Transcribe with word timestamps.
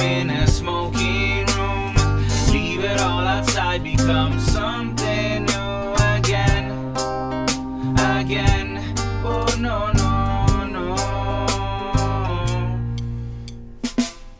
In 0.00 0.30
a 0.30 0.46
smoking 0.46 1.44
room. 1.56 1.94
Leave 2.52 2.84
it 2.84 3.00
all 3.00 3.26
outside, 3.26 3.82
become 3.82 4.38
something 4.38 5.44
new 5.44 5.94
again. 6.16 6.70
Again. 7.98 8.94
Oh 9.24 9.46
no, 9.58 9.92
no, 9.92 10.66
no. 10.66 10.96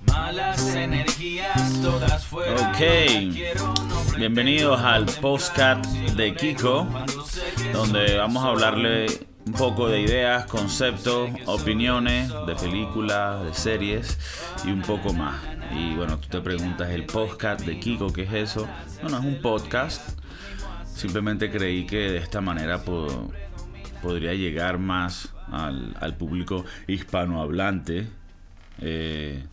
Malas 0.06 0.74
energías 0.74 1.80
todas 1.82 2.24
fuera. 2.24 2.70
Ok. 2.70 4.16
Bienvenidos 4.16 4.80
al 4.80 5.06
postcat 5.06 5.84
de 5.86 6.34
Kiko, 6.34 6.86
donde 7.72 8.16
vamos 8.18 8.44
a 8.44 8.48
hablarle 8.48 9.27
un 9.48 9.54
poco 9.54 9.88
de 9.88 10.02
ideas, 10.02 10.44
conceptos, 10.44 11.30
opiniones 11.46 12.30
de 12.46 12.54
películas, 12.54 13.42
de 13.44 13.54
series 13.54 14.18
y 14.62 14.70
un 14.70 14.82
poco 14.82 15.14
más. 15.14 15.40
Y 15.72 15.94
bueno, 15.94 16.18
tú 16.18 16.28
te 16.28 16.42
preguntas 16.42 16.90
el 16.90 17.06
podcast 17.06 17.64
de 17.64 17.80
Kiko, 17.80 18.12
¿qué 18.12 18.24
es 18.24 18.32
eso? 18.34 18.68
Bueno, 19.00 19.18
es 19.18 19.24
un 19.24 19.40
podcast. 19.40 20.18
Simplemente 20.84 21.50
creí 21.50 21.86
que 21.86 21.96
de 22.10 22.18
esta 22.18 22.42
manera 22.42 22.82
po- 22.84 23.32
podría 24.02 24.34
llegar 24.34 24.76
más 24.78 25.32
al, 25.50 26.14
público 26.18 26.66
hispanohablante. 26.86 28.06
Eh, 28.82 29.46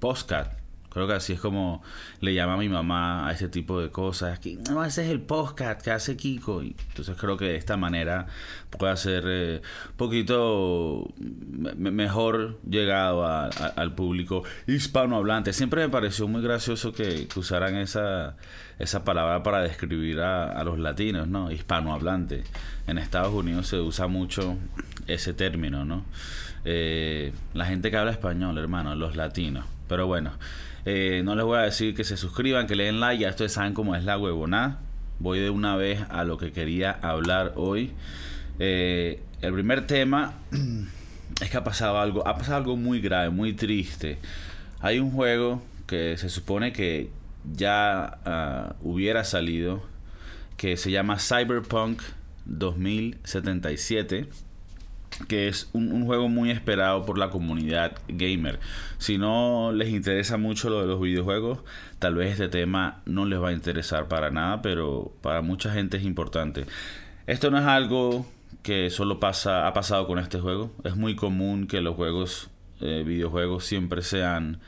postcat. 0.00 0.61
Creo 0.92 1.06
que 1.06 1.14
así 1.14 1.32
es 1.32 1.40
como 1.40 1.82
le 2.20 2.34
llama 2.34 2.56
mi 2.58 2.68
mamá 2.68 3.26
a 3.26 3.32
ese 3.32 3.48
tipo 3.48 3.80
de 3.80 3.90
cosas. 3.90 4.38
Que, 4.38 4.56
no, 4.70 4.84
ese 4.84 5.04
es 5.04 5.10
el 5.10 5.20
podcast 5.22 5.80
que 5.82 5.90
hace 5.90 6.16
Kiko. 6.16 6.62
Y 6.62 6.76
entonces 6.88 7.16
creo 7.18 7.36
que 7.38 7.46
de 7.46 7.56
esta 7.56 7.76
manera 7.78 8.26
puede 8.78 8.94
ser 8.98 9.24
eh, 9.26 9.62
un 9.90 9.96
poquito 9.96 11.08
me- 11.18 11.90
mejor 11.90 12.60
llegado 12.68 13.24
al 13.26 13.94
público 13.94 14.42
hispanohablante. 14.66 15.52
Siempre 15.54 15.82
me 15.82 15.88
pareció 15.88 16.28
muy 16.28 16.42
gracioso 16.42 16.92
que, 16.92 17.26
usaran 17.36 17.76
esa, 17.76 18.36
esa 18.78 19.02
palabra 19.04 19.42
para 19.42 19.62
describir 19.62 20.20
a, 20.20 20.52
a 20.52 20.62
los 20.64 20.78
latinos, 20.78 21.26
¿no? 21.26 21.50
Hispanohablante. 21.50 22.44
En 22.86 22.98
Estados 22.98 23.32
Unidos 23.32 23.66
se 23.68 23.80
usa 23.80 24.08
mucho 24.08 24.56
ese 25.06 25.32
término, 25.32 25.84
¿no? 25.86 26.04
Eh, 26.64 27.32
la 27.54 27.64
gente 27.64 27.90
que 27.90 27.96
habla 27.96 28.10
español, 28.12 28.58
hermano, 28.58 28.94
los 28.94 29.16
latinos. 29.16 29.64
Pero 29.88 30.06
bueno, 30.06 30.32
eh, 30.84 31.22
no 31.24 31.34
les 31.34 31.44
voy 31.44 31.58
a 31.58 31.62
decir 31.62 31.94
que 31.94 32.04
se 32.04 32.16
suscriban, 32.16 32.66
que 32.66 32.74
le 32.74 32.84
den 32.84 33.00
like, 33.00 33.22
ya 33.22 33.30
ustedes 33.30 33.52
saben 33.52 33.74
cómo 33.74 33.94
es 33.94 34.04
la 34.04 34.18
huevonada. 34.18 34.80
Voy 35.18 35.38
de 35.38 35.50
una 35.50 35.76
vez 35.76 36.00
a 36.08 36.24
lo 36.24 36.38
que 36.38 36.52
quería 36.52 36.90
hablar 36.90 37.52
hoy. 37.56 37.92
Eh, 38.58 39.22
el 39.40 39.52
primer 39.52 39.86
tema 39.86 40.34
es 41.40 41.50
que 41.50 41.56
ha 41.56 41.64
pasado 41.64 41.98
algo, 41.98 42.26
ha 42.26 42.36
pasado 42.36 42.56
algo 42.56 42.76
muy 42.76 43.00
grave, 43.00 43.30
muy 43.30 43.52
triste. 43.52 44.18
Hay 44.80 44.98
un 44.98 45.12
juego 45.12 45.62
que 45.86 46.16
se 46.16 46.28
supone 46.28 46.72
que 46.72 47.10
ya 47.52 48.18
ah, 48.24 48.74
hubiera 48.80 49.24
salido, 49.24 49.82
que 50.56 50.76
se 50.76 50.90
llama 50.90 51.18
Cyberpunk 51.18 52.02
2077 52.46 54.28
que 55.28 55.48
es 55.48 55.68
un, 55.72 55.92
un 55.92 56.04
juego 56.04 56.28
muy 56.28 56.50
esperado 56.50 57.04
por 57.04 57.18
la 57.18 57.30
comunidad 57.30 57.92
gamer. 58.08 58.60
Si 58.98 59.18
no 59.18 59.72
les 59.72 59.90
interesa 59.90 60.36
mucho 60.36 60.70
lo 60.70 60.80
de 60.80 60.86
los 60.86 61.00
videojuegos, 61.00 61.60
tal 61.98 62.14
vez 62.14 62.32
este 62.32 62.48
tema 62.48 63.02
no 63.06 63.24
les 63.24 63.40
va 63.40 63.50
a 63.50 63.52
interesar 63.52 64.08
para 64.08 64.30
nada, 64.30 64.62
pero 64.62 65.12
para 65.22 65.42
mucha 65.42 65.72
gente 65.72 65.96
es 65.96 66.04
importante. 66.04 66.66
Esto 67.26 67.50
no 67.50 67.58
es 67.58 67.64
algo 67.64 68.26
que 68.62 68.90
solo 68.90 69.20
pasa, 69.20 69.66
ha 69.66 69.72
pasado 69.72 70.06
con 70.06 70.18
este 70.18 70.40
juego. 70.40 70.72
Es 70.84 70.96
muy 70.96 71.16
común 71.16 71.66
que 71.66 71.80
los 71.80 71.96
juegos, 71.96 72.50
eh, 72.80 73.02
videojuegos 73.06 73.64
siempre 73.64 74.02
sean 74.02 74.60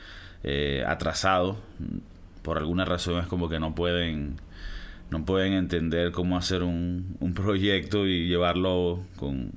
eh, 0.43 0.83
atrasados. 0.87 1.57
Por 2.41 2.57
alguna 2.57 2.85
razón 2.85 3.19
es 3.19 3.27
como 3.27 3.49
que 3.49 3.59
no 3.59 3.75
pueden 3.75 4.39
no 5.09 5.23
pueden 5.23 5.53
entender 5.53 6.11
cómo 6.11 6.35
hacer 6.35 6.63
un, 6.63 7.15
un 7.19 7.33
proyecto 7.33 8.07
y 8.07 8.27
llevarlo 8.27 9.01
con, 9.17 9.51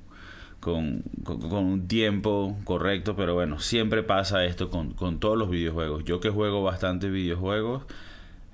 con, 0.59 1.03
con- 1.23 1.43
un 1.53 1.87
tiempo 1.87 2.57
correcto, 2.65 3.15
pero 3.15 3.33
bueno, 3.33 3.59
siempre 3.59 4.03
pasa 4.03 4.43
esto 4.45 4.69
con, 4.69 4.93
con 4.93 5.19
todos 5.19 5.37
los 5.37 5.49
videojuegos. 5.49 6.03
Yo 6.05 6.19
que 6.19 6.29
juego 6.29 6.63
bastante 6.63 7.09
videojuegos, 7.09 7.83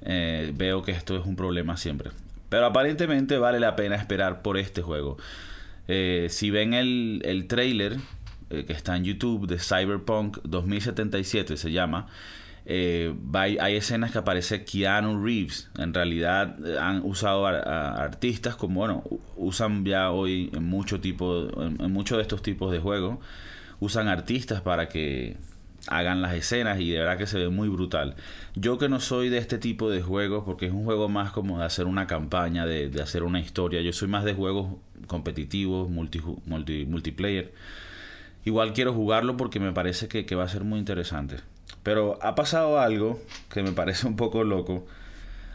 eh, 0.02 0.52
veo 0.56 0.82
que 0.84 0.92
esto 0.92 1.18
es 1.18 1.26
un 1.26 1.36
problema 1.36 1.78
siempre. 1.78 2.12
Pero 2.50 2.68
aparentemente 2.68 3.38
vale 3.38 3.60
la 3.60 3.76
pena 3.76 3.96
esperar 3.96 4.42
por 4.42 4.58
este 4.58 4.82
juego. 4.82 5.18
Eh, 5.88 6.28
si 6.30 6.52
ven 6.52 6.74
el, 6.74 7.22
el 7.26 7.48
trailer 7.48 7.98
eh, 8.50 8.66
que 8.66 8.74
está 8.74 8.96
en 8.96 9.04
YouTube 9.04 9.48
de 9.48 9.58
Cyberpunk 9.60 10.38
2077, 10.44 11.58
se 11.58 11.72
llama, 11.72 12.08
eh, 12.66 13.14
hay, 13.34 13.58
hay 13.60 13.76
escenas 13.76 14.12
que 14.12 14.18
aparece 14.18 14.66
Keanu 14.66 15.24
Reeves. 15.24 15.70
En 15.78 15.94
realidad 15.94 16.56
eh, 16.66 16.78
han 16.80 17.02
usado 17.04 17.46
artistas 17.46 18.56
como, 18.56 18.80
bueno, 18.82 19.04
usan 19.36 19.86
ya 19.86 20.12
hoy 20.12 20.50
en 20.54 20.64
mucho 20.64 21.00
tipo, 21.00 21.48
en, 21.62 21.92
muchos 21.92 22.18
de 22.18 22.24
estos 22.24 22.42
tipos 22.42 22.72
de 22.72 22.80
juegos, 22.80 23.20
usan 23.80 24.08
artistas 24.08 24.62
para 24.62 24.90
que 24.90 25.38
hagan 25.88 26.22
las 26.24 26.34
escenas 26.34 26.80
y 26.80 26.90
de 26.90 27.00
verdad 27.00 27.18
que 27.18 27.28
se 27.28 27.38
ve 27.38 27.50
muy 27.50 27.70
brutal. 27.70 28.16
Yo 28.56 28.78
que 28.80 28.90
no 28.90 29.00
soy 29.00 29.30
de 29.30 29.38
este 29.38 29.60
tipo 29.60 29.90
de 29.92 30.02
juegos, 30.02 30.44
porque 30.46 30.66
es 30.66 30.72
un 30.72 30.84
juego 30.84 31.08
más 31.10 31.32
como 31.32 31.60
de 31.60 31.66
hacer 31.66 31.86
una 31.86 32.08
campaña, 32.08 32.66
de, 32.66 32.92
hacer 33.02 33.24
una 33.24 33.40
historia, 33.40 33.82
yo 33.82 33.94
soy 33.94 34.08
más 34.08 34.24
de 34.24 34.34
juegos 34.34 34.78
competitivos, 35.08 35.90
multi, 35.90 36.20
multi- 36.48 36.86
multiplayer. 36.88 37.54
Igual 38.46 38.74
quiero 38.74 38.94
jugarlo 38.94 39.38
porque 39.38 39.60
me 39.60 39.72
parece 39.74 40.08
que 40.08 40.36
va 40.36 40.44
a 40.46 40.50
ser 40.50 40.64
muy 40.64 40.80
interesante. 40.80 41.38
Pero 41.86 42.18
ha 42.24 42.34
pasado 42.34 42.80
algo 42.80 43.22
que 43.48 43.62
me 43.62 43.72
parece 43.72 44.08
un 44.08 44.16
poco 44.16 44.44
loco. 44.44 44.88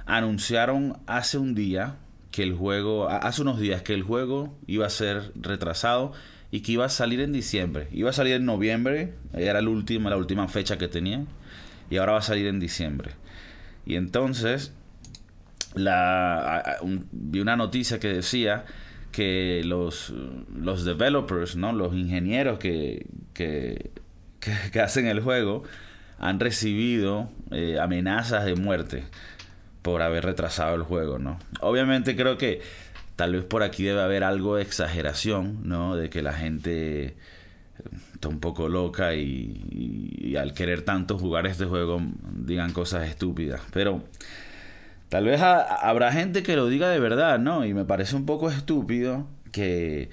Anunciaron 0.06 0.96
hace 1.08 1.38
un 1.38 1.56
día 1.56 1.96
que 2.30 2.44
el 2.44 2.52
juego, 2.54 3.08
hace 3.08 3.42
unos 3.42 3.58
días 3.58 3.82
que 3.82 3.94
el 3.94 4.04
juego 4.04 4.56
iba 4.68 4.86
a 4.86 4.90
ser 4.90 5.32
retrasado 5.34 6.12
y 6.52 6.60
que 6.60 6.70
iba 6.70 6.84
a 6.84 6.88
salir 6.88 7.18
en 7.20 7.32
diciembre. 7.32 7.88
Iba 7.90 8.10
a 8.10 8.12
salir 8.12 8.34
en 8.34 8.44
noviembre, 8.44 9.12
era 9.34 9.60
la 9.60 9.68
última, 9.68 10.46
fecha 10.46 10.78
que 10.78 10.86
tenía. 10.86 11.24
Y 11.90 11.96
ahora 11.96 12.12
va 12.12 12.18
a 12.18 12.22
salir 12.22 12.46
en 12.46 12.60
diciembre. 12.60 13.10
Y 13.84 13.96
entonces 13.96 14.72
la, 15.74 16.78
vi 17.10 17.40
una 17.40 17.56
noticia 17.56 17.98
que 17.98 18.06
decía 18.06 18.66
que 19.10 19.62
los, 19.64 20.14
los 20.54 20.84
developers, 20.84 21.56
¿no? 21.56 21.72
los 21.72 21.92
ingenieros 21.92 22.60
que, 22.60 23.06
que, 23.34 23.90
que 24.72 24.80
hacen 24.80 25.08
el 25.08 25.18
juego 25.18 25.64
han 26.20 26.38
recibido 26.38 27.28
eh, 27.50 27.78
amenazas 27.80 28.44
de 28.44 28.54
muerte 28.54 29.02
por 29.82 30.02
haber 30.02 30.24
retrasado 30.24 30.74
el 30.76 30.82
juego. 30.82 31.18
¿no? 31.18 31.38
Obviamente 31.60 32.14
creo 32.14 32.38
que 32.38 32.60
tal 33.16 33.32
vez 33.32 33.44
por 33.44 33.62
aquí 33.62 33.82
debe 33.84 34.00
haber 34.02 34.22
algo 34.24 34.56
de 34.56 34.62
exageración, 34.62 35.60
¿no? 35.64 35.96
de 35.96 36.08
que 36.10 36.22
la 36.22 36.32
gente 36.34 37.16
está 38.14 38.28
un 38.28 38.38
poco 38.40 38.68
loca 38.68 39.14
y, 39.14 39.64
y- 40.22 40.36
al 40.36 40.52
querer 40.54 40.82
tanto 40.82 41.18
jugar 41.18 41.46
este 41.46 41.64
juego 41.64 42.00
digan 42.34 42.72
cosas 42.72 43.08
estúpidas. 43.08 43.62
Pero 43.72 44.04
tal 45.08 45.24
vez 45.24 45.40
ha- 45.40 45.62
habrá 45.88 46.12
gente 46.12 46.42
que 46.42 46.56
lo 46.56 46.68
diga 46.68 46.88
de 46.90 47.00
verdad, 47.00 47.38
¿no? 47.38 47.64
Y 47.64 47.74
me 47.74 47.84
parece 47.84 48.14
un 48.16 48.26
poco 48.26 48.50
estúpido 48.50 49.26
que, 49.52 50.10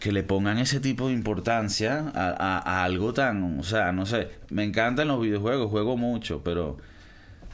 que 0.00 0.12
le 0.12 0.22
pongan 0.24 0.58
ese 0.58 0.80
tipo 0.80 1.08
de 1.08 1.14
importancia 1.14 2.10
a, 2.14 2.30
a- 2.58 2.84
algo 2.84 3.12
tan, 3.14 3.60
o 3.60 3.62
sea, 3.64 3.92
no 3.92 4.06
sé, 4.06 4.30
me 4.50 4.64
encantan 4.64 5.08
los 5.08 5.20
videojuegos, 5.22 5.70
juego 5.70 5.96
mucho, 5.98 6.42
pero 6.44 6.78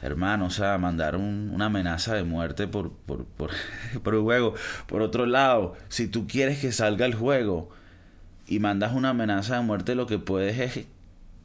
hermano, 0.01 0.45
o 0.47 0.49
sea, 0.51 0.77
mandar 0.77 1.15
un- 1.15 1.51
una 1.53 1.65
amenaza 1.67 2.15
de 2.15 2.23
muerte 2.23 2.67
por, 2.67 2.91
por, 2.93 3.25
por, 3.25 3.51
por 4.03 4.15
un 4.15 4.23
juego. 4.23 4.53
Por 4.87 5.01
otro 5.01 5.25
lado, 5.25 5.75
si 5.89 6.07
tú 6.07 6.27
quieres 6.27 6.59
que 6.59 6.71
salga 6.71 7.05
el 7.05 7.15
juego 7.15 7.69
y 8.47 8.59
mandas 8.59 8.93
una 8.93 9.09
amenaza 9.09 9.57
de 9.57 9.61
muerte, 9.63 9.95
lo 9.95 10.07
que 10.07 10.19
puedes 10.19 10.59
es 10.59 10.85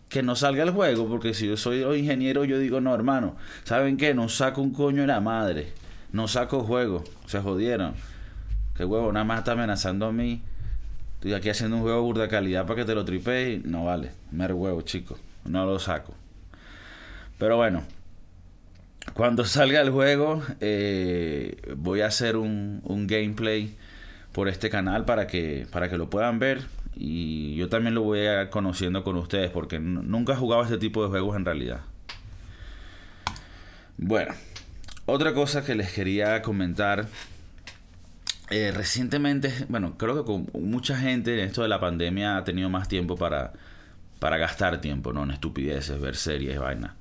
que 0.09 0.23
no 0.23 0.37
salga 0.37 0.63
el 0.65 0.71
juego, 0.71 1.09
porque 1.09 1.35
si 1.35 1.49
yo 1.49 1.57
soy 1.57 1.83
ingeniero, 1.99 2.45
yo 2.45 2.59
digo, 2.59 2.81
no, 2.81 2.95
hermano, 2.95 3.37
¿saben 3.65 3.97
qué? 3.97 4.15
No 4.15 4.29
saco 4.29 4.61
un 4.63 4.73
coño 4.73 5.03
de 5.03 5.07
la 5.09 5.21
madre, 5.21 5.73
no 6.13 6.29
saco 6.29 6.63
juego, 6.65 7.05
se 7.27 7.41
jodieron. 7.41 7.95
¿Qué 8.77 8.85
huevo? 8.85 9.13
Nada 9.13 9.25
más 9.25 9.39
está 9.41 9.53
amenazando 9.53 10.07
a 10.07 10.13
mí. 10.13 10.43
Estoy 11.23 11.35
aquí 11.35 11.51
haciendo 11.51 11.77
un 11.77 11.83
juego 11.83 12.03
burda 12.03 12.27
calidad 12.27 12.67
para 12.67 12.81
que 12.81 12.85
te 12.85 12.97
lo 12.97 13.05
tripees. 13.05 13.65
No 13.65 13.85
vale, 13.85 14.11
mer 14.33 14.55
huevo, 14.55 14.83
chico, 14.83 15.17
no 15.45 15.65
lo 15.65 15.79
saco. 15.79 16.15
Pero 17.39 17.57
bueno, 17.59 17.85
cuando 19.15 19.45
salga 19.45 19.81
el 19.83 19.91
juego, 19.91 20.43
eh, 20.59 21.75
voy 21.77 22.01
a 22.01 22.07
hacer 22.07 22.37
un, 22.37 22.81
un 22.83 23.07
gameplay 23.07 23.77
por 24.33 24.49
este 24.49 24.69
canal 24.69 25.05
para 25.05 25.29
que, 25.29 25.69
para 25.71 25.89
que 25.89 25.97
lo 25.97 26.11
puedan 26.11 26.41
ver. 26.41 26.63
Y 26.97 27.55
yo 27.55 27.69
también 27.69 27.95
lo 27.95 28.03
voy 28.03 28.27
a 28.27 28.43
ir 28.43 28.51
conociendo 28.51 29.05
con 29.05 29.15
ustedes 29.15 29.53
porque 29.53 29.79
nunca 29.79 30.33
he 30.33 30.37
jugado 30.37 30.65
este 30.65 30.79
tipo 30.79 31.05
de 31.05 31.09
juegos 31.09 31.37
en 31.37 31.45
realidad. 31.45 31.83
Bueno, 33.97 34.35
otra 35.07 35.35
cosa 35.35 35.65
que 35.65 35.77
les 35.77 35.93
quería 35.93 36.43
comentar. 36.43 37.07
Eh, 38.53 38.71
recientemente, 38.73 39.53
bueno, 39.69 39.97
creo 39.99 40.17
que 40.17 40.25
con 40.25 40.47
mucha 40.63 40.97
gente 40.97 41.35
en 41.35 41.41
esto 41.41 41.63
de 41.63 41.69
la 41.69 41.81
pandemia 41.81 42.37
ha 42.37 42.45
tenido 42.45 42.69
más 42.69 42.89
tiempo 42.89 43.17
para, 43.17 43.53
para 44.19 44.37
gastar 44.37 44.81
tiempo, 44.81 45.13
¿no? 45.13 45.25
En 45.25 45.31
estupideces, 45.31 46.01
ver 46.01 46.17
series, 46.17 46.59
vaina. 46.59 46.97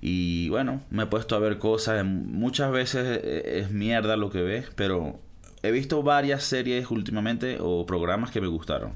Y 0.00 0.48
bueno, 0.48 0.82
me 0.90 1.04
he 1.04 1.06
puesto 1.06 1.36
a 1.36 1.38
ver 1.38 1.58
cosas. 1.58 2.04
Muchas 2.04 2.70
veces 2.70 3.20
es 3.24 3.70
mierda 3.70 4.16
lo 4.16 4.30
que 4.30 4.42
ves, 4.42 4.68
pero 4.74 5.20
he 5.62 5.70
visto 5.70 6.02
varias 6.02 6.44
series 6.44 6.90
últimamente 6.90 7.58
o 7.60 7.86
programas 7.86 8.30
que 8.30 8.40
me 8.40 8.46
gustaron. 8.46 8.94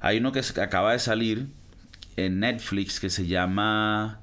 Hay 0.00 0.18
uno 0.18 0.32
que 0.32 0.40
acaba 0.60 0.92
de 0.92 0.98
salir 0.98 1.48
en 2.16 2.40
Netflix 2.40 3.00
que 3.00 3.10
se 3.10 3.26
llama 3.26 4.20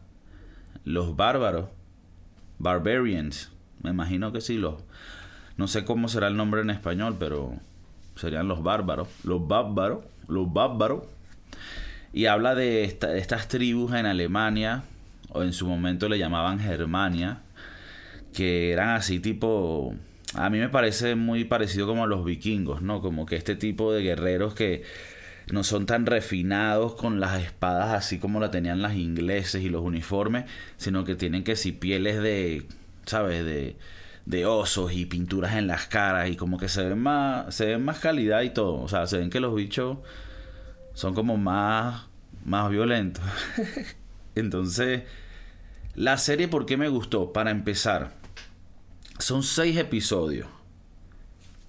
Los 0.83 1.15
Bárbaros. 1.15 1.69
Barbarians. 2.59 3.51
Me 3.83 3.91
imagino 3.91 4.31
que 4.31 4.41
sí, 4.41 4.57
los. 4.57 4.75
No 5.57 5.67
sé 5.67 5.85
cómo 5.85 6.07
será 6.07 6.27
el 6.27 6.37
nombre 6.37 6.61
en 6.61 6.69
español, 6.69 7.17
pero 7.19 7.55
serían 8.15 8.47
los 8.47 8.63
bárbaros. 8.63 9.07
Los 9.23 9.47
bárbaros. 9.47 10.05
Los 10.27 10.51
bárbaros. 10.51 11.03
Y 12.13 12.25
habla 12.27 12.55
de 12.55 12.83
estas 12.83 13.47
tribus 13.47 13.93
en 13.93 14.05
Alemania, 14.05 14.83
o 15.29 15.43
en 15.43 15.53
su 15.53 15.67
momento 15.67 16.09
le 16.09 16.17
llamaban 16.17 16.59
Germania, 16.59 17.41
que 18.33 18.71
eran 18.71 18.89
así 18.89 19.19
tipo... 19.19 19.93
A 20.33 20.49
mí 20.49 20.59
me 20.59 20.69
parece 20.69 21.15
muy 21.15 21.45
parecido 21.45 21.87
como 21.87 22.03
a 22.03 22.07
los 22.07 22.25
vikingos, 22.25 22.81
¿no? 22.81 23.01
Como 23.01 23.25
que 23.25 23.35
este 23.35 23.55
tipo 23.55 23.93
de 23.93 24.03
guerreros 24.03 24.53
que 24.53 24.83
no 25.51 25.63
son 25.63 25.85
tan 25.85 26.05
refinados 26.05 26.95
con 26.95 27.19
las 27.19 27.41
espadas 27.41 27.93
así 27.93 28.19
como 28.19 28.39
la 28.41 28.51
tenían 28.51 28.81
las 28.81 28.95
ingleses 28.95 29.63
y 29.63 29.69
los 29.69 29.81
uniformes, 29.81 30.45
sino 30.75 31.05
que 31.05 31.15
tienen 31.15 31.43
que 31.43 31.55
si 31.55 31.71
pieles 31.71 32.21
de, 32.21 32.65
¿sabes? 33.05 33.45
De, 33.45 33.77
de 34.27 34.45
osos 34.45 34.91
y 34.91 35.05
pinturas 35.05 35.55
en 35.55 35.67
las 35.67 35.87
caras 35.87 36.29
y 36.29 36.35
como 36.35 36.57
que 36.57 36.67
se 36.67 36.83
ven 36.83 36.99
más, 36.99 37.55
se 37.55 37.67
ven 37.67 37.85
más 37.85 37.99
calidad 37.99 38.41
y 38.41 38.49
todo. 38.49 38.81
O 38.81 38.89
sea, 38.89 39.07
se 39.07 39.17
ven 39.17 39.29
que 39.29 39.39
los 39.39 39.55
bichos 39.55 39.99
son 40.93 41.13
como 41.13 41.37
más, 41.37 42.07
más 42.43 42.69
violentos. 42.69 43.23
Entonces, 44.35 45.03
la 45.95 46.17
serie, 46.17 46.49
¿por 46.49 46.65
qué 46.65 46.75
me 46.75 46.89
gustó? 46.89 47.31
Para 47.31 47.51
empezar, 47.51 48.15
son 49.17 49.43
seis 49.43 49.77
episodios. 49.77 50.47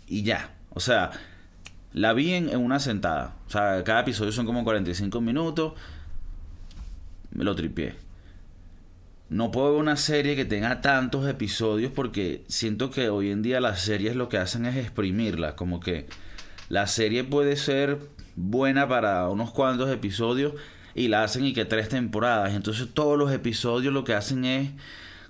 Y 0.08 0.24
ya. 0.24 0.56
O 0.70 0.80
sea, 0.80 1.12
la 1.92 2.12
vi 2.12 2.32
en, 2.32 2.56
una 2.56 2.80
sentada. 2.80 3.36
O 3.46 3.50
sea, 3.50 3.84
cada 3.84 4.00
episodio 4.00 4.32
son 4.32 4.46
como 4.46 4.64
45 4.64 5.20
minutos. 5.20 5.74
Me 7.30 7.44
lo 7.44 7.54
tripié. 7.54 7.94
No 9.30 9.50
puedo 9.50 9.72
ver 9.72 9.80
una 9.80 9.96
serie 9.96 10.36
que 10.36 10.46
tenga 10.46 10.80
tantos 10.80 11.28
episodios 11.28 11.92
porque 11.92 12.44
siento 12.48 12.90
que 12.90 13.10
hoy 13.10 13.30
en 13.30 13.42
día 13.42 13.60
las 13.60 13.82
series 13.82 14.16
lo 14.16 14.28
que 14.30 14.38
hacen 14.38 14.64
es 14.64 14.76
exprimirla. 14.76 15.54
Como 15.54 15.80
que 15.80 16.06
la 16.70 16.86
serie 16.86 17.24
puede 17.24 17.56
ser 17.56 17.98
buena 18.36 18.88
para 18.88 19.28
unos 19.28 19.50
cuantos 19.50 19.90
episodios 19.90 20.54
y 20.94 21.08
la 21.08 21.24
hacen 21.24 21.44
y 21.44 21.52
que 21.52 21.66
tres 21.66 21.90
temporadas. 21.90 22.54
Entonces 22.54 22.88
todos 22.94 23.18
los 23.18 23.30
episodios 23.32 23.92
lo 23.92 24.04
que 24.04 24.14
hacen 24.14 24.44
es 24.46 24.70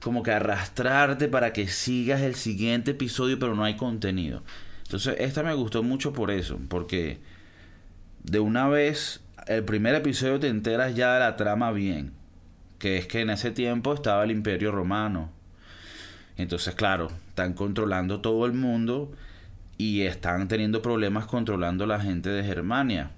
como 0.01 0.23
que 0.23 0.31
arrastrarte 0.31 1.29
para 1.29 1.53
que 1.53 1.67
sigas 1.67 2.21
el 2.21 2.37
siguiente 2.37 2.93
episodio, 2.93 3.39
pero 3.39 3.57
no 3.57 3.65
hay 3.65 3.77
contenido. 3.77 4.45
Entonces 4.85 5.17
esta 5.19 5.43
me 5.43 5.55
gustó 5.55 5.83
mucho 5.83 6.13
por 6.13 6.31
eso, 6.31 6.59
porque 6.69 7.19
de 8.23 8.41
una 8.41 8.69
vez 8.69 9.21
el 9.47 9.65
primer 9.65 9.95
episodio 9.95 10.39
te 10.39 10.49
enteras 10.49 10.95
ya 10.95 11.15
de 11.15 11.21
la 11.21 11.37
trama 11.37 11.73
bien, 11.73 12.13
que 12.79 12.99
es 12.99 13.07
que 13.07 13.21
en 13.21 13.31
ese 13.31 13.51
tiempo 13.51 13.95
estaba 13.95 14.25
el 14.25 14.31
imperio 14.31 14.73
romano. 14.73 15.31
Entonces 16.37 16.75
claro, 16.75 17.09
están 17.29 17.55
controlando 17.55 18.21
todo 18.21 18.47
el 18.47 18.53
mundo 18.53 19.13
y 19.77 20.03
están 20.03 20.49
teniendo 20.49 20.83
problemas 20.83 21.27
controlando 21.27 21.87
la 21.87 22.01
gente 22.01 22.31
de 22.31 22.45
Germania. 22.45 23.11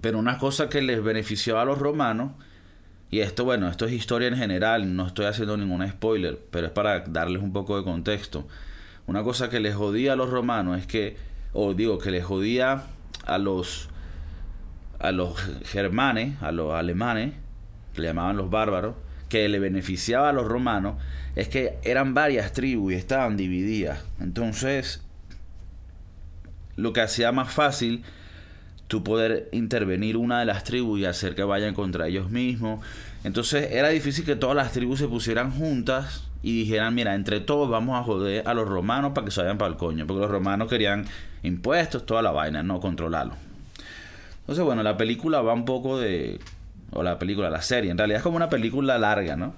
Pero 0.00 0.18
una 0.18 0.38
cosa 0.38 0.68
que 0.68 0.80
les 0.80 1.02
benefició 1.02 1.58
a 1.58 1.64
los 1.64 1.78
romanos, 1.78 2.32
y 3.10 3.20
esto, 3.20 3.44
bueno, 3.44 3.68
esto 3.68 3.86
es 3.86 3.92
historia 3.92 4.28
en 4.28 4.36
general, 4.36 4.94
no 4.94 5.06
estoy 5.06 5.26
haciendo 5.26 5.56
ningún 5.56 5.86
spoiler, 5.88 6.38
pero 6.50 6.68
es 6.68 6.72
para 6.72 7.00
darles 7.00 7.42
un 7.42 7.52
poco 7.52 7.76
de 7.76 7.84
contexto. 7.84 8.46
Una 9.06 9.22
cosa 9.24 9.50
que 9.50 9.60
les 9.60 9.74
jodía 9.74 10.12
a 10.12 10.16
los 10.16 10.30
romanos 10.30 10.78
es 10.78 10.86
que, 10.86 11.16
o 11.52 11.74
digo, 11.74 11.98
que 11.98 12.10
les 12.10 12.24
jodía 12.24 12.84
a 13.26 13.38
los, 13.38 13.88
a 15.00 15.10
los 15.10 15.36
germanes, 15.64 16.40
a 16.40 16.52
los 16.52 16.72
alemanes, 16.72 17.34
le 18.00 18.08
llamaban 18.08 18.36
los 18.36 18.50
bárbaros, 18.50 18.94
que 19.28 19.48
le 19.48 19.58
beneficiaba 19.58 20.30
a 20.30 20.32
los 20.32 20.46
romanos, 20.46 20.96
es 21.36 21.48
que 21.48 21.78
eran 21.84 22.14
varias 22.14 22.52
tribus 22.52 22.92
y 22.92 22.96
estaban 22.96 23.36
divididas. 23.36 24.04
Entonces, 24.20 25.02
lo 26.76 26.92
que 26.92 27.00
hacía 27.00 27.30
más 27.30 27.52
fácil 27.52 28.02
tú 28.90 29.04
poder 29.04 29.48
intervenir 29.52 30.16
una 30.16 30.40
de 30.40 30.46
las 30.46 30.64
tribus 30.64 30.98
y 30.98 31.04
hacer 31.04 31.36
que 31.36 31.44
vayan 31.44 31.74
contra 31.74 32.08
ellos 32.08 32.28
mismos. 32.28 32.84
Entonces 33.22 33.70
era 33.70 33.88
difícil 33.90 34.24
que 34.24 34.34
todas 34.34 34.56
las 34.56 34.72
tribus 34.72 34.98
se 34.98 35.06
pusieran 35.06 35.52
juntas 35.52 36.24
y 36.42 36.58
dijeran, 36.58 36.92
mira, 36.92 37.14
entre 37.14 37.38
todos 37.38 37.70
vamos 37.70 38.00
a 38.00 38.02
joder 38.02 38.42
a 38.48 38.52
los 38.52 38.68
romanos 38.68 39.12
para 39.14 39.26
que 39.26 39.30
se 39.30 39.42
vayan 39.42 39.58
para 39.58 39.70
el 39.70 39.76
coño, 39.76 40.08
porque 40.08 40.22
los 40.22 40.30
romanos 40.30 40.68
querían 40.68 41.06
impuestos, 41.44 42.04
toda 42.04 42.20
la 42.20 42.32
vaina, 42.32 42.64
no 42.64 42.80
controlarlo. 42.80 43.34
Entonces, 44.40 44.64
bueno, 44.64 44.82
la 44.82 44.96
película 44.96 45.40
va 45.40 45.54
un 45.54 45.64
poco 45.64 45.96
de... 46.00 46.40
O 46.92 47.02
la 47.02 47.18
película, 47.18 47.50
la 47.50 47.62
serie, 47.62 47.90
en 47.90 47.98
realidad 47.98 48.18
es 48.18 48.22
como 48.22 48.36
una 48.36 48.48
película 48.48 48.98
larga, 48.98 49.36
¿no? 49.36 49.54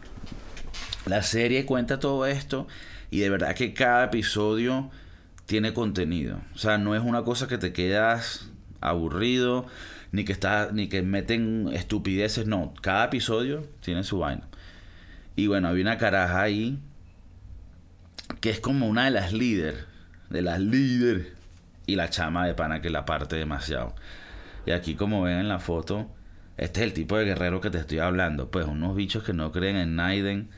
La 1.06 1.23
serie 1.23 1.64
cuenta 1.67 1.99
todo 1.99 2.26
esto 2.26 2.67
y 3.11 3.20
de 3.20 3.31
verdad 3.31 3.55
que 3.55 3.75
cada 3.75 4.05
episodio 4.05 4.90
tiene 5.46 5.73
contenido. 5.75 6.40
O 6.55 6.58
sea, 6.58 6.79
no 6.79 6.94
es 6.94 7.02
una 7.02 7.23
cosa 7.23 7.49
que 7.49 7.58
te 7.58 7.73
quedas 7.73 8.50
aburrido, 8.81 9.67
ni 10.12 10.25
que 10.25 10.32
está, 10.32 10.70
ni 10.73 10.88
que 10.88 11.02
meten 11.02 11.70
estupideces, 11.73 12.46
no. 12.46 12.75
Cada 12.81 13.06
episodio 13.06 13.67
tiene 13.81 14.05
su 14.05 14.19
vaina. 14.19 14.46
Y 15.37 15.46
bueno, 15.46 15.69
había 15.69 15.82
una 15.82 15.99
caraja 15.99 16.43
ahí 16.43 16.79
que 18.40 18.50
es 18.50 18.61
como 18.61 18.87
una 18.87 19.06
de 19.06 19.11
las 19.11 19.32
líderes, 19.32 19.84
de 20.31 20.43
las 20.43 20.61
líderes, 20.61 21.29
y 21.87 21.96
la 21.96 22.11
chama 22.11 22.46
de 22.46 22.55
pana 22.55 22.81
que 22.81 22.90
la 22.90 23.05
parte 23.05 23.37
demasiado. 23.37 23.94
Y 24.67 24.70
aquí 24.70 24.94
como 24.94 25.23
ven 25.23 25.38
en 25.38 25.49
la 25.49 25.58
foto, 25.58 26.08
este 26.62 26.81
es 26.81 26.87
el 26.87 26.93
tipo 26.93 27.17
de 27.17 27.25
guerrero 27.25 27.61
que 27.61 27.70
te 27.70 27.79
estoy 27.79 27.99
hablando, 27.99 28.50
pues 28.50 28.67
unos 28.67 28.94
bichos 28.94 29.25
que 29.25 29.32
no 29.32 29.50
creen 29.53 29.76
en 29.76 29.97
Naiden. 29.97 30.49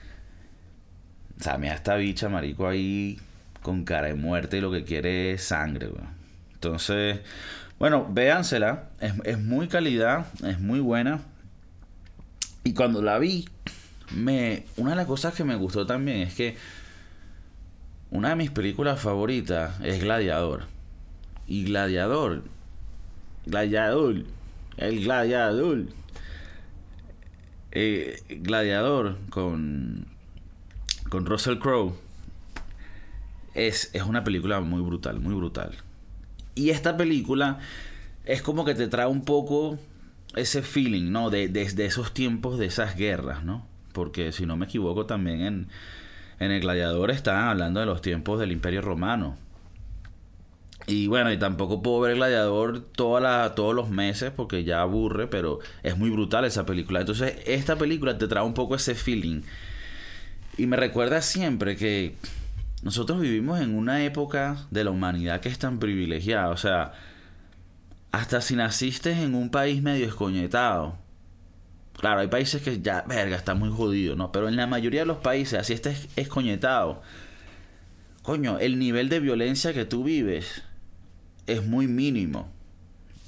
O 1.40 1.42
sea, 1.42 1.58
mira 1.58 1.74
esta 1.74 1.96
bicha, 1.96 2.28
marico, 2.28 2.68
ahí 2.68 3.18
con 3.62 3.84
cara 3.84 4.08
de 4.08 4.14
muerte 4.14 4.58
y 4.58 4.60
lo 4.60 4.70
que 4.70 4.84
quiere 4.84 5.32
es 5.32 5.44
sangre, 5.44 5.88
Entonces, 6.52 7.20
bueno, 7.78 8.06
véansela. 8.10 8.90
Es, 9.00 9.38
muy 9.38 9.68
calidad, 9.68 10.26
es 10.44 10.60
muy 10.60 10.80
buena. 10.80 11.22
Y 12.62 12.74
cuando 12.74 13.02
la 13.02 13.18
vi, 13.18 13.48
me, 14.14 14.64
una 14.76 14.90
de 14.90 14.96
las 14.96 15.06
cosas 15.06 15.34
que 15.34 15.44
me 15.44 15.56
gustó 15.56 15.86
también 15.86 16.18
es 16.18 16.34
que 16.34 16.56
una 18.10 18.30
de 18.30 18.36
mis 18.36 18.50
películas 18.50 19.00
favoritas 19.00 19.80
es 19.82 20.00
Gladiador. 20.02 20.64
Y 21.46 21.64
Gladiador, 21.64 22.44
Gladiador, 23.46 24.24
el 24.76 25.04
Gladiador. 25.04 25.86
Eh, 27.74 28.22
Gladiador 28.28 29.18
con, 29.30 30.06
con 31.08 31.26
Russell 31.26 31.58
Crowe 31.58 31.94
es, 33.54 33.90
es 33.92 34.02
una 34.02 34.22
película 34.22 34.60
muy 34.60 34.80
brutal, 34.80 35.20
muy 35.20 35.34
brutal. 35.34 35.72
Y 36.54 36.70
esta 36.70 36.96
película 36.96 37.58
es 38.24 38.42
como 38.42 38.64
que 38.64 38.74
te 38.74 38.86
trae 38.86 39.06
un 39.06 39.24
poco 39.24 39.78
ese 40.36 40.62
feeling, 40.62 41.10
¿no? 41.10 41.30
De, 41.30 41.50
esos 41.78 42.14
tiempos, 42.14 42.58
de 42.58 42.66
esas 42.66 42.96
guerras, 42.96 43.44
¿no? 43.44 43.66
Porque 43.92 44.32
si 44.32 44.46
no 44.46 44.56
me 44.56 44.66
equivoco 44.66 45.06
también 45.06 45.42
en, 45.42 45.68
en 46.40 46.50
El 46.50 46.60
Gladiador 46.60 47.10
estaban 47.10 47.48
hablando 47.48 47.80
de 47.80 47.86
los 47.86 48.02
tiempos 48.02 48.40
del 48.40 48.52
Imperio 48.52 48.82
Romano. 48.82 49.36
Y 50.86 51.06
bueno, 51.06 51.32
y 51.32 51.38
tampoco 51.38 51.82
puedo 51.82 52.00
ver 52.00 52.16
Gladiador 52.16 52.80
toda 52.80 53.54
todos 53.54 53.74
los 53.74 53.88
meses 53.88 54.32
porque 54.34 54.64
ya 54.64 54.82
aburre, 54.82 55.26
pero 55.26 55.60
es 55.82 55.96
muy 55.96 56.10
brutal 56.10 56.44
esa 56.44 56.66
película. 56.66 57.00
Entonces, 57.00 57.36
esta 57.46 57.76
película 57.76 58.18
te 58.18 58.28
trae 58.28 58.44
un 58.44 58.54
poco 58.54 58.74
ese 58.74 58.94
feeling. 58.94 59.42
Y 60.58 60.66
me 60.66 60.76
recuerda 60.76 61.22
siempre 61.22 61.76
que 61.76 62.16
nosotros 62.82 63.20
vivimos 63.20 63.60
en 63.60 63.74
una 63.74 64.04
época 64.04 64.66
de 64.70 64.84
la 64.84 64.90
humanidad 64.90 65.40
que 65.40 65.48
es 65.48 65.58
tan 65.58 65.78
privilegiada. 65.78 66.50
O 66.50 66.56
sea, 66.58 66.92
hasta 68.12 68.42
si 68.42 68.54
naciste 68.54 69.10
en 69.12 69.34
un 69.34 69.50
país 69.50 69.82
medio 69.82 70.06
escoñetado. 70.06 70.98
Claro, 71.98 72.20
hay 72.20 72.28
países 72.28 72.60
que 72.60 72.82
ya, 72.82 73.02
verga, 73.08 73.36
está 73.36 73.54
muy 73.54 73.70
jodido, 73.70 74.16
¿no? 74.16 74.32
Pero 74.32 74.48
en 74.48 74.56
la 74.56 74.66
mayoría 74.66 75.00
de 75.00 75.06
los 75.06 75.18
países, 75.18 75.58
así 75.58 75.72
estás 75.72 76.08
escoñetado. 76.16 77.00
Coño, 78.22 78.58
el 78.58 78.78
nivel 78.78 79.08
de 79.08 79.20
violencia 79.20 79.72
que 79.72 79.84
tú 79.84 80.04
vives 80.04 80.62
es 81.46 81.64
muy 81.66 81.86
mínimo. 81.86 82.52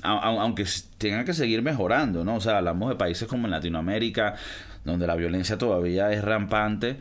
Aunque 0.03 0.65
tenga 0.99 1.25
que 1.25 1.35
seguir 1.35 1.63
mejorando, 1.63 2.25
¿no? 2.25 2.37
O 2.37 2.41
sea, 2.41 2.59
hablamos 2.59 2.91
de 2.91 2.97
países 2.97 3.27
como 3.27 3.47
en 3.47 3.51
Latinoamérica, 3.51 4.37
donde 4.85 5.07
la 5.07 5.17
violencia 5.17 5.59
todavía 5.59 6.13
es 6.13 6.23
rampante. 6.23 6.99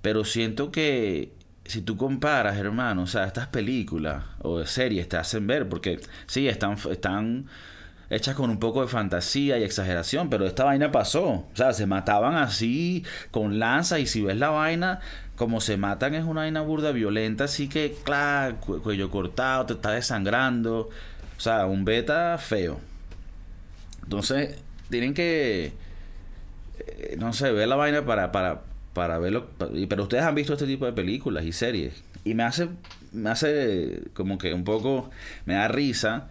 Pero 0.00 0.24
siento 0.24 0.72
que 0.72 1.32
si 1.64 1.82
tú 1.82 1.96
comparas, 1.96 2.56
hermano, 2.56 3.02
o 3.02 3.06
sea, 3.06 3.24
estas 3.24 3.48
películas 3.48 4.24
o 4.40 4.64
series 4.64 5.08
te 5.08 5.16
hacen 5.16 5.46
ver, 5.46 5.68
porque 5.68 6.00
sí, 6.26 6.48
están, 6.48 6.76
están 6.90 7.46
hechas 8.10 8.34
con 8.34 8.50
un 8.50 8.58
poco 8.58 8.82
de 8.82 8.88
fantasía 8.88 9.58
y 9.58 9.62
exageración, 9.62 10.28
pero 10.28 10.46
esta 10.46 10.64
vaina 10.64 10.90
pasó. 10.90 11.24
O 11.24 11.50
sea, 11.54 11.72
se 11.72 11.86
mataban 11.86 12.34
así 12.34 13.04
con 13.30 13.58
lanza 13.58 13.98
y 13.98 14.06
si 14.06 14.22
ves 14.22 14.36
la 14.36 14.50
vaina, 14.50 15.00
como 15.42 15.60
se 15.60 15.76
matan 15.76 16.14
es 16.14 16.24
una 16.24 16.42
vaina 16.42 16.60
burda 16.60 16.92
violenta, 16.92 17.44
así 17.44 17.68
que, 17.68 17.96
claro, 18.04 18.58
cuello 18.60 19.10
cortado, 19.10 19.66
te 19.66 19.72
está 19.72 19.90
desangrando. 19.90 20.88
O 21.36 21.40
sea, 21.40 21.66
un 21.66 21.84
beta 21.84 22.38
feo. 22.38 22.78
Entonces, 24.04 24.56
tienen 24.88 25.14
que, 25.14 25.72
eh, 26.78 27.16
no 27.18 27.32
sé, 27.32 27.50
ver 27.50 27.66
la 27.66 27.74
vaina 27.74 28.06
para, 28.06 28.30
para, 28.30 28.62
para 28.92 29.18
verlo. 29.18 29.48
Pero 29.88 30.04
ustedes 30.04 30.22
han 30.22 30.36
visto 30.36 30.52
este 30.52 30.68
tipo 30.68 30.86
de 30.86 30.92
películas 30.92 31.44
y 31.44 31.50
series. 31.50 32.04
Y 32.22 32.34
me 32.34 32.44
hace, 32.44 32.68
me 33.10 33.28
hace 33.28 34.00
como 34.14 34.38
que 34.38 34.54
un 34.54 34.62
poco, 34.62 35.10
me 35.44 35.54
da 35.54 35.66
risa 35.66 36.28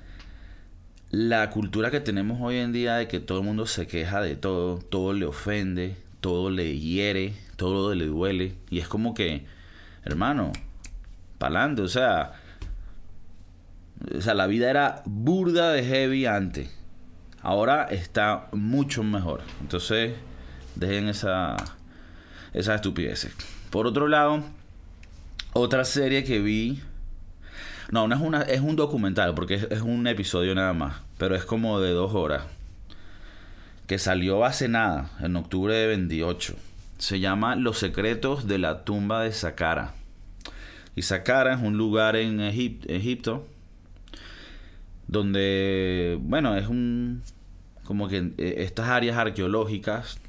la 1.09 1.49
cultura 1.49 1.91
que 1.91 1.99
tenemos 1.99 2.39
hoy 2.39 2.59
en 2.59 2.71
día 2.71 2.95
de 2.95 3.09
que 3.09 3.19
todo 3.19 3.39
el 3.39 3.43
mundo 3.43 3.65
se 3.65 3.87
queja 3.87 4.21
de 4.21 4.37
todo, 4.37 4.77
todo 4.77 5.11
le 5.11 5.25
ofende, 5.25 5.97
todo 6.21 6.49
le 6.49 6.79
hiere, 6.79 7.33
todo 7.61 7.93
le 7.93 8.07
duele. 8.07 8.55
Y 8.69 8.79
es 8.79 8.87
como 8.87 9.13
que, 9.13 9.45
hermano, 10.03 10.51
pa'lante, 11.37 11.83
o 11.83 11.87
sea, 11.87 12.33
o 14.17 14.21
sea, 14.21 14.33
la 14.33 14.47
vida 14.47 14.69
era 14.69 15.03
burda 15.05 15.71
de 15.71 15.83
heavy 15.83 16.25
antes. 16.25 16.75
Ahora 17.41 17.85
está 17.85 18.49
mucho 18.51 19.03
mejor. 19.03 19.41
Entonces, 19.61 20.13
dejen 20.75 21.07
esa, 21.07 21.55
esa 22.53 22.75
estupidez. 22.75 23.29
Por 23.69 23.85
otro 23.85 24.07
lado, 24.07 24.43
otra 25.53 25.85
serie 25.85 26.23
que 26.23 26.39
vi 26.39 26.81
no, 27.91 28.07
no 28.07 28.15
es 28.15 28.21
una, 28.21 28.41
es 28.43 28.61
un 28.61 28.75
documental, 28.77 29.35
porque 29.35 29.67
es, 29.69 29.81
un 29.81 30.07
episodio 30.07 30.55
nada 30.55 30.73
más. 30.73 31.01
Pero 31.17 31.35
es 31.35 31.45
como 31.45 31.79
de 31.79 31.91
dos 31.91 32.13
horas. 32.15 32.43
Que 33.85 33.99
salió 33.99 34.45
hace 34.45 34.67
nada, 34.67 35.11
en 35.19 35.35
octubre 35.35 35.75
de 35.75 35.87
28. 35.87 36.55
Se 37.01 37.19
llama 37.19 37.55
Los 37.55 37.79
secretos 37.79 38.45
de 38.45 38.59
la 38.59 38.85
tumba 38.85 39.23
de 39.23 39.31
Saqqara. 39.31 39.95
Y 40.95 41.01
Saqqara 41.01 41.55
es 41.55 41.59
un 41.59 41.75
lugar 41.75 42.15
en 42.15 42.39
Egipto. 42.39 43.47
Donde, 45.07 46.19
bueno, 46.21 46.55
es 46.55 46.67
un. 46.67 47.23
Como 47.85 48.07
que 48.07 48.33
eh, 48.37 48.53
estas 48.59 48.89
áreas 48.89 49.17
arqueológicas. 49.17 50.19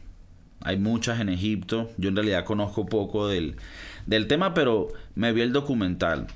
Hay 0.62 0.78
muchas 0.78 1.20
en 1.20 1.28
Egipto. 1.28 1.90
Yo 1.98 2.08
en 2.08 2.16
realidad 2.16 2.46
conozco 2.46 2.86
poco 2.86 3.28
del, 3.28 3.56
del 4.06 4.26
tema, 4.26 4.54
pero 4.54 4.88
me 5.14 5.34
vi 5.34 5.42
el 5.42 5.52
documental. 5.52 6.26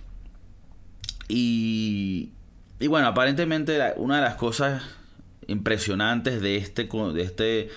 Y, 1.29 2.33
y 2.79 2.89
bueno, 2.89 3.07
aparentemente 3.07 3.81
una 3.97 4.17
de 4.17 4.23
las 4.23 4.35
cosas 4.35 4.83
impresionantes 5.47 6.43
de 6.43 6.57
este, 6.57 6.85
de 6.85 7.23
este, 7.23 7.71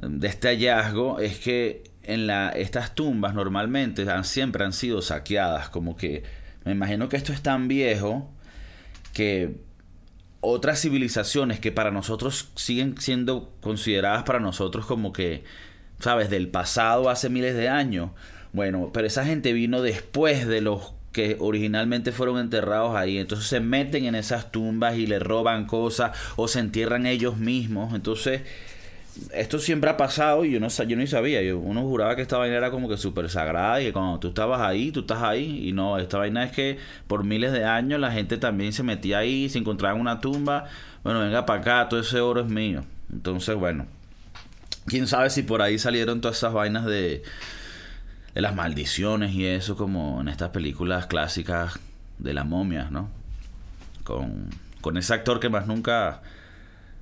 de 0.00 0.26
este 0.28 0.48
hallazgo 0.48 1.20
es 1.20 1.38
que 1.38 1.84
en 2.02 2.26
la, 2.26 2.50
estas 2.50 2.94
tumbas 2.94 3.34
normalmente 3.34 4.08
han, 4.10 4.24
siempre 4.24 4.64
han 4.64 4.72
sido 4.72 5.02
saqueadas. 5.02 5.68
Como 5.68 5.96
que 5.96 6.22
me 6.64 6.72
imagino 6.72 7.08
que 7.08 7.16
esto 7.16 7.32
es 7.32 7.42
tan 7.42 7.68
viejo 7.68 8.30
que 9.12 9.56
otras 10.40 10.80
civilizaciones 10.80 11.58
que 11.58 11.72
para 11.72 11.90
nosotros 11.90 12.50
siguen 12.54 12.98
siendo 12.98 13.52
consideradas 13.60 14.22
para 14.22 14.38
nosotros 14.38 14.86
como 14.86 15.12
que, 15.12 15.44
¿sabes? 15.98 16.30
Del 16.30 16.48
pasado 16.48 17.10
hace 17.10 17.28
miles 17.28 17.56
de 17.56 17.68
años. 17.68 18.10
Bueno, 18.52 18.90
pero 18.92 19.06
esa 19.06 19.24
gente 19.24 19.52
vino 19.52 19.82
después 19.82 20.46
de 20.46 20.60
los 20.60 20.94
que 21.12 21.36
originalmente 21.40 22.12
fueron 22.12 22.38
enterrados 22.38 22.94
ahí. 22.94 23.18
Entonces 23.18 23.48
se 23.48 23.60
meten 23.60 24.04
en 24.04 24.14
esas 24.14 24.52
tumbas 24.52 24.96
y 24.96 25.06
le 25.06 25.18
roban 25.18 25.66
cosas 25.66 26.16
o 26.36 26.46
se 26.46 26.60
entierran 26.60 27.06
ellos 27.06 27.38
mismos. 27.38 27.94
Entonces, 27.94 28.42
esto 29.32 29.58
siempre 29.58 29.90
ha 29.90 29.96
pasado 29.96 30.44
y 30.44 30.52
yo 30.52 30.60
no, 30.60 30.68
yo 30.68 31.06
sabía. 31.06 31.42
Yo, 31.42 31.58
uno 31.58 31.82
juraba 31.82 32.16
que 32.16 32.22
esta 32.22 32.38
vaina 32.38 32.56
era 32.56 32.70
como 32.70 32.88
que 32.88 32.96
súper 32.96 33.28
sagrada 33.30 33.80
y 33.80 33.86
que 33.86 33.92
cuando 33.92 34.18
tú 34.18 34.28
estabas 34.28 34.60
ahí, 34.60 34.92
tú 34.92 35.00
estás 35.00 35.22
ahí. 35.22 35.68
Y 35.68 35.72
no, 35.72 35.98
esta 35.98 36.18
vaina 36.18 36.44
es 36.44 36.52
que 36.52 36.78
por 37.06 37.24
miles 37.24 37.52
de 37.52 37.64
años 37.64 38.00
la 38.00 38.12
gente 38.12 38.38
también 38.38 38.72
se 38.72 38.82
metía 38.82 39.18
ahí, 39.18 39.48
se 39.48 39.58
encontraba 39.58 39.94
en 39.94 40.00
una 40.00 40.20
tumba. 40.20 40.66
Bueno, 41.02 41.20
venga 41.20 41.46
para 41.46 41.60
acá, 41.60 41.88
todo 41.88 42.00
ese 42.00 42.20
oro 42.20 42.40
es 42.40 42.46
mío. 42.46 42.84
Entonces, 43.12 43.56
bueno, 43.56 43.86
quién 44.86 45.06
sabe 45.06 45.30
si 45.30 45.42
por 45.42 45.62
ahí 45.62 45.78
salieron 45.78 46.20
todas 46.20 46.38
esas 46.38 46.52
vainas 46.52 46.84
de 46.84 47.22
de 48.36 48.42
las 48.42 48.54
maldiciones 48.54 49.32
y 49.32 49.46
eso 49.46 49.78
como 49.78 50.20
en 50.20 50.28
estas 50.28 50.50
películas 50.50 51.06
clásicas 51.06 51.80
de 52.18 52.34
la 52.34 52.44
momia, 52.44 52.88
¿no? 52.90 53.08
Con, 54.04 54.50
con 54.82 54.98
ese 54.98 55.14
actor 55.14 55.40
que 55.40 55.48
más 55.48 55.66
nunca 55.66 56.20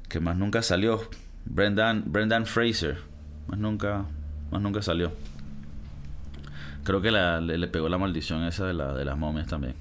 que 0.09 0.21
más 0.21 0.37
nunca 0.37 0.63
salió, 0.63 1.11
Brendan 1.47 2.05
Brendan 2.07 2.47
Fraser, 2.47 2.99
más 3.47 3.59
nunca 3.59 4.05
más 4.51 4.63
nunca 4.63 4.83
salió. 4.83 5.13
Creo 6.85 7.01
que 7.01 7.11
le, 7.11 7.69
pegó 7.69 7.89
la 7.89 7.97
maldición 7.97 8.45
esa 8.45 8.67
de, 8.67 8.75
la, 8.75 8.93
de 8.93 9.05
las 9.05 9.17
momias 9.17 9.47
también. 9.47 9.75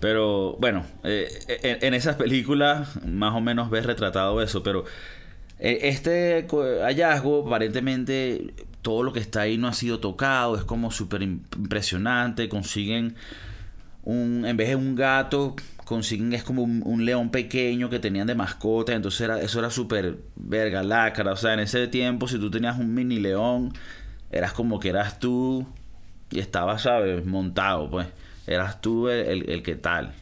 Pero 0.00 0.56
bueno, 0.60 0.84
eh, 1.02 1.28
en, 1.62 1.78
en, 1.80 1.94
esas 1.94 2.16
películas 2.16 3.02
más 3.06 3.34
o 3.34 3.40
menos 3.40 3.70
ves 3.70 3.86
retratado 3.86 4.42
eso, 4.42 4.62
pero 4.62 4.84
eh, 5.58 5.88
este 5.88 6.46
hallazgo 6.82 7.46
aparentemente 7.46 8.52
todo 8.82 9.02
lo 9.02 9.12
que 9.12 9.20
está 9.20 9.42
ahí 9.42 9.56
no 9.56 9.66
ha 9.66 9.72
sido 9.72 9.98
tocado, 9.98 10.56
es 10.56 10.64
como 10.64 10.90
súper 10.90 11.22
impresionante, 11.22 12.48
consiguen 12.50 13.14
un, 14.02 14.44
en 14.44 14.56
vez 14.58 14.68
de 14.68 14.76
un 14.76 14.94
gato, 14.94 15.56
consiguen, 15.84 16.32
es 16.32 16.42
como 16.44 16.62
un, 16.62 17.04
león 17.04 17.30
pequeño 17.30 17.90
que 17.90 17.98
tenían 17.98 18.26
de 18.26 18.34
mascota, 18.34 18.92
entonces 18.94 19.20
era, 19.22 19.40
eso 19.40 19.58
era 19.58 19.70
súper 19.70 20.18
verga, 20.36 20.82
lácara, 20.82 21.32
o 21.32 21.36
sea, 21.36 21.54
en 21.54 21.60
ese 21.60 21.86
tiempo 21.88 22.28
si 22.28 22.38
tú 22.38 22.50
tenías 22.50 22.78
un 22.78 22.94
mini 22.94 23.20
león, 23.20 23.72
eras 24.30 24.52
como 24.52 24.80
que 24.80 24.88
eras 24.90 25.18
tú 25.18 25.66
y 26.30 26.40
estabas, 26.40 26.82
¿sabes? 26.82 27.24
Montado, 27.24 27.90
pues, 27.90 28.08
eras 28.46 28.80
tú 28.80 29.08
el, 29.08 29.48
el 29.50 29.62
que 29.62 29.76
tal. 29.76 30.12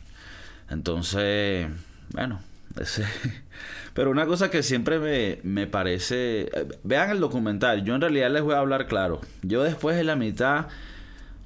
Entonces, 0.68 1.68
bueno, 2.12 2.40
ese... 2.80 3.04
Pero 3.94 4.10
una 4.10 4.26
cosa 4.26 4.50
que 4.50 4.62
siempre 4.62 5.40
me, 5.42 5.66
parece... 5.66 6.42
Eh, 6.42 6.68
vean 6.82 7.10
el 7.10 7.20
documental, 7.20 7.84
yo 7.84 7.94
en 7.94 8.00
realidad 8.00 8.30
les 8.30 8.42
voy 8.42 8.54
a 8.54 8.58
hablar 8.58 8.86
claro. 8.86 9.20
Yo 9.42 9.62
después 9.62 9.96
de 9.96 10.04
la 10.04 10.16
mitad 10.16 10.66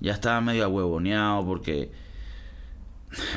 ya 0.01 0.13
estaba 0.13 0.41
medio 0.41 0.65
ahuevoneado 0.65 1.45
porque... 1.45 1.91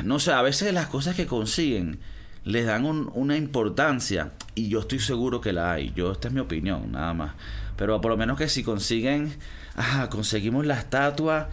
No 0.04 0.18
sé, 0.18 0.32
a 0.32 0.42
veces 0.42 0.72
las 0.72 0.86
cosas 0.86 1.14
que 1.16 1.26
consiguen 1.26 2.00
les 2.44 2.66
dan 2.66 2.84
una 2.86 3.36
importancia 3.36 4.32
y 4.54 4.68
yo 4.68 4.80
estoy 4.80 4.98
seguro 4.98 5.40
que 5.40 5.52
la 5.52 5.72
hay. 5.72 5.92
Yo, 5.94 6.12
esta 6.12 6.28
es 6.28 6.34
mi 6.34 6.40
opinión, 6.40 6.92
nada 6.92 7.14
más. 7.14 7.34
Pero 7.76 8.00
por 8.00 8.10
lo 8.10 8.16
menos 8.16 8.38
que 8.38 8.48
si 8.48 8.62
consiguen, 8.62 9.34
ah, 9.76 10.08
conseguimos 10.10 10.66
la 10.66 10.78
estatua 10.78 11.50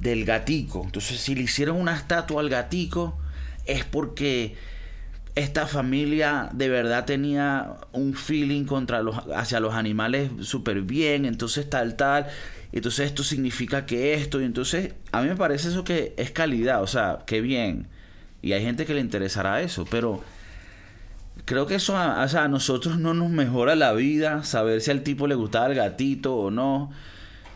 del 0.00 0.24
gatico. 0.24 0.82
Entonces, 0.84 1.20
si 1.20 1.34
le 1.34 1.42
hicieron 1.42 1.76
una 1.76 1.94
estatua 1.94 2.40
al 2.40 2.48
gatico, 2.48 3.18
es 3.66 3.84
porque 3.84 4.56
esta 5.34 5.66
familia 5.66 6.48
de 6.52 6.68
verdad 6.68 7.04
tenía 7.04 7.76
un 7.92 8.14
feeling 8.14 8.64
contra 8.64 9.02
los, 9.02 9.16
hacia 9.34 9.60
los 9.60 9.74
animales 9.74 10.30
súper 10.40 10.82
bien, 10.82 11.24
entonces 11.24 11.68
tal, 11.70 11.96
tal, 11.96 12.26
entonces 12.72 13.06
esto 13.06 13.22
significa 13.22 13.86
que 13.86 14.14
esto, 14.14 14.40
y 14.40 14.44
entonces 14.44 14.94
a 15.12 15.22
mí 15.22 15.28
me 15.28 15.36
parece 15.36 15.68
eso 15.68 15.84
que 15.84 16.14
es 16.16 16.30
calidad, 16.30 16.82
o 16.82 16.86
sea, 16.86 17.20
que 17.26 17.40
bien, 17.40 17.88
y 18.42 18.52
hay 18.52 18.62
gente 18.62 18.86
que 18.86 18.94
le 18.94 19.00
interesará 19.00 19.60
eso, 19.60 19.86
pero 19.90 20.22
creo 21.44 21.66
que 21.66 21.76
eso 21.76 21.94
o 21.94 22.28
sea, 22.28 22.44
a 22.44 22.48
nosotros 22.48 22.98
no 22.98 23.14
nos 23.14 23.30
mejora 23.30 23.74
la 23.74 23.92
vida, 23.92 24.44
saber 24.44 24.80
si 24.80 24.90
al 24.90 25.02
tipo 25.02 25.26
le 25.26 25.34
gustaba 25.34 25.66
el 25.66 25.74
gatito 25.74 26.36
o 26.36 26.50
no, 26.50 26.90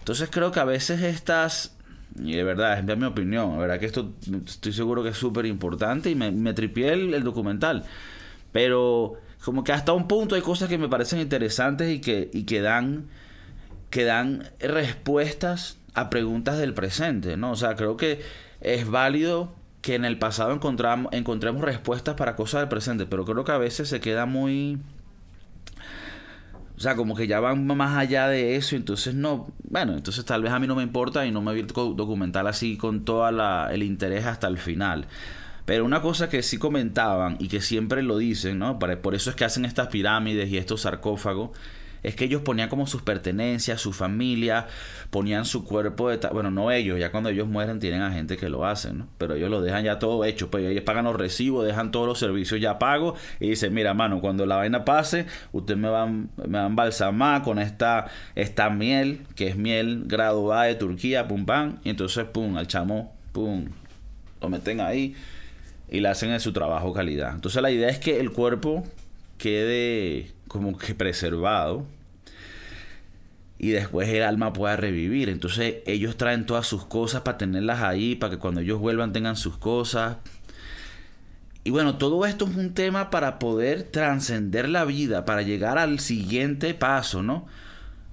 entonces 0.00 0.28
creo 0.30 0.52
que 0.52 0.60
a 0.60 0.64
veces 0.64 1.02
estas 1.02 1.74
y 2.22 2.34
de 2.34 2.44
verdad, 2.44 2.78
es 2.78 2.98
mi 2.98 3.04
opinión. 3.06 3.52
La 3.52 3.58
verdad 3.58 3.80
que 3.80 3.86
esto 3.86 4.12
estoy 4.46 4.72
seguro 4.72 5.02
que 5.02 5.10
es 5.10 5.16
súper 5.16 5.46
importante 5.46 6.10
y 6.10 6.14
me, 6.14 6.30
me 6.30 6.54
tripié 6.54 6.92
el, 6.92 7.24
documental. 7.24 7.84
Pero 8.52 9.14
como 9.44 9.64
que 9.64 9.72
hasta 9.72 9.92
un 9.92 10.06
punto 10.06 10.34
hay 10.34 10.40
cosas 10.40 10.68
que 10.68 10.78
me 10.78 10.88
parecen 10.88 11.20
interesantes 11.20 11.90
y 11.90 12.00
que, 12.00 12.30
y 12.32 12.44
que 12.44 12.60
dan, 12.60 13.06
que 13.94 14.02
dan 14.02 14.50
respuestas 14.58 15.78
a 15.94 16.10
preguntas 16.10 16.58
del 16.58 16.74
presente, 16.74 17.36
¿no? 17.36 17.52
O 17.52 17.56
sea, 17.56 17.76
creo 17.76 17.96
que 17.96 18.22
es 18.60 18.90
válido 18.90 19.54
que 19.82 19.94
en 19.94 20.04
el 20.04 20.18
pasado 20.18 20.52
encontramos, 20.52 21.12
encontremos 21.12 21.62
respuestas 21.62 22.16
para 22.16 22.34
cosas 22.34 22.62
del 22.62 22.68
presente, 22.68 23.06
pero 23.06 23.24
creo 23.24 23.44
que 23.44 23.52
a 23.52 23.58
veces 23.58 23.88
se 23.88 24.00
queda 24.00 24.26
muy 24.26 24.80
o 26.76 26.80
sea, 26.80 26.96
como 26.96 27.14
que 27.14 27.28
ya 27.28 27.38
van 27.38 27.68
más 27.68 27.96
allá 27.96 28.26
de 28.26 28.56
eso, 28.56 28.74
entonces 28.74 29.14
no, 29.14 29.52
bueno, 29.62 29.92
entonces 29.94 30.24
tal 30.24 30.42
vez 30.42 30.50
a 30.50 30.58
mí 30.58 30.66
no 30.66 30.74
me 30.74 30.82
importa 30.82 31.24
y 31.24 31.30
no 31.30 31.40
me 31.40 31.54
vi 31.54 31.60
el 31.60 31.68
documental 31.68 32.48
así 32.48 32.76
con 32.76 33.04
todo 33.04 33.28
el 33.68 33.82
interés 33.84 34.26
hasta 34.26 34.48
el 34.48 34.58
final. 34.58 35.06
Pero 35.66 35.84
una 35.84 36.02
cosa 36.02 36.28
que 36.28 36.42
sí 36.42 36.58
comentaban 36.58 37.36
y 37.38 37.46
que 37.46 37.60
siempre 37.60 38.02
lo 38.02 38.18
dicen, 38.18 38.58
¿no? 38.58 38.80
Por 38.80 39.14
eso 39.14 39.30
es 39.30 39.36
que 39.36 39.44
hacen 39.44 39.64
estas 39.64 39.86
pirámides 39.86 40.50
y 40.50 40.58
estos 40.58 40.80
sarcófagos, 40.80 41.50
es 42.04 42.14
que 42.14 42.26
ellos 42.26 42.42
ponían 42.42 42.68
como 42.68 42.86
sus 42.86 43.02
pertenencias, 43.02 43.80
su 43.80 43.92
familia, 43.92 44.68
ponían 45.10 45.46
su 45.46 45.64
cuerpo 45.64 46.10
de... 46.10 46.18
Bueno, 46.28 46.50
no 46.50 46.70
ellos, 46.70 47.00
ya 47.00 47.10
cuando 47.10 47.30
ellos 47.30 47.48
mueren 47.48 47.80
tienen 47.80 48.02
a 48.02 48.12
gente 48.12 48.36
que 48.36 48.50
lo 48.50 48.66
hacen, 48.66 48.98
¿no? 48.98 49.08
Pero 49.16 49.34
ellos 49.34 49.50
lo 49.50 49.62
dejan 49.62 49.84
ya 49.84 49.98
todo 49.98 50.24
hecho, 50.24 50.50
pues 50.50 50.64
ellos 50.66 50.84
pagan 50.84 51.06
los 51.06 51.16
recibos, 51.16 51.66
dejan 51.66 51.90
todos 51.90 52.06
los 52.06 52.18
servicios 52.18 52.60
ya 52.60 52.78
pagos 52.78 53.18
y 53.40 53.48
dicen, 53.48 53.72
mira, 53.72 53.94
mano, 53.94 54.20
cuando 54.20 54.44
la 54.44 54.56
vaina 54.56 54.84
pase, 54.84 55.24
usted 55.52 55.76
me 55.76 55.88
va, 55.88 56.06
me 56.06 56.26
va 56.46 56.64
a 56.64 56.66
embalsamar 56.66 57.42
con 57.42 57.58
esta, 57.58 58.06
esta 58.34 58.68
miel, 58.68 59.26
que 59.34 59.48
es 59.48 59.56
miel 59.56 60.04
graduada 60.06 60.64
de 60.64 60.74
Turquía, 60.74 61.26
pum, 61.26 61.46
pam, 61.46 61.78
y 61.84 61.88
entonces, 61.88 62.26
pum, 62.26 62.58
al 62.58 62.66
chamo, 62.66 63.16
pum, 63.32 63.64
lo 64.42 64.50
meten 64.50 64.82
ahí 64.82 65.16
y 65.88 66.00
le 66.00 66.08
hacen 66.08 66.30
en 66.30 66.40
su 66.40 66.52
trabajo 66.52 66.92
calidad. 66.92 67.34
Entonces 67.34 67.62
la 67.62 67.70
idea 67.70 67.88
es 67.88 67.98
que 67.98 68.20
el 68.20 68.30
cuerpo 68.30 68.84
quede 69.38 70.32
como 70.48 70.76
que 70.76 70.94
preservado 70.94 71.86
y 73.64 73.70
después 73.70 74.10
el 74.10 74.22
alma 74.22 74.52
pueda 74.52 74.76
revivir. 74.76 75.30
Entonces 75.30 75.76
ellos 75.86 76.18
traen 76.18 76.44
todas 76.44 76.66
sus 76.66 76.84
cosas 76.84 77.22
para 77.22 77.38
tenerlas 77.38 77.80
ahí, 77.80 78.14
para 78.14 78.32
que 78.32 78.38
cuando 78.38 78.60
ellos 78.60 78.78
vuelvan 78.78 79.14
tengan 79.14 79.36
sus 79.36 79.56
cosas. 79.56 80.18
Y 81.64 81.70
bueno, 81.70 81.96
todo 81.96 82.26
esto 82.26 82.44
es 82.46 82.56
un 82.56 82.74
tema 82.74 83.08
para 83.08 83.38
poder 83.38 83.84
trascender 83.84 84.68
la 84.68 84.84
vida, 84.84 85.24
para 85.24 85.40
llegar 85.40 85.78
al 85.78 85.98
siguiente 85.98 86.74
paso, 86.74 87.22
¿no? 87.22 87.46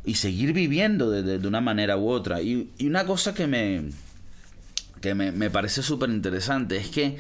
Y 0.06 0.16
seguir 0.16 0.54
viviendo 0.54 1.12
de, 1.12 1.38
de 1.38 1.46
una 1.46 1.60
manera 1.60 1.98
u 1.98 2.08
otra. 2.08 2.42
Y, 2.42 2.72
y, 2.78 2.88
una 2.88 3.06
cosa 3.06 3.34
que 3.34 3.46
me, 3.46 3.90
que 5.02 5.16
me, 5.16 5.34
me 5.34 5.50
parece 5.50 5.84
súper 5.84 6.12
interesante 6.12 6.78
es 6.78 6.88
que 6.88 7.18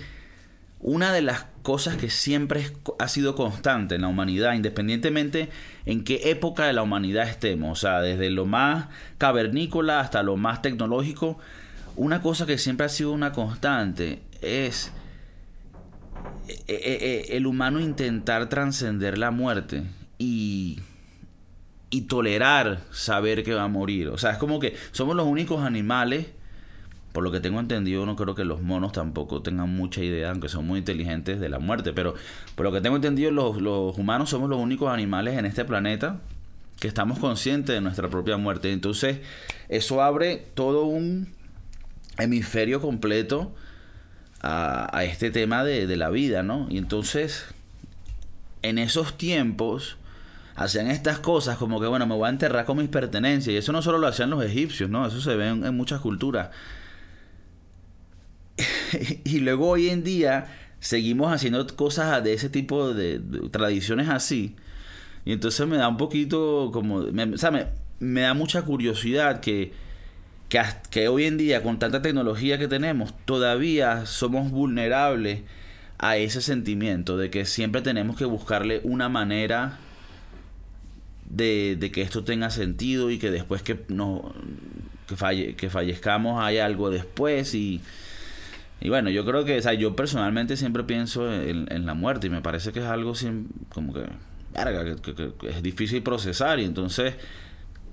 una 0.79 1.11
de 1.11 1.21
las 1.21 1.47
cosas 1.62 1.96
que 1.96 2.10
siempre 2.10 2.65
ha 3.00 3.08
sido 3.08 3.36
constante 3.36 3.96
en 3.96 4.01
la 4.01 4.08
humanidad, 4.08 4.53
independientemente 4.53 5.50
en 5.86 6.03
qué 6.03 6.32
época 6.32 6.65
de 6.65 6.74
la 6.74 6.82
humanidad 6.82 7.27
estemos, 7.27 7.72
o 7.72 7.82
sea, 7.82 8.01
desde 8.01 8.30
lo 8.30 8.46
más 8.46 8.88
cavernícola 9.18 10.00
hasta 10.00 10.24
lo 10.24 10.38
más 10.38 10.62
tecnológico, 10.62 11.38
una 11.96 12.22
cosa 12.22 12.46
que 12.46 12.58
siempre 12.58 12.86
ha 12.86 12.89
sido 12.89 13.12
una 13.12 13.32
constante 13.32 14.22
es 14.41 14.91
eh, 16.48 16.56
eh, 16.68 16.77
eh, 16.77 17.25
el 17.38 17.46
humano 17.46 17.80
intentar 17.80 18.50
trascender 18.50 19.18
la 19.18 19.32
muerte 19.32 19.84
y, 20.18 20.80
y 21.89 22.01
tolerar 22.01 22.82
saber 22.91 23.44
que 23.44 23.53
va 23.53 23.63
a 23.63 23.68
morir. 23.68 24.10
O 24.10 24.18
sea, 24.18 24.32
es 24.32 24.38
como 24.38 24.60
que 24.60 24.75
somos 24.91 25.15
los 25.15 25.27
únicos 25.27 25.63
animales 25.63 26.27
por 27.12 27.24
lo 27.24 27.32
que 27.32 27.41
tengo 27.41 27.60
entendido, 27.60 28.06
no 28.06 28.15
creo 28.15 28.36
que 28.36 28.46
los 28.46 28.62
monos 28.62 28.94
tampoco 28.94 29.41
tengan 29.41 29.70
mucha 29.70 30.01
idea, 30.01 30.32
aunque 30.32 30.48
son 30.48 30.65
muy 30.65 30.80
inteligentes, 30.80 31.39
de 31.39 31.50
la 31.50 31.60
muerte. 31.60 31.91
Pero 31.94 32.15
por 32.56 32.65
lo 32.65 32.72
que 32.72 32.80
tengo 32.80 32.96
entendido, 32.96 33.32
los, 33.32 33.98
humanos 33.98 34.30
somos 34.30 34.50
los 34.50 34.60
únicos 34.60 34.91
animales 34.94 35.38
en 35.38 35.46
este 35.46 35.65
planeta 35.65 36.20
que 36.80 36.88
estamos 36.88 37.20
conscientes 37.20 37.75
de 37.75 37.82
nuestra 37.82 38.10
propia 38.10 38.38
muerte. 38.38 38.72
Entonces, 38.72 39.20
eso 39.68 40.01
abre 40.01 40.48
todo 40.53 40.86
un 40.86 41.27
hemisferio 42.18 42.80
completo 42.82 43.53
a, 44.41 45.03
este 45.03 45.32
tema 45.32 45.63
de, 45.63 45.96
la 45.98 46.10
vida, 46.10 46.44
¿no? 46.44 46.68
Y 46.70 46.77
entonces, 46.77 47.46
en 48.62 48.80
esos 48.80 49.18
tiempos, 49.18 49.98
hacían 50.56 50.89
estas 50.89 51.20
cosas 51.20 51.58
como 51.58 51.82
que, 51.82 51.88
bueno, 51.88 52.08
me 52.08 52.15
voy 52.15 52.27
a 52.27 52.30
enterrar 52.30 52.65
con 52.65 52.77
mis 52.77 52.88
pertenencias. 52.88 53.53
Y 53.53 53.58
eso 53.58 53.74
no 53.74 53.82
solo 53.82 53.98
lo 53.98 54.08
hacían 54.08 54.30
los 54.30 54.44
egipcios, 54.44 54.89
¿no? 54.89 55.06
Eso 55.06 55.20
se 55.20 55.36
ve 55.36 55.50
en 55.50 55.75
muchas 55.75 56.00
culturas. 56.00 56.51
y 59.24 59.39
luego 59.39 59.70
hoy 59.70 59.89
en 59.89 60.03
día 60.03 60.48
seguimos 60.80 61.32
haciendo 61.34 61.65
cosas 61.75 62.24
de 62.24 62.34
ese 62.34 62.50
tipo 62.50 62.94
de, 62.94 63.22
tradiciones 63.51 64.10
así. 64.10 64.56
Y 65.25 65.34
entonces 65.34 65.65
me 65.68 65.77
da 65.77 65.88
un 65.88 65.98
poquito 65.98 66.72
como... 66.74 67.01
Me, 67.01 67.25
me, 68.00 68.22
da 68.22 68.34
mucha 68.34 68.63
curiosidad 68.63 69.39
que, 69.39 69.74
que, 70.50 70.62
que, 70.89 71.08
hoy 71.08 71.25
en 71.25 71.38
día 71.38 71.62
con 71.62 71.77
tanta 71.80 72.01
tecnología 72.01 72.58
que 72.58 72.68
tenemos 72.68 73.13
todavía 73.25 74.08
somos 74.08 74.50
vulnerables 74.50 75.41
a 76.00 76.18
ese 76.18 76.41
sentimiento 76.41 77.15
de 77.15 77.30
que 77.30 77.46
siempre 77.46 77.84
tenemos 77.84 78.18
que 78.18 78.25
buscarle 78.25 78.82
una 78.84 79.08
manera 79.08 79.77
de, 81.30 81.77
de 81.80 81.91
que 81.91 82.01
esto 82.01 82.24
tenga 82.24 82.50
sentido 82.50 83.12
y 83.12 83.20
que 83.20 83.30
después 83.30 83.62
que, 83.62 83.80
no, 83.88 84.34
que, 85.08 85.15
falle, 85.15 85.55
que 85.55 85.70
fallezcamos 85.70 86.44
hay 86.44 86.57
algo 86.57 86.90
después 86.90 87.53
y 87.53 87.81
y 88.81 88.89
bueno, 88.89 89.11
yo 89.11 89.24
creo 89.24 89.46
que, 89.46 89.59
o 89.59 89.61
sea, 89.61 89.74
yo 89.74 89.96
personalmente 89.96 90.57
siempre 90.57 90.83
pienso 90.83 91.31
en, 91.31 91.85
la 91.85 91.94
muerte 91.94 92.27
y 92.27 92.29
me 92.31 92.41
parece 92.41 92.72
que 92.72 92.79
es 92.79 92.85
algo 92.85 93.13
sin, 93.13 93.48
como 93.70 93.94
que, 93.94 94.01
verga, 94.53 94.83
que, 94.83 95.13
que, 95.13 95.31
que, 95.39 95.50
es 95.50 95.61
difícil 95.61 96.01
procesar 96.01 96.59
y 96.59 96.65
entonces, 96.65 97.13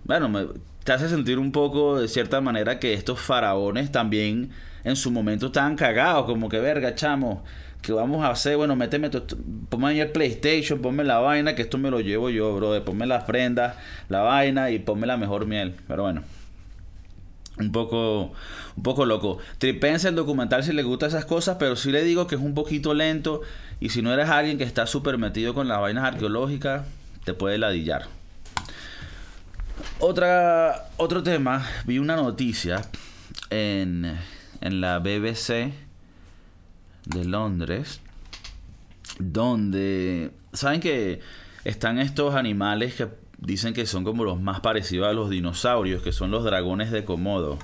bueno, 0.05 0.31
me, 0.31 0.47
te 0.85 0.93
hace 0.93 1.11
sentir 1.11 1.39
un 1.39 1.53
poco 1.53 2.01
de 2.01 2.09
cierta 2.09 2.41
manera 2.41 2.79
que 2.79 2.95
estos 2.95 3.21
faraones 3.21 3.93
también 3.93 4.51
en 4.83 4.97
su 4.97 5.11
momento 5.11 5.49
estaban 5.49 5.77
cagados, 5.77 6.25
como 6.25 6.49
que, 6.49 6.59
verga, 6.59 6.95
chamo, 6.95 7.45
que 7.83 7.93
vamos 7.93 8.25
a 8.25 8.31
hacer? 8.31 8.57
Bueno, 8.57 8.75
méteme, 8.75 9.11
ponme 9.69 9.89
ahí 9.89 10.01
el 10.01 10.11
PlayStation, 10.11 10.81
ponme 10.81 11.05
la 11.05 11.19
vaina, 11.19 11.55
que 11.55 11.63
esto 11.63 11.77
me 11.77 11.91
lo 11.91 12.01
llevo 12.01 12.31
yo, 12.31 12.57
bro, 12.57 12.83
ponme 12.83 13.07
las 13.07 13.25
prendas, 13.25 13.77
la 14.09 14.21
vaina 14.21 14.71
y 14.71 14.79
ponme 14.79 15.07
la 15.07 15.19
mejor 15.19 15.45
miel, 15.45 15.75
pero 15.87 16.05
bueno 16.05 16.23
un 17.59 17.73
poco, 17.73 18.33
un 18.77 18.83
poco 18.83 19.07
loco. 19.07 19.39
Tripense 19.59 20.09
el 20.09 20.15
documental 20.15 20.63
si 20.65 20.73
le 20.73 20.83
gusta 20.83 21.07
esas 21.07 21.25
cosas, 21.25 21.57
pero 21.59 21.77
sí 21.77 21.91
le 21.91 22.03
digo 22.05 22.27
que 22.27 22.37
es 22.37 22.41
un 22.41 22.55
poquito 22.55 22.95
lento 22.95 23.43
y 23.81 23.91
si 23.91 24.03
no 24.03 24.13
eres 24.13 24.29
alguien 24.29 24.59
que 24.59 24.65
está 24.65 24.87
súper 24.87 25.19
metido 25.19 25.55
con 25.55 25.69
las 25.69 25.81
vainas 25.81 26.05
arqueológicas, 26.05 26.87
te 27.25 27.35
puede 27.35 27.59
ladillar. 27.59 28.07
Otra, 30.01 30.89
otro 30.97 31.23
tema, 31.23 31.67
vi 31.87 31.99
una 31.99 32.17
noticia 32.17 32.83
en, 33.51 34.17
en 34.61 34.81
la 34.81 34.99
BBC 34.99 35.73
de 37.05 37.25
Londres, 37.25 38.01
donde, 39.19 40.31
¿saben 40.53 40.81
que 40.81 41.21
están 41.65 41.99
estos 41.99 42.35
animales 42.35 42.95
que 42.95 43.09
dicen 43.39 43.73
que 43.73 43.87
son 43.87 44.05
como 44.05 44.25
los 44.25 44.41
más 44.41 44.61
parecidos 44.61 45.09
a 45.09 45.13
los 45.13 45.31
dinosaurios, 45.31 46.03
que 46.03 46.13
son 46.13 46.31
los 46.31 46.45
dragones 46.45 46.91
de 46.91 47.05
Komodo. 47.05 47.59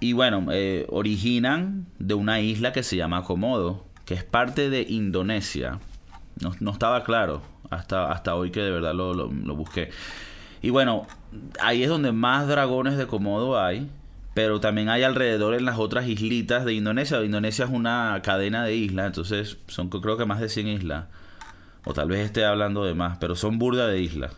Y 0.00 0.12
bueno, 0.12 0.46
eh, 0.52 0.86
originan 0.90 1.86
de 1.98 2.14
una 2.14 2.40
isla 2.40 2.72
que 2.72 2.82
se 2.82 2.96
llama 2.96 3.24
Komodo, 3.24 3.84
que 4.04 4.14
es 4.14 4.24
parte 4.24 4.70
de 4.70 4.82
Indonesia. 4.82 5.80
No, 6.40 6.52
no 6.60 6.70
estaba 6.70 7.04
claro 7.04 7.42
hasta, 7.70 8.10
hasta 8.12 8.34
hoy 8.34 8.50
que 8.50 8.60
de 8.60 8.70
verdad 8.70 8.94
lo, 8.94 9.12
lo, 9.12 9.54
busqué. 9.56 9.90
Y 10.62 10.70
bueno, 10.70 11.06
ahí 11.60 11.82
es 11.82 11.88
donde 11.88 12.12
más 12.12 12.48
dragones 12.48 12.96
de 12.96 13.06
Komodo 13.06 13.60
hay. 13.60 13.88
Pero 14.34 14.60
también 14.60 14.88
hay 14.88 15.02
alrededor 15.02 15.54
en 15.54 15.64
las 15.64 15.78
otras 15.78 16.06
islitas 16.06 16.64
de 16.64 16.72
Indonesia. 16.72 17.24
Indonesia 17.24 17.64
es 17.64 17.72
una 17.72 18.20
cadena 18.22 18.62
de 18.62 18.76
islas, 18.76 19.06
entonces 19.06 19.58
son 19.66 19.88
creo 19.88 20.16
que 20.16 20.26
más 20.26 20.38
de 20.38 20.48
100 20.48 20.68
islas. 20.68 21.06
O 21.88 21.94
tal 21.94 22.08
vez 22.08 22.20
esté 22.20 22.44
hablando 22.44 22.84
de 22.84 22.92
más, 22.92 23.16
pero 23.16 23.34
son 23.34 23.58
burda 23.58 23.86
de 23.86 23.98
islas. 23.98 24.32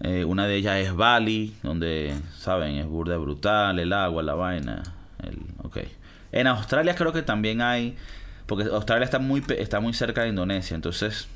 Eh, 0.00 0.26
una 0.26 0.46
de 0.46 0.56
ellas 0.56 0.76
es 0.76 0.94
Bali, 0.94 1.56
donde, 1.62 2.14
saben, 2.36 2.76
es 2.76 2.86
burda 2.86 3.16
brutal, 3.16 3.78
el 3.78 3.94
agua, 3.94 4.22
la 4.22 4.34
vaina. 4.34 4.82
El. 5.22 5.38
En 6.32 6.46
Australia 6.46 6.94
creo 6.94 7.14
que 7.14 7.22
también 7.22 7.62
hay, 7.62 7.96
porque 8.44 8.64
Australia 8.64 9.06
está 9.06 9.18
muy, 9.18 9.42
está 9.56 9.80
muy 9.80 9.94
cerca 9.94 10.24
de 10.24 10.28
Indonesia, 10.28 10.74
entonces 10.74 11.28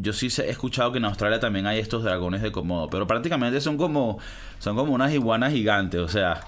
yo 0.00 0.12
sí 0.12 0.26
he 0.42 0.50
escuchado 0.50 0.90
que 0.90 0.98
en 0.98 1.04
Australia 1.04 1.38
también 1.38 1.68
hay 1.68 1.78
estos 1.78 2.02
dragones 2.02 2.42
de 2.42 2.50
Komodo, 2.50 2.90
pero 2.90 3.06
prácticamente 3.06 3.60
son 3.60 3.76
como, 3.76 4.18
son 4.58 4.74
como 4.74 4.94
unas 4.94 5.12
iguanas 5.12 5.52
gigantes, 5.52 6.00
o 6.00 6.08
sea, 6.08 6.40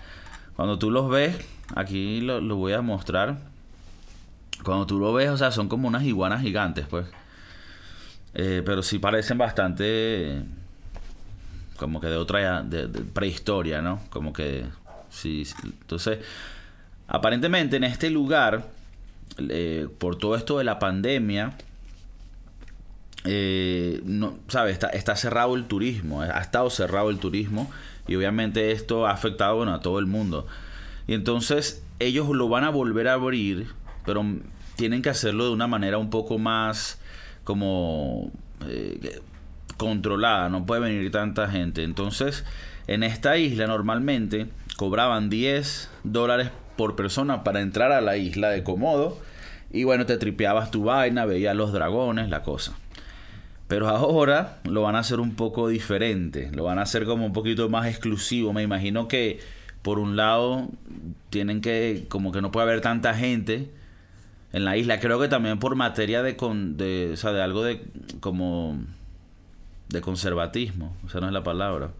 cuando 0.56 0.76
tú 0.76 0.90
los 0.90 1.09
ves, 1.09 1.37
aquí 1.76 2.20
lo, 2.20 2.40
lo 2.40 2.56
voy 2.56 2.72
a 2.72 2.83
mostrar, 2.83 3.37
cuando 4.64 4.87
tú 4.87 4.98
lo 4.98 5.12
ves, 5.12 5.30
o 5.30 5.37
sea, 5.37 5.52
son 5.52 5.68
como 5.68 5.87
unas 5.87 6.02
iguanas 6.02 6.42
gigantes, 6.42 6.87
pues. 6.88 7.06
Eh, 8.34 8.62
pero 8.64 8.82
sí 8.82 8.98
parecen 8.98 9.38
bastante 9.38 10.42
como 11.76 12.00
que 12.00 12.08
de 12.08 12.16
otra 12.16 12.62
de, 12.62 12.88
prehistoria, 12.88 13.80
¿no? 13.80 14.00
Como 14.10 14.32
que 14.32 14.66
sí, 15.08 15.44
sí. 15.44 15.54
Entonces, 15.64 16.18
aparentemente 17.08 17.76
en 17.76 17.84
este 17.84 18.10
lugar, 18.10 18.68
eh, 19.38 19.88
por 19.98 20.16
todo 20.16 20.36
esto 20.36 20.58
de 20.58 20.64
la 20.64 20.78
pandemia, 20.78 21.54
eh, 23.24 24.00
no, 24.04 24.38
¿sabes? 24.48 24.74
Está, 24.74 24.88
está, 24.88 25.16
cerrado 25.16 25.56
el 25.56 25.64
turismo, 25.64 26.20
ha 26.20 26.40
estado 26.40 26.70
cerrado 26.70 27.10
el 27.10 27.18
turismo 27.18 27.70
y 28.06 28.14
obviamente 28.14 28.72
esto 28.72 29.06
ha 29.06 29.12
afectado 29.12 29.56
bueno, 29.56 29.74
a 29.74 29.80
todo 29.80 29.98
el 29.98 30.06
mundo. 30.06 30.46
Y 31.06 31.14
entonces 31.14 31.82
ellos 31.98 32.28
lo 32.28 32.48
van 32.48 32.64
a 32.64 32.70
volver 32.70 33.08
a 33.08 33.14
abrir, 33.14 33.68
pero 34.04 34.24
tienen 34.76 35.02
que 35.02 35.10
hacerlo 35.10 35.46
de 35.46 35.50
una 35.50 35.66
manera 35.66 35.98
un 35.98 36.10
poco 36.10 36.38
más 36.38 36.98
como 37.44 38.31
eh, 38.66 39.20
controlada, 39.76 40.48
no 40.48 40.66
puede 40.66 40.83
venir 40.83 41.11
tanta 41.11 41.48
gente. 41.48 41.83
Entonces, 41.83 42.44
en 42.87 43.03
esta 43.03 43.38
isla 43.38 43.66
normalmente 43.66 44.48
cobraban 44.76 45.31
10 45.31 45.90
dólares 46.05 46.50
por 46.76 46.96
persona 46.96 47.44
para 47.44 47.61
entrar 47.61 47.92
a 47.92 48.00
la 48.00 48.16
isla 48.16 48.50
de 48.50 48.62
Komodo. 48.62 49.18
Y 49.72 49.85
bueno, 49.85 50.07
te 50.07 50.16
tripeabas 50.18 50.70
tu 50.70 50.85
vaina, 50.85 51.24
veías 51.26 51.55
los 51.55 51.72
dragones, 51.72 52.29
la 52.29 52.42
cosa. 52.42 52.76
Pero 53.68 53.88
ahora 53.88 54.59
lo 54.64 54.83
van 54.83 54.96
a 54.96 54.98
hacer 54.98 55.20
un 55.20 55.37
poco 55.37 55.68
diferente, 55.68 56.50
lo 56.53 56.64
van 56.64 56.79
a 56.79 56.83
hacer 56.83 57.05
como 57.05 57.24
un 57.24 57.33
poquito 57.33 57.68
más 57.68 57.87
exclusivo. 57.87 58.53
Me 58.53 58.62
imagino 58.62 59.07
que 59.07 59.38
por 59.83 59.98
un 59.98 60.16
lado 60.16 60.68
tienen 61.31 61.61
que, 61.61 62.07
como 62.09 62.33
que 62.33 62.42
no 62.42 62.50
puede 62.50 62.66
haber 62.68 62.81
tanta 62.81 63.14
gente 63.14 63.70
en 64.52 64.64
la 64.64 64.76
isla. 64.76 65.00
Creo 65.00 65.20
que 65.20 65.28
también 65.28 65.58
por 65.58 65.74
materia 65.76 66.22
de, 66.22 66.36
con, 66.36 66.76
de, 66.76 67.10
o 67.12 67.16
sea, 67.16 67.32
de 67.32 67.42
algo 67.42 67.62
de 67.62 67.84
como 68.20 68.78
de 69.88 70.00
conservatismo, 70.00 70.96
o 71.04 71.08
sea, 71.08 71.20
no 71.20 71.26
es 71.26 71.32
la 71.32 71.42
palabra. 71.42 71.90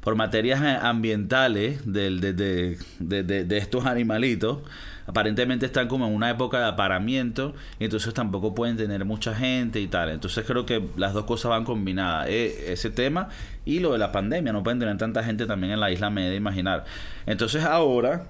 Por 0.00 0.14
materias 0.14 0.62
ambientales 0.82 1.80
de, 1.90 2.10
de, 2.10 2.78
de, 2.98 3.44
de 3.44 3.58
estos 3.58 3.84
animalitos, 3.84 4.60
aparentemente 5.06 5.66
están 5.66 5.88
como 5.88 6.06
en 6.06 6.14
una 6.14 6.30
época 6.30 6.58
de 6.58 6.66
aparamiento 6.66 7.54
y 7.78 7.84
entonces 7.84 8.14
tampoco 8.14 8.54
pueden 8.54 8.76
tener 8.76 9.04
mucha 9.04 9.34
gente 9.34 9.80
y 9.80 9.88
tal. 9.88 10.08
Entonces 10.10 10.44
creo 10.46 10.64
que 10.64 10.88
las 10.96 11.12
dos 11.12 11.24
cosas 11.24 11.50
van 11.50 11.64
combinadas, 11.64 12.28
e, 12.28 12.72
ese 12.72 12.90
tema 12.90 13.28
y 13.64 13.80
lo 13.80 13.92
de 13.92 13.98
la 13.98 14.12
pandemia, 14.12 14.52
no 14.52 14.62
pueden 14.62 14.78
tener 14.78 14.96
tanta 14.96 15.22
gente 15.22 15.46
también 15.46 15.72
en 15.72 15.80
la 15.80 15.90
isla, 15.90 16.10
me 16.10 16.30
de 16.30 16.36
imaginar. 16.36 16.84
Entonces 17.26 17.64
ahora 17.64 18.26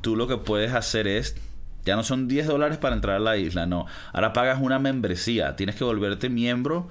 tú 0.00 0.14
lo 0.14 0.28
que 0.28 0.36
puedes 0.36 0.72
hacer 0.74 1.08
es 1.08 1.36
ya 1.84 1.96
no 1.96 2.02
son 2.02 2.28
10 2.28 2.46
dólares 2.46 2.78
para 2.78 2.94
entrar 2.94 3.16
a 3.16 3.20
la 3.20 3.36
isla, 3.36 3.66
no. 3.66 3.86
Ahora 4.12 4.32
pagas 4.32 4.60
una 4.60 4.78
membresía. 4.78 5.56
Tienes 5.56 5.76
que 5.76 5.84
volverte 5.84 6.28
miembro 6.28 6.88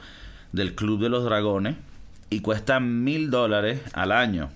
del 0.52 0.76
Club 0.76 1.02
de 1.02 1.10
los 1.10 1.24
Dragones 1.24 1.76
y 2.30 2.42
cuesta 2.42 2.80
mil 2.80 3.30
dólares 3.30 3.82
al 3.94 4.12
año. 4.12 4.50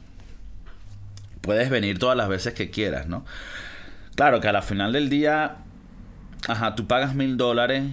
Puedes 1.41 1.69
venir 1.69 2.00
todas 2.00 2.17
las 2.17 2.30
veces 2.30 2.54
que 2.54 2.69
quieras, 2.69 3.08
¿no? 3.08 3.26
Claro 4.15 4.39
que 4.39 4.48
a 4.48 4.54
la 4.54 4.62
final 4.62 4.93
del 4.93 5.10
día, 5.10 5.58
ajá, 6.48 6.76
tú 6.76 6.88
pagas 6.88 7.15
mil 7.15 7.38
dólares 7.38 7.84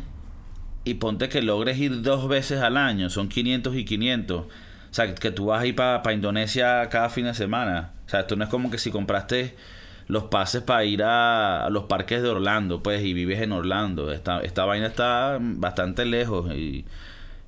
y 0.84 0.94
ponte 0.94 1.28
que 1.28 1.42
logres 1.42 1.78
ir 1.78 2.02
dos 2.02 2.28
veces 2.28 2.60
al 2.60 2.76
año, 2.76 3.10
son 3.10 3.28
500 3.28 3.74
y 3.76 3.84
500. 3.84 4.40
O 4.40 4.48
sea, 4.90 5.14
que 5.14 5.30
tú 5.30 5.46
vas 5.46 5.62
a 5.62 5.66
ir 5.66 5.76
para 5.76 6.12
Indonesia 6.12 6.88
cada 6.88 7.08
fin 7.10 7.24
de 7.24 7.34
semana. 7.34 7.92
O 8.06 8.08
sea, 8.08 8.20
esto 8.20 8.36
no 8.36 8.44
es 8.44 8.50
como 8.50 8.70
que 8.70 8.78
si 8.78 8.90
compraste 8.90 9.54
los 10.10 10.24
pases 10.24 10.62
para 10.62 10.84
ir 10.84 11.02
a, 11.04 11.68
los 11.70 11.84
parques 11.84 12.22
de 12.22 12.28
Orlando, 12.28 12.82
pues, 12.82 13.02
y 13.02 13.14
vives 13.14 13.40
en 13.40 13.52
Orlando. 13.52 14.10
Esta, 14.10 14.40
esta 14.40 14.64
vaina 14.64 14.86
está 14.86 15.38
bastante 15.40 16.04
lejos 16.04 16.52
y, 16.52 16.84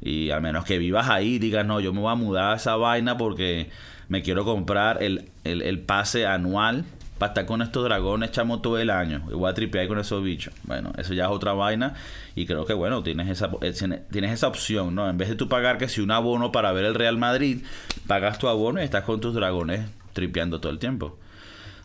y 0.00 0.30
al 0.30 0.40
menos 0.42 0.64
que 0.64 0.78
vivas 0.78 1.08
ahí, 1.08 1.38
digas, 1.38 1.66
no, 1.66 1.80
yo 1.80 1.92
me 1.92 2.00
voy 2.00 2.12
a 2.12 2.14
mudar 2.14 2.52
a 2.52 2.56
esa 2.56 2.76
vaina 2.76 3.16
porque 3.16 3.68
me 4.08 4.22
quiero 4.22 4.44
comprar 4.44 5.02
el, 5.02 5.28
el, 5.42 5.62
el 5.62 5.80
pase 5.80 6.24
anual 6.24 6.84
para 7.18 7.30
estar 7.30 7.46
con 7.46 7.62
estos 7.62 7.84
dragones, 7.84 8.30
chamo, 8.30 8.60
todo 8.60 8.78
el 8.78 8.90
año. 8.90 9.22
Y 9.28 9.34
voy 9.34 9.50
a 9.50 9.54
tripear 9.54 9.88
con 9.88 9.98
esos 9.98 10.22
bichos. 10.22 10.54
Bueno, 10.62 10.92
eso 10.98 11.14
ya 11.14 11.24
es 11.24 11.30
otra 11.30 11.52
vaina. 11.54 11.94
Y 12.36 12.46
creo 12.46 12.64
que, 12.64 12.74
bueno, 12.74 13.02
tienes 13.02 13.28
esa, 13.28 13.50
eh, 13.60 13.72
tienes 14.10 14.32
esa 14.32 14.46
opción, 14.46 14.94
¿no? 14.94 15.10
En 15.10 15.18
vez 15.18 15.28
de 15.28 15.34
tú 15.34 15.48
pagar 15.48 15.78
que 15.78 15.88
si 15.88 16.00
un 16.00 16.12
abono 16.12 16.52
para 16.52 16.70
ver 16.72 16.84
el 16.84 16.94
Real 16.94 17.18
Madrid, 17.18 17.64
pagas 18.06 18.38
tu 18.38 18.48
abono 18.48 18.80
y 18.80 18.84
estás 18.84 19.02
con 19.02 19.20
tus 19.20 19.34
dragones 19.34 19.82
tripeando 20.12 20.60
todo 20.60 20.70
el 20.70 20.78
tiempo. 20.78 21.18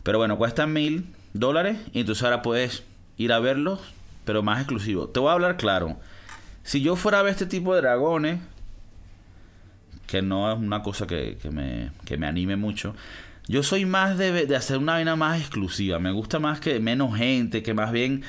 Pero 0.08 0.16
bueno, 0.16 0.38
cuestan 0.38 0.72
mil 0.72 1.04
dólares 1.34 1.76
y 1.92 2.00
entonces 2.00 2.24
ahora 2.24 2.40
puedes 2.40 2.82
ir 3.18 3.30
a 3.30 3.40
verlos, 3.40 3.80
pero 4.24 4.42
más 4.42 4.58
exclusivo. 4.58 5.10
Te 5.10 5.20
voy 5.20 5.28
a 5.28 5.32
hablar 5.32 5.58
claro. 5.58 6.00
Si 6.62 6.80
yo 6.80 6.96
fuera 6.96 7.18
a 7.18 7.22
ver 7.22 7.32
este 7.32 7.44
tipo 7.44 7.74
de 7.74 7.82
dragones, 7.82 8.40
que 10.06 10.22
no 10.22 10.50
es 10.50 10.58
una 10.58 10.82
cosa 10.82 11.06
que, 11.06 11.36
me, 11.52 11.90
que 12.06 12.16
me 12.16 12.26
anime 12.26 12.56
mucho, 12.56 12.94
yo 13.48 13.62
soy 13.62 13.84
más 13.84 14.16
de, 14.16 14.56
hacer 14.56 14.78
una 14.78 14.94
vaina 14.94 15.14
más 15.14 15.40
exclusiva. 15.42 15.98
Me 15.98 16.10
gusta 16.10 16.38
más 16.38 16.58
que 16.58 16.80
menos 16.80 17.14
gente, 17.14 17.62
que 17.62 17.74
más 17.74 17.92
bien 17.92 18.22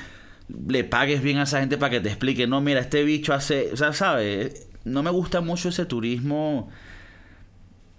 le 0.68 0.84
pagues 0.84 1.22
bien 1.22 1.38
a 1.38 1.44
esa 1.44 1.60
gente 1.60 1.78
para 1.78 1.92
que 1.92 2.00
te 2.00 2.10
explique. 2.10 2.46
No, 2.46 2.60
mira, 2.60 2.80
este 2.80 3.04
bicho 3.04 3.32
hace. 3.32 3.72
O 3.72 3.78
sea, 3.78 3.94
¿sabes? 3.94 4.68
No 4.84 5.02
me 5.02 5.08
gusta 5.08 5.40
mucho 5.40 5.70
ese 5.70 5.86
turismo 5.86 6.68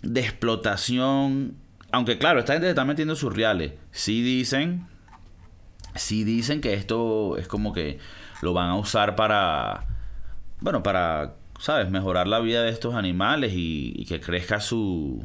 de 0.03 0.19
explotación. 0.19 1.55
Aunque 1.91 2.17
claro, 2.17 2.39
esta 2.39 2.53
gente 2.53 2.69
está 2.69 2.85
metiendo 2.85 3.15
sus 3.15 3.35
reales. 3.35 3.73
Sí 3.91 4.21
dicen. 4.21 4.87
Sí 5.95 6.23
dicen 6.23 6.61
que 6.61 6.73
esto 6.73 7.37
es 7.37 7.47
como 7.47 7.73
que 7.73 7.99
lo 8.41 8.53
van 8.53 8.69
a 8.69 8.75
usar 8.75 9.15
para. 9.15 9.87
Bueno, 10.59 10.83
para. 10.83 11.35
¿Sabes? 11.59 11.91
Mejorar 11.91 12.27
la 12.27 12.39
vida 12.39 12.63
de 12.63 12.71
estos 12.71 12.95
animales 12.95 13.51
y 13.53 14.05
que 14.05 14.19
crezca 14.19 14.59
su 14.59 15.23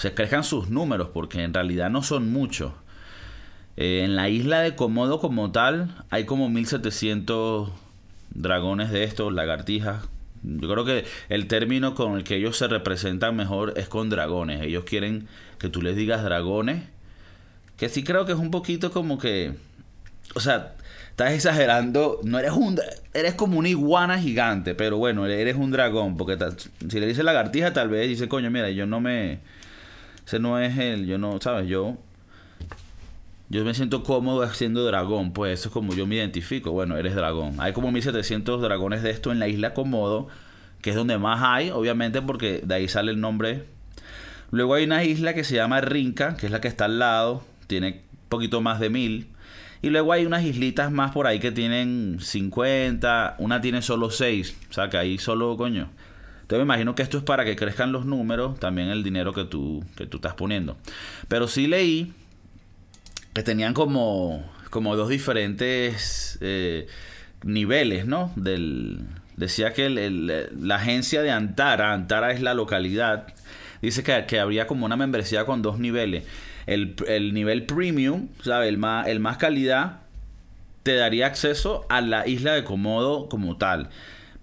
se 0.00 0.14
crezcan 0.14 0.44
sus 0.44 0.70
números, 0.70 1.10
porque 1.12 1.42
en 1.42 1.52
realidad 1.52 1.90
no 1.90 2.02
son 2.02 2.32
muchos. 2.32 2.72
Eh, 3.76 4.02
en 4.02 4.16
la 4.16 4.30
isla 4.30 4.60
de 4.60 4.74
Komodo 4.74 5.20
como 5.20 5.52
tal 5.52 6.04
hay 6.08 6.24
como 6.24 6.48
1700 6.48 7.70
dragones 8.30 8.90
de 8.90 9.04
estos, 9.04 9.32
lagartijas. 9.32 10.08
Yo 10.42 10.70
creo 10.70 10.86
que 10.86 11.04
el 11.28 11.46
término 11.48 11.94
con 11.94 12.16
el 12.16 12.24
que 12.24 12.36
ellos 12.36 12.56
se 12.56 12.66
representan 12.66 13.36
mejor 13.36 13.74
es 13.76 13.88
con 13.88 14.08
dragones. 14.08 14.62
Ellos 14.62 14.84
quieren 14.84 15.28
que 15.60 15.68
tú 15.68 15.82
les 15.82 15.94
digas 15.94 16.24
dragones. 16.24 16.82
Que 17.76 17.88
sí 17.88 18.02
creo 18.02 18.26
que 18.26 18.32
es 18.32 18.38
un 18.38 18.50
poquito 18.50 18.90
como 18.90 19.18
que... 19.18 19.54
O 20.34 20.40
sea, 20.40 20.74
estás 21.10 21.32
exagerando. 21.32 22.18
No 22.24 22.40
eres 22.40 22.52
un... 22.52 22.80
Eres 23.14 23.34
como 23.34 23.58
una 23.60 23.68
iguana 23.68 24.18
gigante, 24.18 24.74
pero 24.74 24.96
bueno, 24.96 25.26
eres 25.26 25.54
un 25.54 25.70
dragón. 25.70 26.16
Porque 26.16 26.36
si 26.88 26.98
le 26.98 27.06
dices 27.06 27.24
lagartija 27.24 27.72
tal 27.72 27.88
vez 27.88 28.08
dice, 28.08 28.28
coño, 28.28 28.50
mira, 28.50 28.70
yo 28.70 28.86
no 28.86 29.00
me 29.00 29.38
ese 30.30 30.38
no 30.38 30.60
es 30.60 30.78
el, 30.78 31.06
yo 31.06 31.18
no, 31.18 31.40
¿sabes? 31.40 31.66
Yo 31.66 31.96
yo 33.48 33.64
me 33.64 33.74
siento 33.74 34.04
cómodo 34.04 34.48
siendo 34.50 34.84
dragón, 34.84 35.32
pues 35.32 35.58
eso 35.58 35.70
es 35.70 35.72
como 35.72 35.92
yo 35.92 36.06
me 36.06 36.14
identifico. 36.14 36.70
Bueno, 36.70 36.96
eres 36.96 37.16
dragón. 37.16 37.56
Hay 37.58 37.72
como 37.72 37.90
1700 37.90 38.62
dragones 38.62 39.02
de 39.02 39.10
esto 39.10 39.32
en 39.32 39.40
la 39.40 39.48
isla 39.48 39.74
Komodo, 39.74 40.28
que 40.82 40.90
es 40.90 40.96
donde 40.96 41.18
más 41.18 41.40
hay, 41.42 41.70
obviamente, 41.70 42.22
porque 42.22 42.62
de 42.64 42.74
ahí 42.76 42.86
sale 42.86 43.10
el 43.10 43.20
nombre. 43.20 43.64
Luego 44.50 44.74
hay 44.74 44.84
una 44.84 45.04
isla 45.04 45.34
que 45.34 45.44
se 45.44 45.54
llama 45.54 45.80
Rinca, 45.80 46.36
que 46.36 46.46
es 46.46 46.52
la 46.52 46.60
que 46.60 46.68
está 46.68 46.86
al 46.86 46.98
lado, 46.98 47.44
tiene 47.66 48.02
poquito 48.28 48.60
más 48.60 48.80
de 48.80 48.90
mil. 48.90 49.28
Y 49.82 49.90
luego 49.90 50.12
hay 50.12 50.26
unas 50.26 50.44
islitas 50.44 50.90
más 50.92 51.12
por 51.12 51.26
ahí 51.26 51.38
que 51.38 51.52
tienen 51.52 52.18
50, 52.20 53.36
una 53.38 53.60
tiene 53.60 53.80
solo 53.80 54.10
6, 54.10 54.56
o 54.68 54.72
sea 54.72 54.90
que 54.90 54.98
ahí 54.98 55.18
solo, 55.18 55.56
coño, 55.56 55.88
entonces 56.50 56.66
me 56.66 56.74
imagino 56.74 56.96
que 56.96 57.02
esto 57.02 57.16
es 57.16 57.22
para 57.22 57.44
que 57.44 57.54
crezcan 57.54 57.92
los 57.92 58.06
números, 58.06 58.58
también 58.58 58.88
el 58.88 59.04
dinero 59.04 59.32
que 59.32 59.44
tú, 59.44 59.84
que 59.96 60.06
tú 60.06 60.16
estás 60.16 60.34
poniendo. 60.34 60.76
Pero 61.28 61.46
sí 61.46 61.68
leí 61.68 62.12
que 63.32 63.44
tenían 63.44 63.72
como, 63.72 64.44
como 64.68 64.96
dos 64.96 65.08
diferentes 65.08 66.38
eh, 66.40 66.88
niveles, 67.44 68.04
¿no? 68.04 68.32
Del, 68.34 69.06
decía 69.36 69.72
que 69.72 69.88
la 69.90 70.74
agencia 70.74 71.22
de 71.22 71.30
Antara, 71.30 71.92
Antara 71.92 72.32
es 72.32 72.42
la 72.42 72.52
localidad, 72.52 73.28
dice 73.82 74.02
que, 74.02 74.24
que 74.26 74.40
habría 74.40 74.66
como 74.66 74.86
una 74.86 74.96
membresía 74.96 75.44
con 75.44 75.62
dos 75.62 75.78
niveles. 75.78 76.24
El, 76.66 76.94
el 77.08 77.34
nivel 77.34 77.64
premium, 77.64 78.28
¿sabes? 78.42 78.68
El 78.68 78.78
más, 78.78 79.06
el 79.06 79.20
más 79.20 79.36
calidad, 79.38 80.00
te 80.82 80.94
daría 80.94 81.26
acceso 81.26 81.86
a 81.88 82.00
la 82.00 82.26
isla 82.26 82.52
de 82.52 82.64
Komodo 82.64 83.28
como 83.28 83.56
tal. 83.56 83.90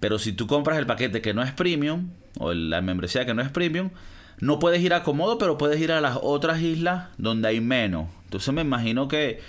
Pero 0.00 0.18
si 0.18 0.32
tú 0.32 0.46
compras 0.46 0.78
el 0.78 0.86
paquete 0.86 1.20
que 1.20 1.34
no 1.34 1.42
es 1.42 1.52
premium, 1.52 2.10
o 2.38 2.52
la 2.54 2.80
membresía 2.80 3.26
que 3.26 3.34
no 3.34 3.42
es 3.42 3.48
premium, 3.48 3.90
no 4.40 4.58
puedes 4.58 4.80
ir 4.82 4.94
a 4.94 5.02
Komodo, 5.02 5.38
pero 5.38 5.58
puedes 5.58 5.80
ir 5.80 5.90
a 5.90 6.00
las 6.00 6.18
otras 6.22 6.60
islas 6.60 7.08
donde 7.18 7.48
hay 7.48 7.60
menos. 7.60 8.08
Entonces 8.24 8.54
me 8.54 8.62
imagino 8.62 9.08
que 9.08 9.40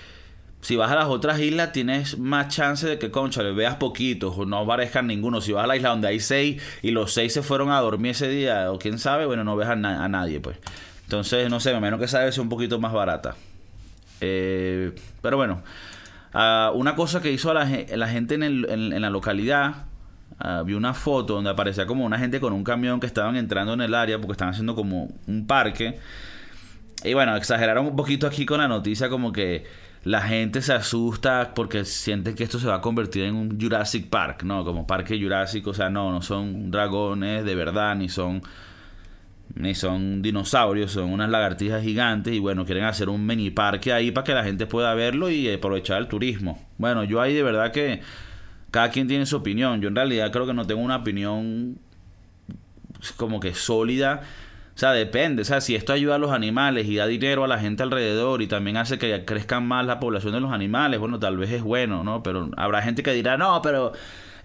si 0.62 0.76
vas 0.76 0.92
a 0.92 0.96
las 0.96 1.08
otras 1.08 1.40
islas 1.40 1.72
tienes 1.72 2.18
más 2.18 2.50
chance 2.50 2.88
de 2.88 3.00
que, 3.00 3.12
concha, 3.12 3.44
le 3.44 3.54
veas 3.54 3.76
poquitos 3.76 4.38
o 4.38 4.46
no 4.46 4.60
aparezcan 4.60 5.08
ninguno. 5.08 5.42
Si 5.42 5.52
vas 5.52 5.64
a 5.64 5.68
la 5.68 5.76
isla 5.76 5.90
donde 5.90 6.08
hay 6.10 6.20
seis 6.20 6.62
y 6.82 6.92
los 6.92 7.14
seis 7.14 7.34
se 7.34 7.42
fueron 7.42 7.72
a 7.72 7.80
dormir 7.80 8.12
ese 8.12 8.28
día, 8.30 8.72
o 8.72 8.80
quién 8.80 9.00
sabe, 9.00 9.26
bueno, 9.26 9.44
no 9.44 9.56
ves 9.56 9.70
a, 9.70 9.76
nadie, 9.76 10.40
pues. 10.40 10.58
Entonces, 11.04 11.50
no 11.50 11.60
sé, 11.60 11.72
me 11.72 11.78
imagino 11.78 11.98
que 11.98 12.06
esa 12.06 12.20
debe 12.20 12.32
ser 12.32 12.42
un 12.42 12.50
poquito 12.50 12.80
más 12.80 12.94
barata. 12.94 13.36
Eh, 14.22 14.94
pero 15.22 15.38
bueno, 15.38 15.64
ah, 16.34 16.72
una 16.76 16.96
cosa 16.96 17.22
que 17.22 17.32
hizo 17.32 17.54
la, 17.54 17.66
gente 17.66 18.36
en 18.36 19.02
la 19.02 19.10
localidad 19.10 19.86
Ah, 20.42 20.64
vi 20.66 20.74
una 20.74 20.94
foto 20.94 21.34
donde 21.34 21.50
aparecía 21.50 21.86
como 21.86 22.06
una 22.06 22.18
gente 22.18 22.40
con 22.40 22.54
un 22.54 22.64
camión 22.64 23.02
que 23.02 23.08
estaban 23.08 23.36
entrando 23.36 23.74
en 23.74 23.82
el 23.82 23.94
área 23.94 24.20
porque 24.20 24.34
estaban 24.34 24.54
haciendo 24.54 24.74
como 24.74 25.10
un 25.28 25.48
parque. 25.48 26.00
Y 27.04 27.14
bueno, 27.14 27.36
exageraron 27.36 27.88
un 27.88 27.96
poquito 27.96 28.26
aquí 28.26 28.46
con 28.46 28.60
la 28.60 28.68
noticia 28.68 29.10
como 29.10 29.34
que 29.34 29.66
la 30.04 30.22
gente 30.22 30.62
se 30.62 30.74
asusta 30.74 31.54
porque 31.54 31.86
sienten 31.86 32.36
que 32.36 32.44
esto 32.44 32.60
se 32.60 32.68
va 32.68 32.76
a 32.76 32.82
convertir 32.82 33.24
en 33.24 33.36
un 33.36 33.60
Jurassic 33.60 34.10
Park, 34.10 34.44
¿no? 34.44 34.64
Como 34.64 34.88
parque 34.88 35.20
Jurásico, 35.22 35.72
o 35.72 35.74
sea, 35.74 35.90
no, 35.90 36.12
no 36.12 36.22
son 36.22 36.72
dragones 36.72 37.44
de 37.46 37.56
verdad, 37.56 37.96
ni 37.96 38.10
son 38.10 38.42
ni 39.56 39.74
son 39.74 40.22
dinosaurios, 40.22 40.92
son 40.92 41.12
unas 41.12 41.30
lagartijas 41.30 41.84
gigantes 41.84 42.34
y 42.34 42.40
bueno, 42.40 42.66
quieren 42.66 42.84
hacer 42.84 43.10
un 43.10 43.26
mini 43.26 43.50
parque 43.50 43.92
ahí 43.92 44.12
para 44.12 44.24
que 44.24 44.34
la 44.34 44.44
gente 44.44 44.68
pueda 44.68 44.94
verlo 44.94 45.30
y 45.30 45.52
aprovechar 45.52 46.00
el 46.00 46.08
turismo. 46.08 46.64
Bueno, 46.78 47.04
yo 47.04 47.20
ahí 47.20 47.34
de 47.34 47.44
verdad 47.44 47.72
que 47.72 48.02
cada 48.72 48.90
quien 48.92 49.08
tiene 49.08 49.26
su 49.26 49.38
opinión. 49.38 49.82
Yo 49.82 49.88
en 49.88 49.96
realidad 49.96 50.32
creo 50.32 50.46
que 50.46 50.54
no 50.54 50.66
tengo 50.68 50.82
una 50.82 50.98
opinión 50.98 51.80
como 53.18 53.40
que 53.40 53.54
sólida. 53.54 54.22
O 54.80 54.80
sea, 54.80 54.94
depende. 54.94 55.42
O 55.42 55.46
sea, 55.46 55.60
si 55.60 55.76
esto 55.76 55.92
ayuda 55.92 56.16
a 56.16 56.20
los 56.20 56.32
animales 56.32 56.88
y 56.88 56.96
da 56.96 57.06
dinero 57.06 57.44
a 57.44 57.50
la 57.50 57.60
gente 57.60 57.84
alrededor 57.84 58.42
y 58.42 58.48
también 58.48 58.78
hace 58.78 58.98
que 58.98 59.26
crezcan 59.26 59.68
más 59.68 59.86
la 59.86 60.00
población 60.00 60.32
de 60.32 60.40
los 60.40 60.54
animales, 60.54 61.02
bueno, 61.02 61.20
tal 61.20 61.36
vez 61.36 61.52
es 61.52 61.62
bueno, 61.62 62.06
¿no? 62.06 62.24
Pero 62.24 62.50
habrá 62.56 62.82
gente 62.82 63.04
que 63.04 63.12
dirá, 63.12 63.36
no, 63.36 63.62
pero 63.62 63.92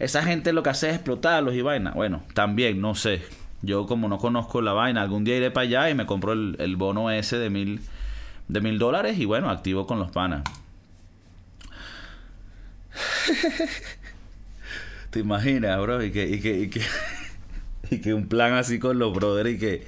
esa 0.00 0.24
gente 0.24 0.52
lo 0.52 0.64
que 0.64 0.70
hace 0.70 0.88
es 0.88 0.96
explotarlos 0.96 1.54
y 1.54 1.62
vaina. 1.62 1.92
Bueno, 1.92 2.24
también, 2.34 2.80
no 2.80 2.96
sé. 2.96 3.22
Yo 3.62 3.86
como 3.86 4.08
no 4.08 4.18
conozco 4.18 4.60
la 4.60 4.72
vaina, 4.72 5.02
algún 5.02 5.22
día 5.22 5.36
iré 5.36 5.52
para 5.52 5.68
allá 5.68 5.90
y 5.90 5.94
me 5.94 6.04
compro 6.04 6.32
el, 6.32 6.56
el 6.58 6.74
bono 6.74 7.12
ese 7.12 7.38
de 7.38 7.48
mil, 7.48 7.80
de 8.48 8.60
mil 8.60 8.80
dólares 8.80 9.16
y 9.16 9.26
bueno, 9.26 9.50
activo 9.50 9.86
con 9.86 10.00
los 10.00 10.10
panas. 10.10 10.42
¿Te 15.10 15.20
imaginas, 15.20 15.80
bro? 15.80 16.02
Y 16.02 16.10
que, 16.10 16.28
y 16.28 16.40
que, 16.40 16.58
y 16.58 16.70
que, 16.70 16.82
y 17.92 18.00
que 18.00 18.12
un 18.12 18.26
plan 18.26 18.54
así 18.54 18.80
con 18.80 18.98
los 18.98 19.14
brothers 19.14 19.50
y 19.50 19.58
que, 19.58 19.86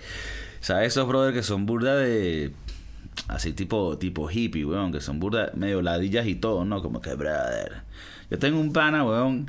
¿sabes? 0.67 0.89
Esos 0.89 1.07
brothers 1.07 1.33
que 1.33 1.45
son 1.45 1.65
burda 1.65 1.95
de, 1.95 2.53
así 3.29 3.53
tipo, 3.53 3.99
tipo 3.99 4.29
hippie, 4.29 4.65
weón, 4.65 4.91
que 4.91 5.01
son 5.01 5.21
burda, 5.21 5.53
medio 5.55 5.81
ladillas 5.81 6.27
y 6.27 6.35
todo, 6.35 6.65
¿no? 6.65 6.83
Como 6.83 7.01
que, 7.01 7.15
brother. 7.15 7.83
Yo 8.31 8.41
tengo 8.41 8.59
un 8.59 8.73
pana, 8.73 9.05
weón, 9.05 9.49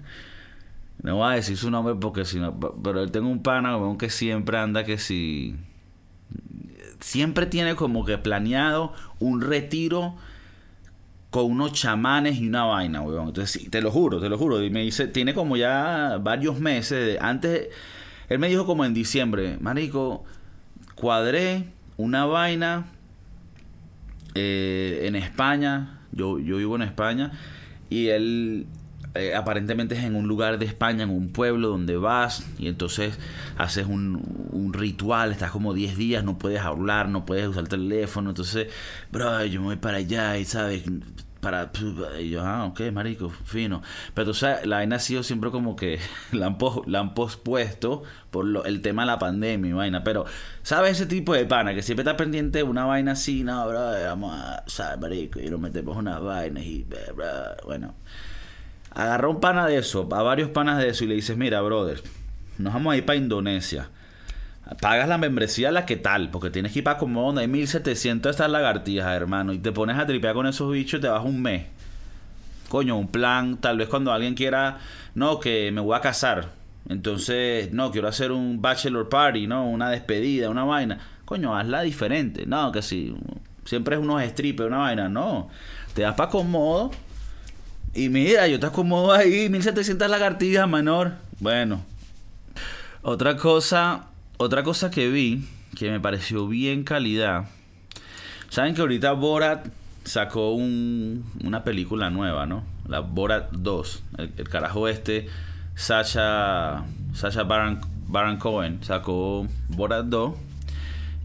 no 1.01 1.15
voy 1.15 1.32
a 1.32 1.36
decir 1.36 1.58
su 1.58 1.71
nombre 1.71 1.95
porque 1.95 2.23
si 2.23 2.39
no, 2.39 2.60
pero 2.60 3.01
él 3.01 3.10
tengo 3.10 3.30
un 3.30 3.41
pana, 3.41 3.75
weón, 3.77 3.97
que 3.97 4.12
siempre 4.12 4.60
anda 4.60 4.84
que 4.84 4.99
si, 4.99 5.56
siempre 6.99 7.47
tiene 7.47 7.73
como 7.73 8.06
que 8.06 8.19
planeado 8.19 8.93
un 9.19 9.41
retiro 9.41 10.13
con 11.32 11.45
unos 11.45 11.73
chamanes 11.73 12.38
y 12.38 12.47
una 12.47 12.65
vaina, 12.65 13.01
weón. 13.01 13.30
Entonces, 13.30 13.60
sí, 13.60 13.69
te 13.69 13.82
lo 13.82 13.89
juro, 13.89 14.19
te 14.19 14.30
lo 14.30 14.38
juro. 14.38 14.62
Y 14.63 14.69
me 14.69 14.84
dice, 14.84 15.08
tiene 15.08 15.34
como 15.34 15.58
ya 15.58 16.19
varios 16.21 16.60
meses. 16.60 17.17
Antes, 17.19 17.69
él 18.30 18.38
me 18.38 18.49
dijo 18.49 18.67
como 18.67 18.86
en 18.86 18.93
diciembre, 18.93 19.58
Marico, 19.60 20.23
cuadré 20.97 21.65
una 21.95 22.25
vaina 22.25 22.88
eh, 24.36 25.03
en 25.05 25.15
España. 25.15 26.01
Yo, 26.12 26.39
yo 26.39 26.57
vivo 26.57 26.75
en 26.75 26.81
España. 26.81 27.31
Y 27.89 28.07
él 28.07 28.67
eh, 29.15 29.33
aparentemente 29.33 29.95
es 29.95 30.03
en 30.03 30.15
un 30.15 30.27
lugar 30.27 30.60
de 30.60 30.65
España, 30.65 31.03
en 31.03 31.10
un 31.10 31.29
pueblo 31.29 31.69
donde 31.69 31.97
vas 31.97 32.45
y 32.60 32.67
entonces 32.67 33.17
haces 33.57 33.88
un, 33.88 34.21
un 34.51 34.73
ritual, 34.73 35.31
estás 35.31 35.51
como 35.51 35.73
10 35.73 35.97
días, 35.97 36.23
no 36.23 36.38
puedes 36.38 36.62
hablar, 36.62 37.10
no 37.10 37.25
puedes 37.25 37.47
usar 37.47 37.63
el 37.63 37.69
teléfono, 37.69 38.29
entonces, 38.29 38.67
bro, 39.12 39.43
yo 39.45 39.62
me 39.62 39.67
voy 39.67 39.75
para 39.77 39.97
allá 39.97 40.38
y 40.38 40.45
sabes, 40.45 40.83
para 41.39 41.71
y 42.19 42.30
yo, 42.30 42.43
ah, 42.43 42.65
ok, 42.65 42.82
marico, 42.91 43.30
fino. 43.30 43.82
Pero 44.13 44.28
tú 44.28 44.34
sabes, 44.34 44.65
la 44.65 44.78
vaina 44.78 44.97
ha 44.97 45.00
sido 45.00 45.23
siempre 45.23 45.52
como 45.52 45.76
que 45.76 46.00
la 46.32 46.47
han, 46.47 46.58
pos, 46.58 46.82
la 46.88 47.00
han 47.00 47.13
pospuesto 47.13 48.04
por 48.32 48.45
lo, 48.45 48.65
el 48.65 48.82
tema 48.82 49.04
de 49.04 49.08
la 49.08 49.19
pandemia 49.19 49.76
vaina. 49.76 50.04
Pero, 50.04 50.26
¿sabes 50.63 50.93
ese 50.93 51.06
tipo 51.06 51.34
de 51.34 51.45
pana 51.45 51.73
que 51.73 51.82
siempre 51.82 52.02
está 52.02 52.17
pendiente 52.17 52.60
de 52.60 52.63
una 52.63 52.86
vaina 52.86 53.13
así? 53.13 53.43
No, 53.43 53.67
bro, 53.67 53.80
vamos 53.80 54.34
a, 54.34 54.63
¿sabes, 54.67 55.00
marico? 55.00 55.39
Y 55.39 55.50
nos 55.50 55.60
metemos 55.60 55.95
unas 55.97 56.21
vainas 56.21 56.63
y, 56.63 56.86
bro, 57.15 57.26
bueno. 57.65 57.95
Agarró 58.91 59.30
un 59.30 59.39
pana 59.39 59.67
de 59.67 59.78
eso, 59.78 60.10
a 60.12 60.23
varios 60.23 60.50
panas 60.50 60.80
de 60.80 60.89
eso 60.89 61.04
y 61.04 61.08
le 61.08 61.15
dices, 61.15 61.38
mira, 61.38 61.62
brother, 61.62 62.02
nos 62.58 62.73
vamos 62.73 62.93
a 62.93 62.97
ir 62.97 63.06
para 63.06 63.17
Indonesia. 63.17 63.89
Pagas 64.82 65.08
la 65.08 65.17
membresía 65.17 65.71
la 65.71 65.86
que 65.86 65.95
tal, 65.95 66.30
porque 66.30 66.49
tienes 66.49 66.73
que 66.73 66.80
ir 66.80 66.84
para 66.84 66.97
como 66.97 67.38
hay 67.38 67.47
1700 67.47 68.32
estas 68.32 68.51
lagartijas, 68.51 69.15
hermano, 69.15 69.53
y 69.53 69.60
te 69.60 69.71
pones 69.71 69.97
a 69.97 70.06
tripear 70.06 70.34
con 70.34 70.45
esos 70.45 70.71
bichos 70.71 70.99
y 70.99 71.01
te 71.01 71.08
vas 71.08 71.23
un 71.23 71.41
mes. 71.41 71.65
Coño, 72.67 72.97
un 72.97 73.08
plan, 73.08 73.58
tal 73.58 73.77
vez 73.77 73.88
cuando 73.88 74.12
alguien 74.12 74.34
quiera, 74.34 74.80
no, 75.15 75.39
que 75.39 75.71
me 75.71 75.80
voy 75.80 75.95
a 75.95 76.01
casar. 76.01 76.49
Entonces, 76.89 77.71
no, 77.71 77.91
quiero 77.91 78.10
hacer 78.10 78.32
un 78.32 78.62
bachelor 78.62 79.08
party, 79.08 79.47
¿no? 79.47 79.69
Una 79.69 79.89
despedida, 79.89 80.49
una 80.49 80.65
vaina. 80.65 80.99
Coño, 81.23 81.56
hazla 81.56 81.82
diferente. 81.82 82.45
No, 82.45 82.71
que 82.71 82.82
si 82.82 83.15
siempre 83.63 83.95
es 83.95 84.01
unos 84.01 84.21
strippers, 84.23 84.67
una 84.67 84.80
vaina. 84.80 85.08
No, 85.08 85.49
te 85.93 86.01
das 86.01 86.15
para. 86.15 86.32
Y 87.93 88.10
mira, 88.10 88.47
yo 88.47 88.60
te 88.60 88.65
acomodo 88.65 89.13
ahí, 89.13 89.49
1700 89.49 90.10
lagartijas, 90.10 90.67
menor. 90.67 91.13
Bueno. 91.39 91.84
Otra 93.01 93.38
cosa 93.38 94.08
otra 94.38 94.63
cosa 94.63 94.91
que 94.91 95.10
vi 95.10 95.45
que 95.76 95.91
me 95.91 96.00
pareció 96.00 96.47
bien 96.47 96.84
calidad. 96.84 97.45
Saben 98.50 98.73
que 98.73 98.82
ahorita 98.82 99.12
Borat 99.12 99.67
sacó 100.04 100.52
un, 100.52 101.26
una 101.43 101.63
película 101.63 102.10
nueva, 102.10 102.45
¿no? 102.45 102.63
La 102.88 103.02
Borat 103.02 103.52
2. 103.52 104.04
El, 104.17 104.50
carajo 104.50 104.88
este, 104.88 105.28
Sasha, 105.76 106.86
Sasha 107.13 107.43
Baron, 107.43 108.38
Cohen, 108.38 108.84
sacó 108.84 109.45
Borat 109.69 110.06
2. 110.06 110.36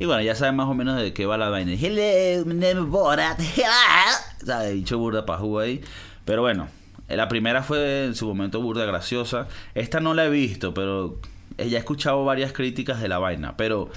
Y 0.01 0.07
bueno, 0.07 0.23
ya 0.23 0.35
saben 0.35 0.57
más 0.57 0.67
o 0.69 0.75
menos 0.75 1.01
de 1.01 1.13
qué 1.13 1.27
va 1.27 1.39
la 1.39 1.49
vaina. 1.49 1.73
Hello, 1.73 2.45
my 2.45 2.55
name 2.55 2.81
is 2.81 2.89
Borat. 2.89 3.41
¿Sabes? 4.45 4.75
Dicho 4.75 4.99
burda 4.99 5.25
jugar 5.39 5.67
ahí. 5.67 5.81
Pero 6.25 6.43
bueno, 6.43 6.69
la 7.09 7.29
primera 7.29 7.63
fue 7.63 8.07
en 8.07 8.15
su 8.17 8.27
momento 8.27 8.61
burda 8.61 8.85
graciosa. 8.85 9.47
Esta 9.75 10.01
no 10.01 10.15
la 10.15 10.27
he 10.27 10.31
visto, 10.31 10.75
pero 10.75 11.21
ya 11.59 11.65
he 11.65 11.81
escuchado 11.81 12.25
varias 12.25 12.53
críticas 12.53 13.01
de 13.01 13.09
la 13.09 13.19
vaina, 13.19 13.57
pero 13.57 13.91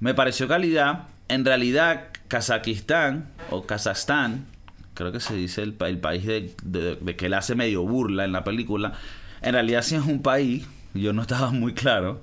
me 0.00 0.14
pareció 0.14 0.48
calidad. 0.48 1.04
En 1.28 1.44
realidad, 1.44 2.08
Kazajistán 2.28 3.28
o 3.50 3.66
Kazajstán, 3.66 4.46
creo 4.94 5.12
que 5.12 5.20
se 5.20 5.34
dice 5.34 5.62
el, 5.62 5.74
país 5.74 6.26
de, 6.26 7.14
que 7.16 7.26
él 7.26 7.34
hace 7.34 7.54
medio 7.54 7.82
burla 7.82 8.24
en 8.24 8.32
la 8.32 8.44
película, 8.44 8.94
en 9.42 9.52
realidad 9.52 9.82
sí 9.82 9.94
es 9.94 10.04
un 10.04 10.22
país, 10.22 10.66
yo 10.94 11.12
no 11.12 11.22
estaba 11.22 11.50
muy 11.52 11.74
claro. 11.74 12.20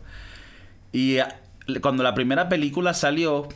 Y 0.91 1.17
cuando 1.81 2.03
la 2.03 2.13
primera 2.13 2.49
película 2.49 2.93
salió, 2.93 3.47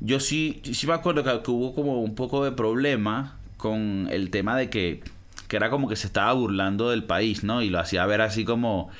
yo 0.00 0.20
sí, 0.20 0.62
sí 0.64 0.86
me 0.86 0.94
acuerdo 0.94 1.24
que, 1.24 1.50
hubo 1.50 1.74
como 1.74 2.00
un 2.00 2.14
poco 2.14 2.44
de 2.44 2.52
problema 2.52 3.36
con 3.56 4.08
el 4.10 4.30
tema 4.30 4.56
de 4.56 4.70
que, 4.70 5.02
que 5.48 5.56
era 5.56 5.70
como 5.70 5.88
que 5.88 5.96
se 5.96 6.06
estaba 6.06 6.32
burlando 6.32 6.90
del 6.90 7.04
país, 7.04 7.42
¿no? 7.42 7.62
Y 7.62 7.70
lo 7.70 7.80
hacía 7.80 8.06
ver 8.06 8.20
así 8.20 8.44
como 8.44 8.90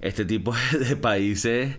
este 0.00 0.24
tipo 0.24 0.54
de 0.78 0.96
países 0.96 1.76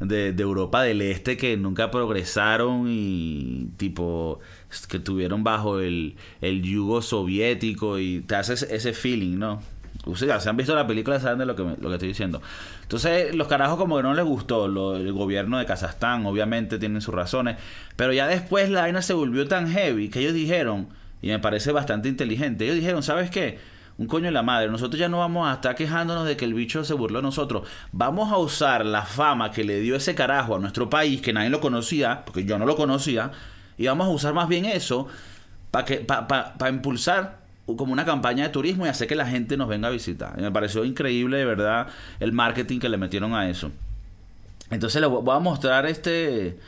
de, 0.00 0.34
Europa 0.38 0.82
del 0.82 1.00
Este 1.00 1.36
que 1.36 1.56
nunca 1.56 1.90
progresaron 1.90 2.86
y 2.88 3.70
tipo 3.76 4.40
que 4.88 4.98
tuvieron 4.98 5.42
bajo 5.42 5.80
el, 5.80 6.16
el 6.40 6.62
yugo 6.62 7.02
soviético 7.02 7.98
y 7.98 8.20
te 8.20 8.36
hace 8.36 8.52
ese 8.52 8.92
feeling, 8.92 9.38
¿no? 9.38 9.62
Ustedes 10.04 10.42
se 10.42 10.48
han 10.48 10.56
visto 10.56 10.74
la 10.74 10.86
película 10.86 11.18
saben 11.18 11.38
de 11.38 11.46
lo 11.46 11.56
que, 11.56 11.62
lo 11.62 11.88
que 11.88 11.94
estoy 11.94 12.08
diciendo. 12.08 12.40
Entonces, 12.82 13.34
los 13.34 13.48
carajos 13.48 13.78
como 13.78 13.96
que 13.96 14.02
no 14.02 14.14
les 14.14 14.24
gustó 14.24 14.66
el 14.66 15.12
gobierno 15.12 15.58
de 15.58 15.66
Kazajstán, 15.66 16.26
obviamente 16.26 16.78
tienen 16.78 17.00
sus 17.00 17.14
razones, 17.14 17.56
pero 17.96 18.12
ya 18.12 18.28
después 18.28 18.70
la 18.70 18.82
vaina 18.82 19.02
se 19.02 19.14
volvió 19.14 19.48
tan 19.48 19.68
heavy 19.68 20.08
que 20.08 20.20
ellos 20.20 20.34
dijeron, 20.34 20.88
y 21.22 21.28
me 21.28 21.38
parece 21.38 21.72
bastante 21.72 22.08
inteligente, 22.08 22.64
ellos 22.64 22.76
dijeron, 22.76 23.02
¿sabes 23.02 23.30
qué? 23.30 23.58
Un 23.98 24.06
coño 24.06 24.26
de 24.26 24.32
la 24.32 24.42
madre. 24.42 24.68
Nosotros 24.68 24.98
ya 24.98 25.08
no 25.08 25.18
vamos 25.18 25.48
a 25.48 25.54
estar 25.54 25.74
quejándonos 25.74 26.26
de 26.26 26.36
que 26.36 26.44
el 26.44 26.54
bicho 26.54 26.84
se 26.84 26.94
burló 26.94 27.18
de 27.18 27.22
nosotros. 27.22 27.68
Vamos 27.92 28.32
a 28.32 28.36
usar 28.36 28.84
la 28.84 29.02
fama 29.02 29.50
que 29.50 29.64
le 29.64 29.80
dio 29.80 29.96
ese 29.96 30.14
carajo 30.14 30.56
a 30.56 30.58
nuestro 30.58 30.90
país, 30.90 31.20
que 31.20 31.32
nadie 31.32 31.50
lo 31.50 31.60
conocía, 31.60 32.24
porque 32.24 32.44
yo 32.44 32.58
no 32.58 32.66
lo 32.66 32.76
conocía, 32.76 33.32
y 33.78 33.86
vamos 33.86 34.06
a 34.06 34.10
usar 34.10 34.34
más 34.34 34.48
bien 34.48 34.64
eso 34.64 35.08
para 35.70 35.84
que 35.84 35.96
para 35.96 36.68
impulsar 36.70 37.38
como 37.66 37.92
una 37.92 38.04
campaña 38.04 38.44
de 38.44 38.50
turismo 38.50 38.86
y 38.86 38.88
hacer 38.88 39.08
que 39.08 39.16
la 39.16 39.26
gente 39.26 39.56
nos 39.56 39.68
venga 39.68 39.88
a 39.88 39.90
visitar. 39.90 40.34
Y 40.38 40.42
me 40.42 40.52
pareció 40.52 40.84
increíble, 40.84 41.38
de 41.38 41.44
verdad, 41.44 41.88
el 42.20 42.32
marketing 42.32 42.78
que 42.78 42.88
le 42.88 42.96
metieron 42.96 43.34
a 43.34 43.48
eso. 43.48 43.72
Entonces 44.70 45.00
les 45.00 45.10
voy 45.10 45.34
a 45.34 45.38
mostrar 45.38 45.86
este 45.86 46.58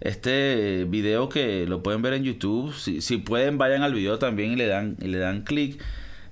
este 0.00 0.84
video 0.84 1.28
que 1.28 1.66
lo 1.66 1.82
pueden 1.82 2.02
ver 2.02 2.12
en 2.14 2.24
YouTube. 2.24 2.74
Si, 2.74 3.00
si 3.00 3.16
pueden, 3.16 3.56
vayan 3.56 3.82
al 3.82 3.94
video 3.94 4.18
también 4.18 4.52
y 4.52 4.56
le 4.56 4.66
dan, 4.66 4.96
y 5.00 5.06
le 5.06 5.18
dan 5.18 5.42
clic. 5.42 5.82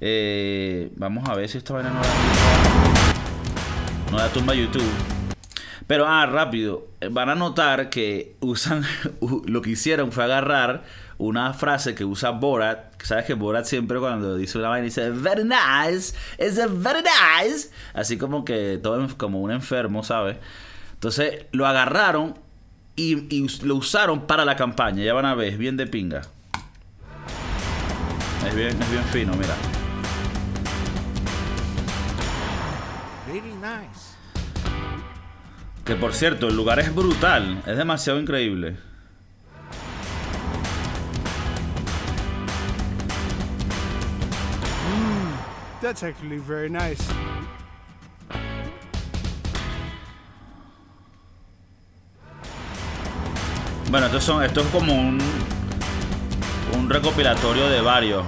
Eh, 0.04 0.90
vamos 0.96 1.28
a 1.28 1.34
ver 1.36 1.48
si 1.48 1.58
esta 1.58 1.74
vaina 1.74 1.90
no 1.90 2.00
da 2.00 2.02
tumba, 2.02 3.12
no 4.10 4.18
da 4.18 4.28
tumba 4.30 4.54
YouTube. 4.54 4.90
Pero, 5.86 6.08
ah, 6.08 6.26
rápido. 6.26 6.88
Van 7.12 7.28
a 7.28 7.36
notar 7.36 7.88
que 7.88 8.34
usan. 8.40 8.82
Lo 9.46 9.62
que 9.62 9.70
hicieron 9.70 10.10
fue 10.10 10.24
agarrar 10.24 10.82
una 11.18 11.54
frase 11.54 11.94
que 11.94 12.04
usa 12.04 12.30
Borat. 12.30 13.00
Sabes 13.00 13.26
que 13.26 13.34
Borat 13.34 13.64
siempre 13.64 14.00
cuando 14.00 14.36
dice 14.36 14.58
una 14.58 14.70
vaina 14.70 14.86
dice 14.86 15.10
very 15.10 15.44
nice, 15.44 16.16
it's 16.36 16.56
very 16.56 17.02
nice. 17.02 17.70
Así 17.94 18.18
como 18.18 18.44
que 18.44 18.80
todo 18.82 19.06
como 19.16 19.40
un 19.40 19.52
enfermo, 19.52 20.02
¿sabes? 20.02 20.36
Entonces 20.94 21.46
lo 21.52 21.64
agarraron 21.64 22.34
y, 22.96 23.32
y, 23.32 23.46
lo 23.64 23.76
usaron 23.76 24.26
para 24.26 24.44
la 24.44 24.56
campaña. 24.56 25.04
Ya 25.04 25.14
van 25.14 25.26
a 25.26 25.36
ver, 25.36 25.52
es 25.52 25.58
bien 25.58 25.76
de 25.76 25.86
pinga. 25.86 26.22
Es 28.48 28.54
bien, 28.56 28.70
es 28.82 28.90
bien 28.90 29.04
fino, 29.12 29.32
mira. 29.34 29.54
Que 35.84 35.96
por 35.96 36.14
cierto, 36.14 36.46
el 36.46 36.56
lugar 36.56 36.78
es 36.78 36.94
brutal, 36.94 37.60
es 37.66 37.76
demasiado 37.76 38.20
increíble. 38.20 38.76
Mm, 44.88 45.80
that's 45.80 46.04
actually 46.04 46.38
very 46.38 46.70
nice. 46.70 47.02
Bueno, 53.90 54.06
esto, 54.06 54.20
son, 54.20 54.44
esto 54.44 54.60
es 54.60 54.66
como 54.68 54.94
un, 54.94 55.18
un 56.78 56.88
recopilatorio 56.88 57.68
de 57.68 57.80
varios. 57.80 58.24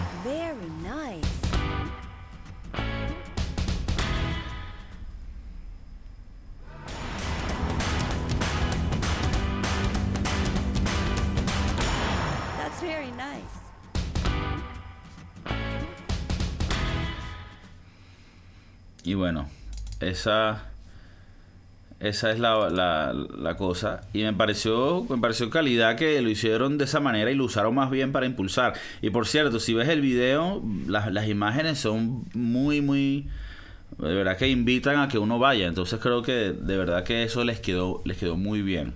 Y 19.15 19.17
bueno, 19.17 19.49
esa 20.01 20.65
esa 22.01 22.33
es 22.33 22.41
la, 22.41 22.69
la, 22.69 23.57
cosa. 23.57 24.01
Y 24.13 24.25
me 24.25 24.33
pareció, 24.33 25.07
me 25.09 25.19
pareció 25.19 25.49
calidad 25.51 25.97
que 25.97 26.21
lo 26.21 26.29
hicieron 26.29 26.79
de 26.79 26.85
esa 26.85 26.99
manera 26.99 27.31
y 27.31 27.37
lo 27.37 27.45
usaron 27.45 27.77
más 27.77 27.91
bien 27.91 28.11
para 28.11 28.27
impulsar. 28.27 28.75
Y 29.03 29.11
por 29.11 29.29
cierto, 29.29 29.61
si 29.61 29.73
ves 29.73 29.89
el 29.89 30.01
video, 30.01 30.61
las, 30.89 31.13
las 31.13 31.29
imágenes 31.29 31.79
son 31.79 32.25
muy, 32.35 32.81
muy... 32.81 33.29
De 33.99 34.13
verdad 34.13 34.37
que 34.37 34.49
invitan 34.49 34.99
a 34.99 35.07
que 35.07 35.19
uno 35.19 35.39
vaya. 35.39 35.69
Entonces 35.69 36.01
creo 36.01 36.23
que 36.23 36.53
de 36.53 36.77
verdad 36.77 37.05
que 37.05 37.23
eso 37.23 37.45
les 37.45 37.61
quedó, 37.61 38.03
les 38.05 38.19
quedó 38.19 38.37
muy 38.37 38.63
bien. 38.63 38.95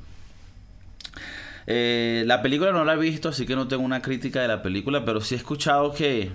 Eh, 1.69 2.25
la 2.27 2.43
película 2.43 2.73
no 2.73 2.85
la 2.85 2.95
he 2.95 2.99
visto, 2.99 3.29
así 3.29 3.47
que 3.47 3.55
no 3.55 3.69
tengo 3.69 3.85
una 3.85 4.03
crítica 4.03 4.43
de 4.43 4.49
la 4.49 4.63
película, 4.63 5.05
pero 5.05 5.21
sí 5.21 5.37
he 5.37 5.39
escuchado 5.39 5.95
que, 5.95 6.33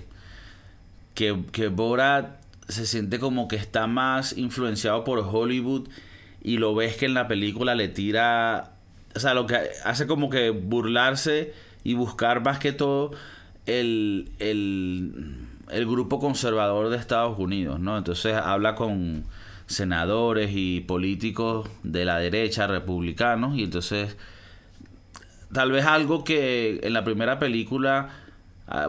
que, 1.14 1.42
que 1.52 1.68
Borat 1.68 2.43
se 2.68 2.86
siente 2.86 3.18
como 3.18 3.48
que 3.48 3.56
está 3.56 3.86
más 3.86 4.36
influenciado 4.36 5.04
por 5.04 5.18
Hollywood 5.18 5.88
y 6.42 6.58
lo 6.58 6.74
ves 6.74 6.96
que 6.96 7.06
en 7.06 7.14
la 7.14 7.28
película 7.28 7.74
le 7.74 7.88
tira, 7.88 8.72
o 9.14 9.20
sea, 9.20 9.34
lo 9.34 9.46
que 9.46 9.58
hace 9.84 10.06
como 10.06 10.30
que 10.30 10.50
burlarse 10.50 11.54
y 11.82 11.94
buscar 11.94 12.44
más 12.44 12.58
que 12.58 12.72
todo 12.72 13.12
el, 13.66 14.30
el, 14.38 15.36
el 15.70 15.86
grupo 15.86 16.18
conservador 16.18 16.90
de 16.90 16.96
Estados 16.96 17.38
Unidos, 17.38 17.80
¿no? 17.80 17.96
Entonces 17.96 18.34
habla 18.34 18.74
con 18.74 19.24
senadores 19.66 20.50
y 20.52 20.80
políticos 20.80 21.68
de 21.82 22.04
la 22.04 22.18
derecha, 22.18 22.66
republicanos, 22.66 23.56
y 23.56 23.64
entonces 23.64 24.16
tal 25.52 25.70
vez 25.72 25.86
algo 25.86 26.24
que 26.24 26.80
en 26.82 26.92
la 26.92 27.04
primera 27.04 27.38
película 27.38 28.10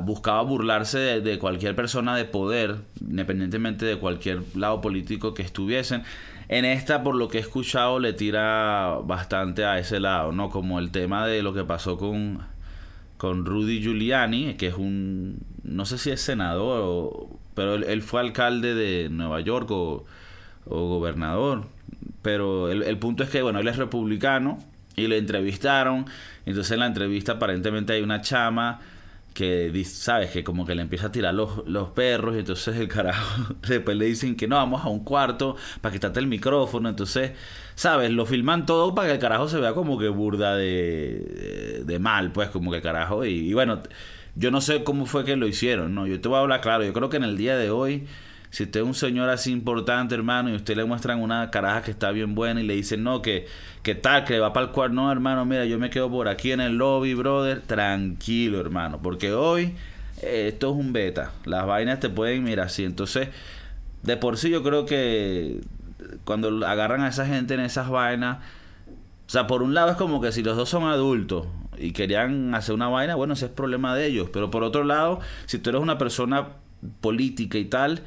buscaba 0.01 0.41
burlarse 0.41 0.97
de, 1.21 1.39
cualquier 1.39 1.75
persona 1.75 2.15
de 2.15 2.25
poder, 2.25 2.77
independientemente 3.01 3.85
de 3.85 3.97
cualquier 3.97 4.43
lado 4.55 4.81
político 4.81 5.33
que 5.33 5.43
estuviesen. 5.43 6.03
En 6.47 6.63
esta, 6.63 7.03
por 7.03 7.15
lo 7.15 7.27
que 7.27 7.39
he 7.39 7.41
escuchado, 7.41 7.99
le 7.99 8.13
tira 8.13 8.99
bastante 9.03 9.65
a 9.65 9.79
ese 9.79 9.99
lado, 9.99 10.31
¿no? 10.31 10.49
Como 10.49 10.79
el 10.79 10.91
tema 10.91 11.27
de 11.27 11.41
lo 11.41 11.53
que 11.53 11.63
pasó 11.63 11.97
con, 11.97 12.39
con 13.17 13.45
Rudy 13.45 13.81
Giuliani, 13.81 14.53
que 14.53 14.67
es 14.67 14.75
un, 14.75 15.39
no 15.63 15.85
sé 15.85 15.97
si 15.97 16.11
es 16.11 16.21
senador, 16.21 16.81
o, 16.83 17.39
pero 17.53 17.75
él, 17.75 17.83
él, 17.83 18.01
fue 18.01 18.21
alcalde 18.21 18.75
de 18.75 19.09
Nueva 19.09 19.41
York 19.41 19.69
o, 19.71 20.05
o 20.65 20.87
gobernador. 20.87 21.65
Pero 22.21 22.69
el, 22.71 22.83
el, 22.83 22.97
punto 22.97 23.23
es 23.23 23.29
que, 23.29 23.41
bueno, 23.41 23.59
él 23.59 23.67
es 23.67 23.77
republicano 23.77 24.59
y 24.95 25.07
le 25.07 25.17
entrevistaron. 25.17 26.05
Entonces 26.45 26.71
en 26.71 26.79
la 26.79 26.87
entrevista 26.87 27.33
aparentemente 27.33 27.93
hay 27.93 28.01
una 28.01 28.21
chama 28.21 28.79
que 29.35 29.83
sabes 29.83 30.31
que 30.31 30.45
como 30.45 30.65
que 30.65 30.73
le 30.75 30.81
empieza 30.81 31.07
a 31.07 31.11
tirar 31.11 31.33
los, 31.33 31.67
los 31.67 31.89
perros 31.89 32.35
y 32.35 32.39
entonces 32.39 32.77
el 32.77 32.87
carajo 32.87 33.53
después 33.67 33.97
le 33.97 34.05
dicen 34.05 34.37
que 34.37 34.47
no 34.47 34.55
vamos 34.55 34.83
a 34.85 34.87
un 34.87 35.03
cuarto 35.03 35.57
para 35.81 35.91
quitarte 35.91 36.21
el 36.21 36.27
micrófono 36.27 36.87
entonces 36.87 37.33
sabes 37.75 38.09
lo 38.11 38.25
filman 38.25 38.65
todo 38.65 38.95
para 38.95 39.09
que 39.09 39.13
el 39.15 39.19
carajo 39.19 39.49
se 39.49 39.59
vea 39.59 39.73
como 39.73 39.99
que 39.99 40.07
burda 40.07 40.55
de, 40.55 41.83
de 41.85 41.99
mal 41.99 42.31
pues 42.31 42.49
como 42.49 42.71
que 42.71 42.81
carajo 42.81 43.25
y, 43.25 43.49
y, 43.49 43.53
bueno 43.53 43.81
yo 44.35 44.51
no 44.51 44.61
sé 44.61 44.85
cómo 44.85 45.05
fue 45.05 45.25
que 45.25 45.35
lo 45.35 45.47
hicieron 45.47 45.93
no 45.93 46.07
yo 46.07 46.21
te 46.21 46.29
voy 46.29 46.37
a 46.37 46.41
hablar 46.41 46.61
claro 46.61 46.85
yo 46.85 46.93
creo 46.93 47.09
que 47.09 47.17
en 47.17 47.25
el 47.25 47.35
día 47.35 47.57
de 47.57 47.69
hoy 47.69 48.07
si 48.55 48.63
usted 48.63 48.79
es 48.79 48.85
un 48.85 48.93
señor 48.93 49.27
así 49.27 49.51
importante, 49.51 50.15
hermano, 50.15 50.49
y 50.49 50.55
usted 50.55 50.77
le 50.77 50.85
muestran 50.85 51.21
una 51.21 51.51
caraja 51.51 51.81
que 51.81 51.91
está 51.91 52.11
bien 52.11 52.35
buena 52.35 52.61
y 52.61 52.63
le 52.65 52.73
dicen, 52.73 53.03
no, 53.03 53.21
que, 53.21 53.47
que 53.83 53.95
tal, 53.95 54.23
que 54.23 54.39
va 54.39 54.53
para 54.53 54.67
el 54.67 54.71
cuarto, 54.71 54.95
no, 54.95 55.11
hermano, 55.11 55.43
mira, 55.43 55.65
yo 55.65 55.77
me 55.77 55.89
quedo 55.89 56.09
por 56.09 56.29
aquí 56.29 56.53
en 56.53 56.61
el 56.61 56.77
lobby, 56.77 57.15
brother, 57.15 57.59
tranquilo, 57.59 58.61
hermano, 58.61 59.01
porque 59.03 59.33
hoy 59.33 59.73
eh, 60.21 60.51
esto 60.53 60.69
es 60.69 60.77
un 60.77 60.93
beta, 60.93 61.33
las 61.43 61.65
vainas 61.65 61.99
te 61.99 62.07
pueden 62.07 62.45
mirar 62.45 62.67
así, 62.67 62.85
entonces, 62.85 63.27
de 64.03 64.15
por 64.15 64.37
sí 64.37 64.49
yo 64.51 64.63
creo 64.63 64.85
que 64.85 65.59
cuando 66.23 66.65
agarran 66.65 67.01
a 67.01 67.09
esa 67.09 67.25
gente 67.25 67.55
en 67.55 67.59
esas 67.59 67.89
vainas, 67.89 68.37
o 68.37 69.29
sea, 69.29 69.47
por 69.47 69.63
un 69.63 69.73
lado 69.73 69.91
es 69.91 69.97
como 69.97 70.21
que 70.21 70.31
si 70.31 70.43
los 70.43 70.55
dos 70.55 70.69
son 70.69 70.83
adultos 70.83 71.45
y 71.77 71.91
querían 71.91 72.55
hacer 72.55 72.73
una 72.73 72.87
vaina, 72.87 73.15
bueno, 73.15 73.33
ese 73.33 73.47
es 73.47 73.51
problema 73.51 73.93
de 73.97 74.05
ellos, 74.05 74.29
pero 74.31 74.49
por 74.49 74.63
otro 74.63 74.85
lado, 74.85 75.19
si 75.45 75.59
tú 75.59 75.71
eres 75.71 75.81
una 75.81 75.97
persona 75.97 76.47
política 77.01 77.57
y 77.57 77.65
tal, 77.65 78.01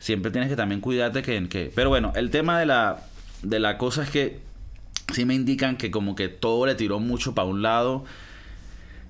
siempre 0.00 0.32
tienes 0.32 0.50
que 0.50 0.56
también 0.56 0.80
cuidarte 0.80 1.22
que, 1.22 1.48
que... 1.48 1.70
Pero 1.72 1.90
bueno, 1.90 2.12
el 2.16 2.30
tema 2.30 2.58
de 2.58 2.66
la, 2.66 3.04
de 3.42 3.60
la 3.60 3.78
cosa 3.78 4.02
es 4.02 4.10
que 4.10 4.40
sí 5.12 5.24
me 5.24 5.34
indican 5.34 5.76
que 5.76 5.92
como 5.92 6.16
que 6.16 6.28
todo 6.28 6.66
le 6.66 6.74
tiró 6.74 6.98
mucho 6.98 7.34
para 7.34 7.46
un 7.46 7.62
lado. 7.62 8.04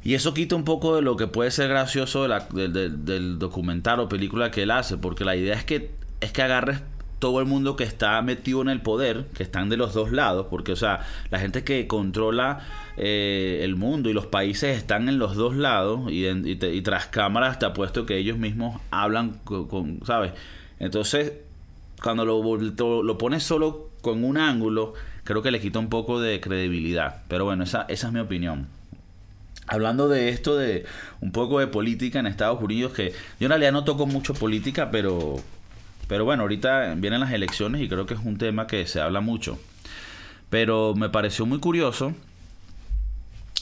Y 0.03 0.15
eso 0.15 0.35
quita 0.35 0.57
un 0.57 0.65
poco 0.65 0.97
de 0.97 1.03
lo 1.03 1.17
que 1.17 1.27
puede 1.27 1.51
ser 1.51 1.69
gracioso 1.69 2.23
de 2.23 2.29
la, 2.29 2.41
de, 2.41 2.69
de, 2.69 2.91
del 2.91 3.39
documental 3.39 4.01
o 4.01 4.09
película 4.09 4.51
que 4.51 4.65
él 4.65 4.71
hace. 4.71 4.99
Porque 4.99 5.25
la 5.25 5.37
idea 5.37 5.55
es 5.55 5.65
que, 5.65 5.93
es 6.21 6.33
que 6.33 6.43
agarres 6.43 6.83
todo 7.21 7.39
el 7.39 7.47
mundo 7.47 7.77
que 7.77 7.85
está 7.85 8.21
metido 8.23 8.63
en 8.63 8.71
el 8.71 8.81
poder, 8.81 9.27
que 9.35 9.43
están 9.43 9.69
de 9.69 9.77
los 9.77 9.95
dos 9.95 10.11
lados, 10.11 10.47
porque, 10.51 10.73
o 10.73 10.77
sea, 10.77 11.07
la 11.31 11.39
gente 11.39 11.63
que 11.63 11.87
controla 11.87 12.67
eh, 12.97 13.61
el 13.63 13.77
mundo 13.77 14.09
y 14.09 14.15
los 14.15 14.27
países 14.27 14.77
están 14.77 15.07
en 15.09 15.19
los 15.19 15.37
dos 15.37 15.55
lados, 15.55 16.11
y 16.11 16.81
tras 16.83 17.07
cámaras 17.07 17.59
te 17.59 17.67
apuesto 17.67 18.07
que 18.07 18.17
ellos 18.17 18.39
mismos 18.39 18.81
hablan 18.91 19.39
con, 19.45 19.69
con 19.69 20.01
¿sabes? 20.07 20.33
Entonces, 20.81 21.35
cuando 22.03 22.25
lo, 22.25 23.03
lo, 23.03 23.19
pones 23.19 23.43
solo 23.43 23.91
con 24.01 24.25
un 24.25 24.39
ángulo, 24.39 24.95
creo 25.25 25.43
que 25.43 25.51
le 25.51 25.61
quita 25.61 25.79
un 25.79 25.91
poco 25.91 26.21
de 26.21 26.41
credibilidad. 26.41 27.23
Pero 27.29 27.45
bueno, 27.45 27.63
esa, 27.65 27.83
esa 27.89 28.09
es 28.09 28.13
mi 28.13 28.21
opinión. 28.21 28.67
Hablando 29.67 30.09
de 30.09 30.31
esto 30.31 30.57
de 30.57 30.87
un 31.21 31.31
poco 31.31 31.61
de 31.61 31.69
política 31.69 32.19
en 32.19 32.27
Estados 32.27 32.61
Unidos, 32.61 32.93
que 32.93 33.11
yo 33.39 33.47
en 33.47 33.51
realidad 33.51 33.73
no 33.73 33.85
toco 33.85 34.07
mucho 34.07 34.35
política, 34.35 34.91
pero, 34.91 35.37
pero 36.09 36.25
bueno, 36.25 36.43
ahorita 36.43 36.95
vienen 36.97 37.21
las 37.21 37.33
elecciones 37.33 37.83
y 37.83 37.89
creo 37.89 38.07
que 38.07 38.15
es 38.15 38.21
un 38.25 38.39
tema 38.39 38.67
que 38.67 38.87
se 38.87 39.01
habla 39.01 39.21
mucho. 39.21 39.61
Pero 40.49 40.95
me 40.97 41.11
pareció 41.11 41.47
muy 41.47 41.61
curioso. 41.61 42.15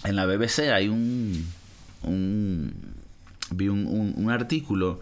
En 0.05 0.15
la 0.15 0.25
BBC 0.25 0.71
hay 0.73 0.89
un. 0.89 1.47
un 2.05 2.73
vi 3.51 3.69
un, 3.69 4.15
un 4.17 4.31
artículo 4.31 5.01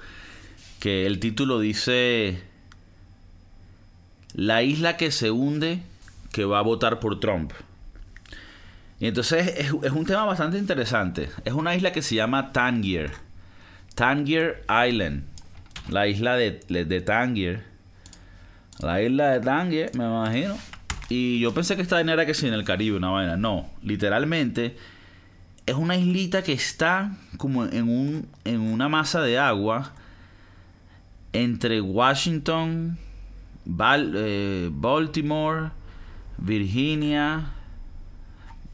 que 0.87 1.05
el 1.05 1.19
título 1.19 1.59
dice 1.59 2.41
La 4.35 4.63
isla 4.63 4.97
que 4.97 5.11
se 5.11 5.33
hunde 5.33 5.83
que 6.31 6.45
va 6.45 6.61
a 6.61 6.63
votar 6.63 7.01
por 7.01 7.19
Trump. 7.19 7.51
Y 9.01 9.09
entonces 9.09 9.53
es, 9.59 9.73
un 9.73 10.07
tema 10.07 10.25
bastante 10.27 10.59
interesante. 10.59 11.29
Es 11.45 11.55
una 11.55 11.75
isla 11.75 11.91
que 11.91 12.03
se 12.03 12.15
llama 12.15 12.53
Tangier. 12.53 13.11
Tangier 13.97 14.65
Island. 14.87 15.25
La 15.89 16.07
isla 16.07 16.37
de, 16.37 16.61
de 16.69 17.01
Tangier. 17.01 17.65
La 18.79 19.03
isla 19.03 19.33
de 19.33 19.41
Tangier, 19.41 19.91
me 19.97 20.05
imagino. 20.05 20.57
Y 21.09 21.41
yo 21.41 21.53
pensé 21.53 21.75
que 21.75 21.83
esta 21.83 21.97
vaina 21.97 22.13
era 22.13 22.27
que 22.27 22.35
sí 22.35 22.47
en 22.47 22.55
el 22.55 22.63
Caribe, 22.63 22.97
una 22.97 23.11
vaina. 23.11 23.37
No, 23.37 23.69
literalmente 23.83 24.77
es 25.67 25.75
una 25.75 25.97
islita 25.97 26.45
que 26.45 26.53
está 26.53 27.17
como 27.39 27.65
en, 27.65 27.89
un, 27.89 28.29
en 28.45 28.61
una 28.61 28.89
masa 28.89 29.21
de 29.23 29.37
agua 29.37 29.93
entre 31.43 31.81
Washington, 31.81 32.99
eh, 33.67 34.71
Baltimore, 34.73 35.71
Virginia, 36.39 37.53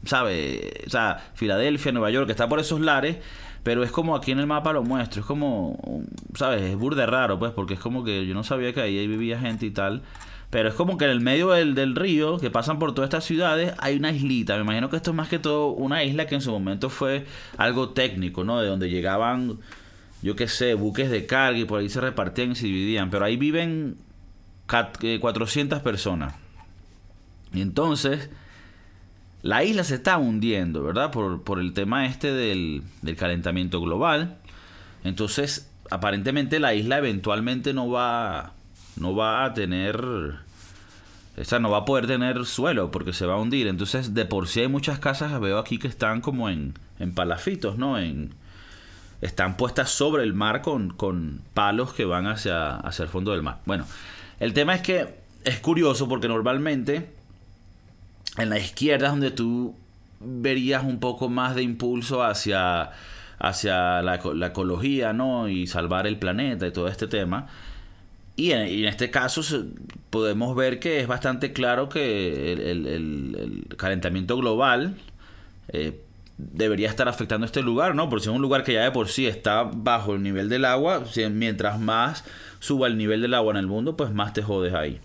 ¿sabe? 0.05 0.83
O 0.85 0.89
sea, 0.89 1.31
Filadelfia, 1.33 1.91
Nueva 1.91 2.11
York, 2.11 2.27
que 2.27 2.31
está 2.31 2.47
por 2.47 2.59
esos 2.59 2.79
lares, 2.81 3.17
pero 3.63 3.83
es 3.83 3.91
como 3.91 4.15
aquí 4.15 4.31
en 4.31 4.39
el 4.39 4.47
mapa 4.47 4.73
lo 4.73 4.83
muestro, 4.83 5.21
es 5.21 5.25
como, 5.25 6.03
¿sabes? 6.35 6.61
Es 6.61 6.75
burde 6.75 7.05
raro, 7.05 7.39
pues, 7.39 7.51
porque 7.51 7.75
es 7.75 7.79
como 7.79 8.03
que 8.03 8.25
yo 8.25 8.33
no 8.33 8.43
sabía 8.43 8.73
que 8.73 8.81
ahí 8.81 9.07
vivía 9.07 9.39
gente 9.39 9.65
y 9.65 9.71
tal. 9.71 10.03
Pero 10.49 10.69
es 10.69 10.75
como 10.75 10.99
que 10.99 11.05
en 11.05 11.11
el 11.11 11.21
medio 11.21 11.49
del, 11.49 11.73
del, 11.73 11.95
río, 11.95 12.37
que 12.37 12.51
pasan 12.51 12.77
por 12.77 12.93
todas 12.93 13.07
estas 13.07 13.23
ciudades, 13.23 13.73
hay 13.79 13.95
una 13.97 14.11
islita. 14.11 14.55
Me 14.55 14.61
imagino 14.61 14.87
que 14.87 14.97
esto 14.97 15.09
es 15.09 15.15
más 15.15 15.27
que 15.27 15.39
todo 15.39 15.69
una 15.69 16.03
isla 16.03 16.27
que 16.27 16.35
en 16.35 16.41
su 16.41 16.51
momento 16.51 16.91
fue 16.91 17.25
algo 17.57 17.89
técnico, 17.89 18.43
¿no? 18.43 18.61
De 18.61 18.67
donde 18.67 18.89
llegaban 18.91 19.57
yo 20.23 20.37
qué 20.37 20.47
sé, 20.47 20.73
buques 20.73 21.11
de 21.11 21.25
carga 21.25 21.59
y 21.59 21.65
por 21.65 21.81
ahí 21.81 21.89
se 21.89 21.99
repartían 21.99 22.53
y 22.53 22.55
se 22.55 22.65
dividían. 22.65 23.09
Pero 23.09 23.25
ahí 23.25 23.35
viven 23.35 23.97
400 24.65 25.79
eh, 25.79 25.81
personas. 25.83 26.33
Y 27.53 27.61
entonces, 27.61 28.29
la 29.41 29.65
isla 29.65 29.83
se 29.83 29.95
está 29.95 30.17
hundiendo, 30.17 30.81
¿verdad? 30.81 31.11
Por, 31.11 31.43
por 31.43 31.59
el 31.59 31.73
tema 31.73 32.05
este 32.05 32.31
del, 32.31 32.83
del, 33.01 33.17
calentamiento 33.17 33.81
global. 33.81 34.37
Entonces, 35.03 35.69
aparentemente 35.91 36.61
la 36.61 36.73
isla 36.73 36.99
eventualmente 36.99 37.73
no 37.73 37.89
va, 37.89 38.53
no 38.95 39.15
va 39.15 39.43
a 39.43 39.53
tener... 39.53 39.97
O 41.35 41.43
sea, 41.43 41.57
no 41.57 41.71
va 41.71 41.79
a 41.79 41.85
poder 41.85 42.05
tener 42.07 42.45
suelo 42.45 42.91
porque 42.91 43.11
se 43.11 43.25
va 43.25 43.33
a 43.33 43.37
hundir. 43.37 43.67
Entonces, 43.67 44.13
de 44.13 44.23
por 44.23 44.47
sí 44.47 44.61
hay 44.61 44.67
muchas 44.69 44.99
casas, 44.99 45.37
veo 45.41 45.57
aquí 45.57 45.79
que 45.79 45.87
están 45.87 46.21
como 46.21 46.47
en, 46.47 46.75
en 46.99 47.13
palafitos, 47.13 47.77
¿no? 47.77 47.97
En, 47.97 48.35
están 49.23 49.55
puestas 49.57 49.89
sobre 49.89 50.23
el 50.23 50.33
mar 50.33 50.61
con, 50.61 50.89
con 50.91 51.41
palos 51.53 51.93
que 51.93 52.05
van 52.05 52.27
hacia, 52.27 52.75
hacia 52.75 53.03
el 53.03 53.09
fondo 53.09 53.31
del 53.31 53.41
mar. 53.41 53.59
Bueno, 53.65 53.85
el 54.39 54.53
tema 54.53 54.75
es 54.75 54.81
que 54.81 55.07
es 55.45 55.59
curioso 55.59 56.07
porque 56.09 56.27
normalmente 56.27 57.09
en 58.37 58.49
la 58.49 58.59
izquierda 58.59 59.07
es 59.07 59.11
donde 59.13 59.31
tú 59.31 59.75
verías 60.19 60.83
un 60.83 60.99
poco 60.99 61.29
más 61.29 61.55
de 61.55 61.63
impulso 61.63 62.23
hacia, 62.23 62.91
hacia 63.39 64.01
la, 64.01 64.19
la, 64.35 64.47
ecología, 64.47 65.13
¿no? 65.13 65.47
Y 65.47 65.67
salvar 65.67 66.05
el 66.05 66.17
planeta 66.17 66.67
y 66.67 66.71
todo 66.71 66.87
este 66.87 67.07
tema. 67.07 67.47
Y 68.35 68.51
en, 68.51 68.85
este 68.85 69.09
caso 69.11 69.41
podemos 70.09 70.55
ver 70.55 70.79
que 70.79 70.99
es 70.99 71.07
bastante 71.07 71.53
claro 71.53 71.87
que 71.87 72.51
el- 72.53 72.87
el 72.87 73.75
calentamiento 73.77 74.35
global 74.37 74.95
eh, 75.69 76.01
debería 76.37 76.89
estar 76.89 77.07
afectando 77.07 77.45
este 77.45 77.61
lugar, 77.61 77.95
¿no? 77.95 78.09
Porque 78.09 78.23
si 78.23 78.29
es 78.29 78.35
un 78.35 78.41
lugar 78.41 78.63
que 78.63 78.73
ya 78.73 78.83
de 78.83 78.91
por 78.91 79.07
sí 79.07 79.27
está 79.27 79.63
bajo 79.63 80.15
el 80.15 80.23
nivel 80.23 80.49
del 80.49 80.65
agua, 80.65 81.03
mientras 81.31 81.79
más 81.79 82.23
suba 82.59 82.87
el 82.87 82.97
nivel 82.97 83.21
del 83.21 83.33
agua 83.33 83.51
en 83.51 83.57
el 83.57 83.67
mundo, 83.67 83.95
pues 83.95 84.11
más 84.11 84.33
te 84.33 84.41
jodes 84.41 84.73
ahí. 84.73 84.99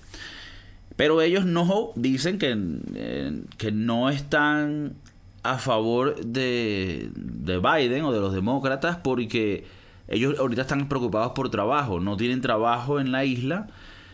Pero 0.96 1.20
ellos 1.22 1.44
no 1.44 1.92
dicen 1.94 2.38
que, 2.38 2.56
eh, 2.94 3.42
que 3.56 3.72
no 3.72 4.10
están 4.10 4.94
a 5.42 5.58
favor 5.58 6.24
de, 6.24 7.10
de 7.14 7.58
Biden 7.58 8.04
o 8.04 8.12
de 8.12 8.20
los 8.20 8.34
demócratas 8.34 8.96
porque 8.96 9.64
ellos 10.08 10.38
ahorita 10.38 10.62
están 10.62 10.88
preocupados 10.88 11.32
por 11.32 11.50
trabajo, 11.50 12.00
no 12.00 12.16
tienen 12.16 12.40
trabajo 12.40 12.98
en 12.98 13.12
la 13.12 13.24
isla 13.24 13.68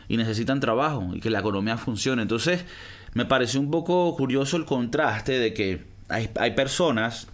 y 0.08 0.16
necesitan 0.16 0.60
trabajo 0.60 1.10
y 1.14 1.20
que 1.20 1.30
la 1.30 1.38
economía 1.38 1.78
funcione. 1.78 2.22
Entonces, 2.22 2.64
me 3.14 3.24
pareció 3.24 3.60
un 3.60 3.70
poco 3.70 4.14
curioso 4.16 4.56
el 4.56 4.64
contraste 4.64 5.38
de 5.38 5.54
que 5.54 5.93
hay, 6.14 6.30
hay 6.36 6.52
personas 6.52 7.26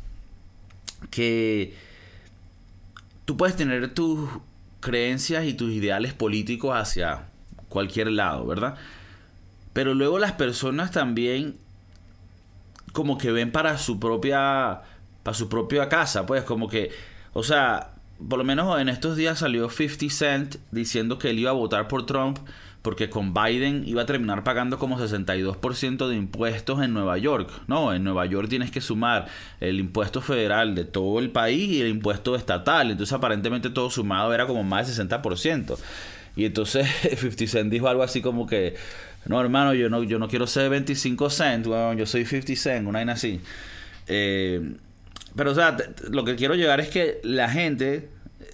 que 1.10 1.74
tú 3.24 3.36
puedes 3.36 3.56
tener 3.56 3.92
tus 3.94 4.28
creencias 4.80 5.44
y 5.44 5.54
tus 5.54 5.70
ideales 5.72 6.14
políticos 6.14 6.76
hacia 6.76 7.26
cualquier 7.68 8.08
lado, 8.08 8.46
¿verdad? 8.46 8.76
Pero 9.72 9.94
luego 9.94 10.18
las 10.18 10.32
personas 10.32 10.90
también 10.90 11.56
como 12.92 13.18
que 13.18 13.30
ven 13.30 13.52
para 13.52 13.78
su 13.78 14.00
propia 14.00 14.82
para 15.22 15.34
su 15.34 15.48
propia 15.48 15.88
casa, 15.88 16.24
pues 16.26 16.44
como 16.44 16.66
que, 16.68 16.90
o 17.34 17.42
sea, 17.42 17.92
por 18.28 18.38
lo 18.38 18.44
menos 18.44 18.80
en 18.80 18.88
estos 18.88 19.16
días 19.16 19.38
salió 19.38 19.68
50 19.68 20.14
Cent 20.14 20.56
diciendo 20.70 21.18
que 21.18 21.30
él 21.30 21.38
iba 21.38 21.50
a 21.50 21.54
votar 21.54 21.88
por 21.88 22.06
Trump 22.06 22.38
porque 22.82 23.10
con 23.10 23.34
Biden 23.34 23.84
iba 23.86 24.02
a 24.02 24.06
terminar 24.06 24.42
pagando 24.42 24.78
como 24.78 24.98
62% 24.98 26.08
de 26.08 26.16
impuestos 26.16 26.82
en 26.82 26.94
Nueva 26.94 27.18
York. 27.18 27.50
No, 27.66 27.92
en 27.92 28.04
Nueva 28.04 28.24
York 28.26 28.48
tienes 28.48 28.70
que 28.70 28.80
sumar 28.80 29.26
el 29.60 29.78
impuesto 29.78 30.22
federal 30.22 30.74
de 30.74 30.84
todo 30.84 31.18
el 31.18 31.30
país 31.30 31.70
y 31.70 31.80
el 31.82 31.88
impuesto 31.88 32.36
estatal. 32.36 32.90
Entonces 32.90 33.12
aparentemente 33.12 33.68
todo 33.68 33.90
sumado 33.90 34.32
era 34.32 34.46
como 34.46 34.64
más 34.64 34.96
de 34.96 35.04
60%. 35.04 35.76
Y 36.36 36.46
entonces 36.46 36.88
50 37.18 37.46
Cent 37.46 37.70
dijo 37.70 37.88
algo 37.88 38.02
así 38.02 38.22
como 38.22 38.46
que, 38.46 38.76
no 39.26 39.40
hermano, 39.40 39.74
yo 39.74 39.90
no, 39.90 40.02
yo 40.02 40.18
no 40.18 40.28
quiero 40.28 40.46
ser 40.46 40.70
25 40.70 41.28
cent, 41.28 41.66
weón, 41.66 41.98
yo 41.98 42.06
soy 42.06 42.24
50 42.24 42.56
cent, 42.56 42.88
una 42.88 43.00
vaina 43.00 43.12
así. 43.12 43.40
Eh, 44.06 44.74
pero 45.36 45.52
o 45.52 45.54
sea, 45.54 45.76
lo 46.08 46.24
que 46.24 46.36
quiero 46.36 46.54
llegar 46.54 46.80
es 46.80 46.88
que 46.88 47.20
la 47.22 47.48
gente, 47.48 48.08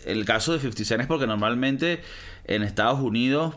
el 0.05 0.24
caso 0.24 0.53
de 0.53 0.59
50 0.59 0.85
Cent 0.85 1.01
es 1.03 1.07
porque 1.07 1.27
normalmente 1.27 2.01
en 2.45 2.62
Estados 2.62 3.01
Unidos, 3.01 3.57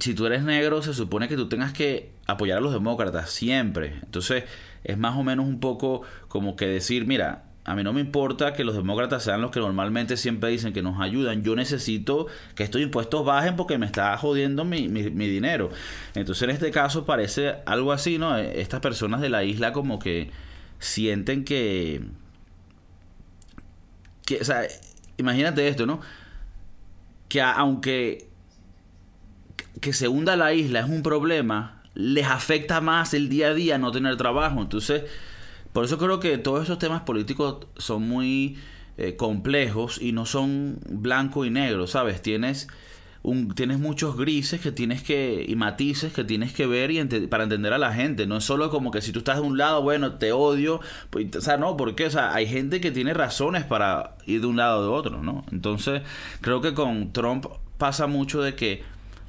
si 0.00 0.14
tú 0.14 0.26
eres 0.26 0.42
negro, 0.42 0.82
se 0.82 0.94
supone 0.94 1.28
que 1.28 1.36
tú 1.36 1.48
tengas 1.48 1.72
que 1.72 2.12
apoyar 2.26 2.58
a 2.58 2.60
los 2.60 2.72
demócratas 2.72 3.30
siempre. 3.30 3.94
Entonces, 4.02 4.44
es 4.84 4.98
más 4.98 5.16
o 5.16 5.22
menos 5.24 5.46
un 5.46 5.60
poco 5.60 6.02
como 6.28 6.56
que 6.56 6.66
decir, 6.66 7.06
mira, 7.06 7.44
a 7.64 7.74
mí 7.74 7.82
no 7.82 7.92
me 7.92 8.00
importa 8.00 8.54
que 8.54 8.64
los 8.64 8.74
demócratas 8.74 9.24
sean 9.24 9.42
los 9.42 9.50
que 9.50 9.60
normalmente 9.60 10.16
siempre 10.16 10.48
dicen 10.50 10.72
que 10.72 10.82
nos 10.82 11.00
ayudan. 11.00 11.42
Yo 11.42 11.54
necesito 11.54 12.26
que 12.54 12.62
estos 12.62 12.80
impuestos 12.80 13.24
bajen 13.26 13.56
porque 13.56 13.76
me 13.76 13.84
está 13.86 14.16
jodiendo 14.16 14.64
mi, 14.64 14.88
mi- 14.88 15.28
dinero. 15.28 15.68
Entonces, 16.14 16.42
en 16.44 16.50
este 16.50 16.70
caso 16.70 17.04
parece 17.04 17.56
algo 17.66 17.92
así, 17.92 18.16
¿no? 18.18 18.36
Estas 18.38 18.80
personas 18.80 19.20
de 19.20 19.28
la 19.28 19.44
isla 19.44 19.72
como 19.72 19.98
que 19.98 20.30
sienten 20.78 21.44
que... 21.44 22.02
que 24.24 24.40
o 24.40 24.44
sea, 24.44 24.62
imagínate 25.16 25.68
esto, 25.68 25.84
¿no? 25.86 26.00
Que 27.28 27.42
aunque 27.42 28.27
que 29.80 29.92
se 29.92 30.08
hunda 30.08 30.36
la 30.36 30.52
isla 30.54 30.80
es 30.80 30.88
un 30.88 31.02
problema, 31.02 31.82
les 31.94 32.26
afecta 32.26 32.80
más 32.80 33.14
el 33.14 33.28
día 33.28 33.48
a 33.48 33.54
día 33.54 33.78
no 33.78 33.92
tener 33.92 34.16
trabajo. 34.16 34.60
Entonces, 34.60 35.04
por 35.72 35.84
eso 35.84 35.98
creo 35.98 36.20
que 36.20 36.38
todos 36.38 36.62
estos 36.62 36.78
temas 36.78 37.02
políticos 37.02 37.66
son 37.76 38.08
muy 38.08 38.58
eh, 38.96 39.16
complejos 39.16 40.00
y 40.00 40.12
no 40.12 40.26
son 40.26 40.78
blanco 40.88 41.44
y 41.44 41.50
negro, 41.50 41.86
¿sabes? 41.86 42.22
Tienes 42.22 42.68
un, 43.22 43.54
tienes 43.54 43.78
muchos 43.78 44.16
grises 44.16 44.60
que 44.60 44.72
tienes 44.72 45.02
que 45.02 45.44
y 45.46 45.56
matices 45.56 46.12
que 46.12 46.24
tienes 46.24 46.52
que 46.52 46.66
ver 46.66 46.90
y 46.90 47.04
para 47.28 47.44
entender 47.44 47.72
a 47.72 47.78
la 47.78 47.92
gente. 47.92 48.26
No 48.26 48.38
es 48.38 48.44
solo 48.44 48.70
como 48.70 48.90
que 48.90 49.00
si 49.02 49.12
tú 49.12 49.20
estás 49.20 49.36
de 49.36 49.42
un 49.42 49.58
lado, 49.58 49.82
bueno, 49.82 50.14
te 50.14 50.32
odio, 50.32 50.80
pues, 51.10 51.34
o 51.36 51.40
sea, 51.40 51.56
no, 51.56 51.76
porque 51.76 52.06
o 52.06 52.10
sea, 52.10 52.34
hay 52.34 52.46
gente 52.46 52.80
que 52.80 52.90
tiene 52.90 53.14
razones 53.14 53.64
para 53.64 54.16
ir 54.26 54.40
de 54.40 54.46
un 54.46 54.56
lado 54.56 54.80
o 54.80 54.82
de 54.82 54.88
otro, 54.88 55.22
¿no? 55.22 55.44
Entonces, 55.52 56.02
creo 56.40 56.60
que 56.60 56.74
con 56.74 57.12
Trump 57.12 57.46
pasa 57.76 58.06
mucho 58.06 58.42
de 58.42 58.54
que 58.54 58.82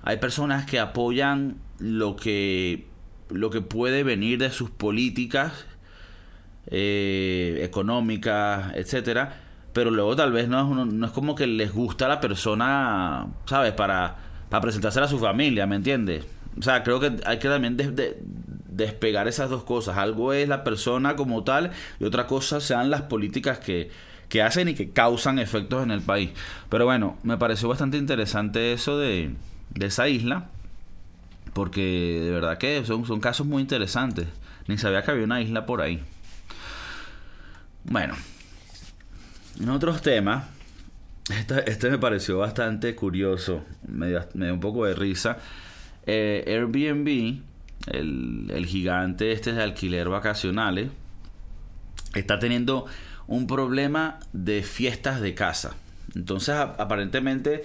hay 0.03 0.17
personas 0.17 0.65
que 0.65 0.79
apoyan 0.79 1.57
lo 1.79 2.15
que 2.15 2.87
lo 3.29 3.49
que 3.51 3.61
puede 3.61 4.03
venir 4.03 4.39
de 4.39 4.49
sus 4.51 4.71
políticas 4.71 5.65
eh, 6.67 7.61
económicas, 7.63 8.73
etcétera, 8.75 9.41
pero 9.73 9.91
luego 9.91 10.15
tal 10.15 10.31
vez 10.31 10.47
no 10.47 10.59
es, 10.59 10.65
uno- 10.65 10.85
no 10.85 11.05
es 11.05 11.11
como 11.11 11.35
que 11.35 11.47
les 11.47 11.71
gusta 11.73 12.07
la 12.07 12.19
persona, 12.19 13.27
¿sabes? 13.45 13.73
Para, 13.73 14.17
para 14.49 14.61
presentársela 14.61 15.05
a 15.05 15.09
su 15.09 15.19
familia, 15.19 15.65
¿me 15.67 15.75
entiendes? 15.75 16.25
O 16.57 16.61
sea, 16.61 16.83
creo 16.83 16.99
que 16.99 17.17
hay 17.25 17.39
que 17.39 17.47
también 17.47 17.77
de- 17.77 18.17
despegar 18.67 19.27
esas 19.27 19.49
dos 19.49 19.63
cosas. 19.63 19.97
Algo 19.97 20.33
es 20.33 20.47
la 20.47 20.63
persona 20.63 21.15
como 21.15 21.43
tal 21.43 21.71
y 21.99 22.03
otra 22.05 22.27
cosa 22.27 22.59
sean 22.61 22.89
las 22.89 23.03
políticas 23.03 23.59
que, 23.59 23.89
que 24.27 24.41
hacen 24.41 24.69
y 24.69 24.73
que 24.73 24.89
causan 24.91 25.37
efectos 25.39 25.83
en 25.83 25.91
el 25.91 26.01
país. 26.01 26.31
Pero 26.69 26.85
bueno, 26.85 27.17
me 27.23 27.37
pareció 27.37 27.67
bastante 27.69 27.97
interesante 27.97 28.73
eso 28.73 28.97
de, 28.97 29.31
de 29.69 29.87
esa 29.87 30.07
isla. 30.07 30.49
Porque 31.53 32.21
de 32.23 32.31
verdad 32.31 32.57
que 32.57 32.85
son, 32.85 33.05
son 33.05 33.19
casos 33.19 33.47
muy 33.47 33.61
interesantes. 33.61 34.27
Ni 34.67 34.77
sabía 34.77 35.01
que 35.03 35.11
había 35.11 35.25
una 35.25 35.41
isla 35.41 35.65
por 35.65 35.81
ahí. 35.81 36.01
Bueno, 37.85 38.15
en 39.59 39.69
otros 39.69 40.01
temas, 40.01 40.45
este, 41.29 41.69
este 41.69 41.89
me 41.89 41.97
pareció 41.97 42.37
bastante 42.37 42.95
curioso, 42.95 43.63
me 43.87 44.09
dio, 44.09 44.27
me 44.35 44.51
un 44.51 44.59
poco 44.59 44.85
de 44.85 44.93
risa. 44.93 45.37
Eh, 46.05 46.43
Airbnb, 46.47 47.41
el, 47.87 48.51
el 48.51 48.65
gigante 48.65 49.31
este 49.31 49.53
de 49.53 49.63
alquiler 49.63 50.09
vacacionales, 50.09 50.89
está 52.13 52.39
teniendo 52.39 52.85
un 53.27 53.47
problema 53.47 54.19
de 54.33 54.63
fiestas 54.63 55.21
de 55.21 55.35
casa. 55.35 55.75
Entonces, 56.15 56.55
aparentemente, 56.55 57.63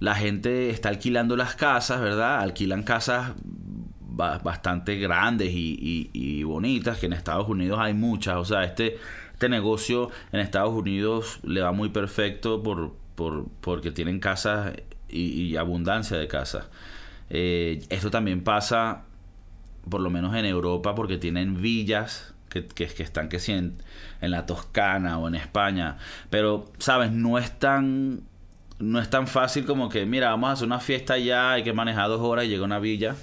la 0.00 0.14
gente 0.14 0.70
está 0.70 0.88
alquilando 0.90 1.36
las 1.36 1.54
casas, 1.56 2.00
¿verdad? 2.00 2.40
Alquilan 2.40 2.82
casas 2.82 3.32
ba- 4.00 4.38
bastante 4.38 4.96
grandes 4.96 5.50
y, 5.52 6.42
bonitas, 6.44 6.98
que 6.98 7.06
en 7.06 7.12
Estados 7.12 7.48
Unidos 7.48 7.78
hay 7.80 7.94
muchas. 7.94 8.36
O 8.36 8.44
sea, 8.44 8.64
este, 8.64 8.98
este 9.32 9.48
negocio 9.48 10.10
en 10.32 10.40
Estados 10.40 10.72
Unidos 10.72 11.40
le 11.42 11.60
va 11.60 11.72
muy 11.72 11.88
perfecto 11.88 12.62
por, 12.62 12.94
por, 13.14 13.48
porque 13.60 13.90
tienen 13.90 14.20
casas 14.20 14.72
y, 15.08 15.56
abundancia 15.56 16.16
de 16.16 16.28
casas. 16.28 16.68
Eh, 17.30 17.82
esto 17.90 18.10
también 18.10 18.42
pasa, 18.42 19.04
por 19.88 20.00
lo 20.00 20.10
menos 20.10 20.34
en 20.34 20.44
Europa, 20.44 20.94
porque 20.94 21.18
tienen 21.18 21.60
villas 21.60 22.34
que, 22.48 22.66
que, 22.66 22.84
están 22.84 23.28
que 23.28 23.38
sí, 23.38 23.52
en, 23.52 23.82
en 24.20 24.30
la 24.30 24.46
Toscana 24.46 25.18
o 25.18 25.28
en 25.28 25.34
España. 25.34 25.98
Pero, 26.30 26.70
¿sabes? 26.78 27.10
No 27.12 27.38
es 27.38 27.58
tan 27.58 28.22
no 28.78 29.00
es 29.00 29.10
tan 29.10 29.26
fácil 29.26 29.64
como 29.64 29.88
que, 29.88 30.06
mira, 30.06 30.30
vamos 30.30 30.50
a 30.50 30.52
hacer 30.52 30.66
una 30.66 30.80
fiesta 30.80 31.18
ya, 31.18 31.52
hay 31.52 31.64
que 31.64 31.72
manejar 31.72 32.08
dos 32.08 32.20
horas 32.20 32.44
y 32.44 32.48
llega 32.48 32.64
una 32.64 32.78
villa. 32.78 33.16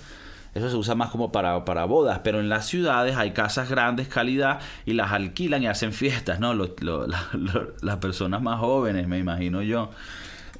Eso 0.53 0.69
se 0.69 0.75
usa 0.77 0.95
más 0.95 1.09
como 1.09 1.33
para, 1.33 1.65
para 1.65 1.83
bodas, 1.83 2.21
pero 2.23 2.39
en 2.39 2.47
las 2.47 2.65
ciudades 2.65 3.17
hay 3.17 3.31
casas 3.31 3.69
grandes, 3.69 4.07
calidad, 4.07 4.61
y 4.85 4.93
las 4.93 5.11
alquilan 5.11 5.63
y 5.63 5.67
hacen 5.67 5.91
fiestas, 5.91 6.39
¿no? 6.39 6.53
Las 7.81 7.97
personas 7.97 8.41
más 8.41 8.59
jóvenes, 8.59 9.05
me 9.07 9.19
imagino 9.19 9.61
yo. 9.61 9.91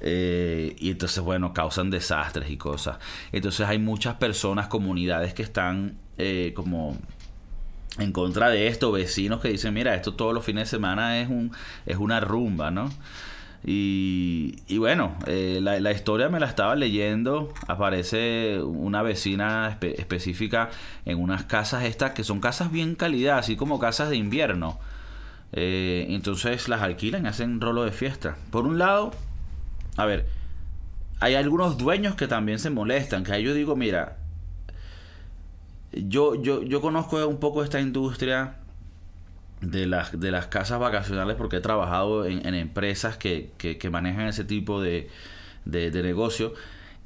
Eh, 0.01 0.75
y 0.79 0.91
entonces, 0.91 1.23
bueno, 1.23 1.53
causan 1.53 1.89
desastres 1.89 2.49
y 2.49 2.57
cosas. 2.57 2.97
Entonces 3.31 3.65
hay 3.67 3.79
muchas 3.79 4.15
personas, 4.15 4.67
comunidades 4.67 5.33
que 5.33 5.43
están 5.43 5.97
eh, 6.17 6.51
como 6.55 6.97
en 7.97 8.11
contra 8.11 8.49
de 8.49 8.67
esto, 8.67 8.91
vecinos 8.91 9.39
que 9.39 9.47
dicen, 9.47 9.73
mira, 9.73 9.95
esto 9.95 10.13
todos 10.13 10.33
los 10.33 10.43
fines 10.43 10.65
de 10.65 10.77
semana 10.77 11.21
es, 11.21 11.29
un, 11.29 11.51
es 11.85 11.95
una 11.95 12.19
rumba, 12.19 12.69
¿no? 12.69 12.91
Y, 13.67 14.57
y 14.67 14.77
bueno, 14.77 15.15
eh, 15.25 15.59
la, 15.59 15.91
historia 15.91 16.29
me 16.29 16.39
la 16.39 16.45
estaba 16.45 16.75
leyendo, 16.75 17.51
aparece 17.67 18.59
una 18.61 19.01
vecina 19.01 19.75
espe- 19.79 19.95
específica 19.97 20.69
en 21.05 21.19
unas 21.19 21.45
casas 21.45 21.83
estas 21.83 22.11
que 22.11 22.23
son 22.23 22.39
casas 22.39 22.71
bien 22.71 22.93
calidad, 22.93 23.39
así 23.39 23.55
como 23.55 23.79
casas 23.79 24.11
de 24.11 24.17
invierno. 24.17 24.79
Eh, 25.51 26.05
entonces 26.09 26.69
las 26.69 26.81
alquilan 26.83 27.25
y 27.25 27.27
hacen 27.29 27.59
rolo 27.59 27.85
de 27.85 27.91
fiesta. 27.91 28.37
Por 28.51 28.65
un 28.67 28.77
lado, 28.77 29.11
a 29.97 30.05
ver, 30.05 30.27
hay 31.19 31.33
algunos 31.33 31.79
dueños 31.79 32.13
que 32.15 32.27
también 32.27 32.59
se 32.59 32.69
molestan, 32.69 33.23
que 33.23 33.41
yo 33.41 33.55
digo, 33.55 33.75
mira, 33.75 34.17
yo, 35.91 36.35
yo, 36.35 36.61
yo 36.61 36.81
conozco 36.81 37.25
un 37.25 37.39
poco 37.39 37.63
esta 37.63 37.79
industria 37.79 38.57
de 39.71 39.87
las, 39.87 40.19
de 40.19 40.31
las 40.31 40.47
casas 40.47 40.79
vacacionales 40.79 41.35
porque 41.35 41.57
he 41.57 41.61
trabajado 41.61 42.25
en, 42.25 42.45
en 42.45 42.53
empresas 42.53 43.17
que, 43.17 43.51
que, 43.57 43.77
que 43.77 43.89
manejan 43.89 44.27
ese 44.27 44.43
tipo 44.43 44.81
de, 44.81 45.09
de, 45.65 46.03
negocio. 46.03 46.53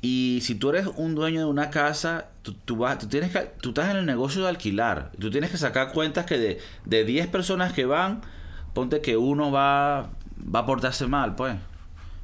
Y 0.02 0.40
si 0.44 0.56
tú 0.56 0.70
eres 0.70 0.88
un 0.96 1.16
dueño 1.16 1.40
de 1.40 1.46
una 1.46 1.70
casa, 1.70 2.28
tú, 2.42 2.54
tú, 2.54 2.78
vas, 2.78 3.00
tú, 3.00 3.08
tienes 3.08 3.32
que, 3.32 3.40
tú 3.62 3.70
estás 3.70 3.90
en 3.90 3.98
el 3.98 4.06
negocio 4.06 4.44
de 4.44 4.50
alquilar. 4.50 5.12
Tú 5.20 5.30
tienes 5.30 5.52
que 5.52 5.58
sacar 5.58 5.92
cuentas 5.92 6.26
que 6.26 6.38
de, 6.38 6.60
de 6.86 7.04
10 7.04 7.28
personas 7.28 7.74
que 7.74 7.86
van, 7.86 8.22
ponte 8.74 9.02
que 9.02 9.18
uno 9.18 9.52
va, 9.52 10.10
va 10.54 10.60
a 10.60 10.66
portarse 10.66 11.08
mal, 11.08 11.36
pues. 11.36 11.56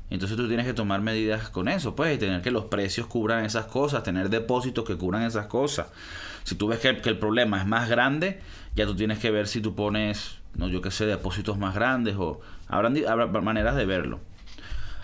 Entonces 0.09 0.37
tú 0.37 0.47
tienes 0.47 0.65
que 0.65 0.73
tomar 0.73 1.01
medidas 1.01 1.49
con 1.49 1.67
eso, 1.67 1.95
pues, 1.95 2.15
y 2.15 2.19
tener 2.19 2.41
que 2.41 2.51
los 2.51 2.65
precios 2.65 3.07
cubran 3.07 3.43
esas 3.43 3.65
cosas, 3.65 4.03
tener 4.03 4.29
depósitos 4.29 4.85
que 4.85 4.95
cubran 4.95 5.23
esas 5.23 5.47
cosas. 5.47 5.87
Si 6.45 6.55
tú 6.55 6.67
ves 6.67 6.79
que, 6.79 6.89
el 6.89 7.17
problema 7.17 7.59
es 7.59 7.65
más 7.65 7.89
grande, 7.89 8.39
ya 8.75 8.85
tú 8.85 8.95
tienes 8.95 9.17
que 9.17 9.31
ver 9.31 9.47
si 9.47 9.61
tú 9.61 9.73
pones, 9.73 10.37
no, 10.53 10.67
yo 10.67 10.79
qué 10.79 10.91
sé, 10.91 11.07
depósitos 11.07 11.57
más 11.57 11.73
grandes 11.73 12.15
o 12.17 12.39
habrán, 12.67 12.95
habrá 13.07 13.41
maneras 13.41 13.75
de 13.75 13.85
verlo. 13.85 14.19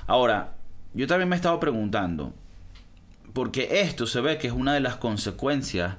Ahora, 0.06 0.54
yo 0.94 1.08
también 1.08 1.30
me 1.30 1.36
he 1.36 1.38
estado 1.38 1.60
preguntando, 1.60 2.34
porque 3.34 3.82
esto 3.82 4.06
se 4.06 4.22
ve 4.22 4.38
que 4.38 4.48
es 4.48 4.54
una 4.54 4.76
de 4.76 4.82
las 4.82 4.98
consecuencias 4.98 5.96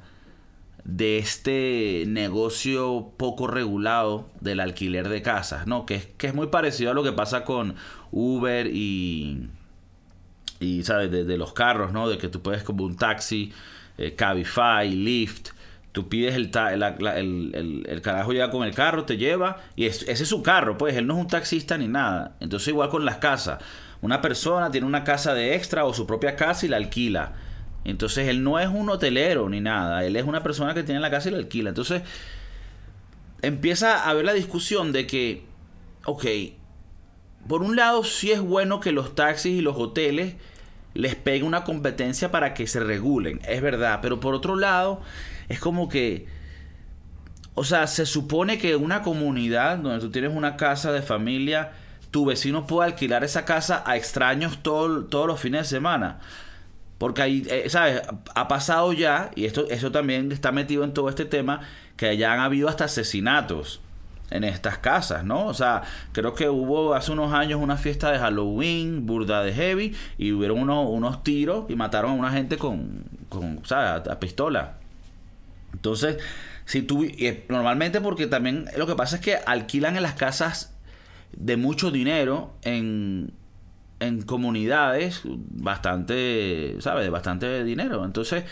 de 0.84 1.18
este 1.18 2.05
negocio 2.07 3.11
poco 3.16 3.49
regulado 3.49 4.28
del 4.40 4.61
alquiler 4.61 5.09
de 5.09 5.22
casas, 5.22 5.66
¿no? 5.66 5.86
Que 5.86 5.97
es, 5.97 6.07
que 6.07 6.28
es 6.28 6.34
muy 6.34 6.49
parecido 6.49 6.93
a 6.93 6.95
lo 6.95 7.03
que 7.03 7.12
pasa 7.12 7.45
con 7.45 7.74
Uber 8.12 8.68
y, 8.68 9.49
y 10.61 10.84
¿sabes? 10.84 11.11
De, 11.11 11.24
de 11.24 11.36
los 11.36 11.53
carros, 11.53 11.93
¿no? 11.93 12.09
De 12.09 12.16
que 12.18 12.28
tú 12.28 12.43
puedes 12.43 12.62
como 12.62 12.84
un 12.84 12.97
taxi, 12.97 13.53
eh, 13.99 14.14
Cabify, 14.14 14.90
Lyft, 14.90 15.51
tú 15.93 16.09
pides 16.09 16.34
el, 16.34 16.51
ta- 16.51 16.72
el, 16.72 17.84
el- 17.88 18.01
carajo 18.03 18.32
llega 18.32 18.51
con 18.51 18.64
el 18.66 18.74
carro, 18.74 19.05
te 19.05 19.16
lleva 19.18 19.59
y 19.76 19.86
es- 19.86 20.03
ese 20.09 20.22
es 20.22 20.28
su 20.28 20.43
carro, 20.43 20.78
pues 20.78 20.97
él 20.97 21.07
no 21.07 21.14
es 21.14 21.20
un 21.20 21.28
taxista 21.28 21.76
ni 21.78 21.88
nada. 21.88 22.36
Entonces 22.40 22.68
igual 22.68 22.88
con 22.88 23.05
las 23.05 23.16
casas, 23.18 23.59
una 24.01 24.20
persona 24.22 24.70
tiene 24.70 24.86
una 24.86 25.05
casa 25.05 25.34
de 25.34 25.55
extra 25.55 25.84
o 25.84 25.93
su 25.95 26.07
propia 26.07 26.34
casa 26.36 26.66
y 26.66 26.68
la 26.68 26.76
alquila. 26.78 27.34
Entonces 27.84 28.28
él 28.28 28.43
no 28.45 28.59
es 28.61 28.68
un 28.68 28.88
hotelero 28.90 29.49
ni 29.49 29.61
nada, 29.61 30.05
él 30.05 30.16
es 30.16 30.24
una 30.24 30.43
persona 30.43 30.72
que 30.74 30.82
tiene 30.82 31.01
la 31.01 31.11
casa 31.11 31.28
y 31.28 31.32
la 31.32 31.38
alquila. 31.38 31.68
Entonces 31.70 32.03
empieza 33.43 34.05
a 34.05 34.11
haber 34.11 34.24
la 34.24 34.32
discusión 34.34 34.93
de 34.93 35.07
que, 35.07 35.45
ok, 36.05 36.24
por 37.49 37.62
un 37.62 37.76
lado 37.76 38.05
sí 38.05 38.30
es 38.30 38.40
bueno 38.40 38.80
que 38.80 38.93
los 38.93 39.14
taxis 39.14 39.59
y 39.59 39.61
los 39.62 39.76
hoteles 39.76 40.34
les 40.95 41.14
peguen 41.14 41.45
una 41.45 41.64
competencia 41.64 42.30
para 42.30 42.55
que 42.55 42.66
se 42.66 42.80
regulen, 42.80 43.40
es 43.49 43.62
verdad, 43.62 44.01
pero 44.03 44.20
por 44.20 44.34
otro 44.34 44.57
lado 44.57 45.01
es 45.49 45.59
como 45.59 45.88
que, 45.88 46.26
o 47.55 47.64
sea, 47.64 47.86
se 47.86 48.07
supone 48.07 48.59
que 48.59 48.76
una 48.76 49.03
comunidad 49.03 49.78
donde 49.78 50.01
tú 50.01 50.11
tienes 50.11 50.32
una 50.34 50.57
casa 50.57 50.93
de 50.93 51.03
familia, 51.03 51.72
tu 52.11 52.24
vecino 52.26 52.66
puede 52.66 52.90
alquilar 52.90 53.24
esa 53.24 53.45
casa 53.45 53.82
a 53.86 53.97
extraños 53.97 54.62
todo- 54.62 55.05
todos 55.07 55.26
los 55.26 55.40
fines 55.40 55.62
de 55.62 55.76
semana. 55.76 56.20
Porque 56.99 57.22
ahí, 57.22 57.47
eh, 57.51 57.64
¿sabes? 57.68 58.03
Ha 58.34 58.49
pasado 58.49 58.93
ya, 58.93 59.30
y 59.34 59.47
esto, 59.47 59.66
eso 59.70 59.90
también 59.90 60.30
está 60.30 60.53
metido 60.53 60.84
en 60.84 60.95
todo 60.95 61.09
este 61.09 61.24
tema, 61.24 61.61
que 61.97 62.16
ya 62.16 62.32
han 62.32 62.40
habido 62.40 62.68
hasta 62.68 62.84
asesinatos 62.84 63.80
en 64.32 64.44
estas 64.44 64.78
casas, 64.78 65.24
¿no? 65.24 65.46
O 65.46 65.54
sea, 65.54 65.82
creo 66.12 66.34
que 66.34 66.48
hubo 66.48 66.94
hace 66.94 67.12
unos 67.12 67.32
años 67.32 67.60
una 67.62 67.76
fiesta 67.76 68.10
de 68.10 68.18
Halloween, 68.18 69.06
burda 69.06 69.42
de 69.42 69.52
heavy, 69.52 69.94
y 70.18 70.32
hubieron 70.32 70.58
unos, 70.60 70.86
unos 70.90 71.22
tiros 71.22 71.66
y 71.68 71.76
mataron 71.76 72.12
a 72.12 72.14
una 72.14 72.30
gente 72.32 72.56
con, 72.58 73.04
con 73.28 73.60
¿sabes? 73.64 74.08
A, 74.08 74.12
a 74.12 74.20
pistola. 74.20 74.74
Entonces, 75.72 76.18
si 76.64 76.82
tú, 76.82 77.04
es- 77.18 77.38
normalmente 77.48 78.00
porque 78.00 78.26
también 78.26 78.66
lo 78.76 78.86
que 78.86 78.94
pasa 78.94 79.16
es 79.16 79.22
que 79.22 79.36
alquilan 79.36 79.96
en 79.96 80.02
las 80.02 80.14
casas 80.14 80.74
de 81.32 81.56
mucho 81.56 81.90
dinero 81.90 82.52
en, 82.62 83.32
en 84.00 84.22
comunidades 84.22 85.22
bastante, 85.24 86.76
¿sabes? 86.80 87.04
De 87.04 87.10
bastante 87.10 87.64
dinero. 87.64 88.04
Entonces, 88.04 88.44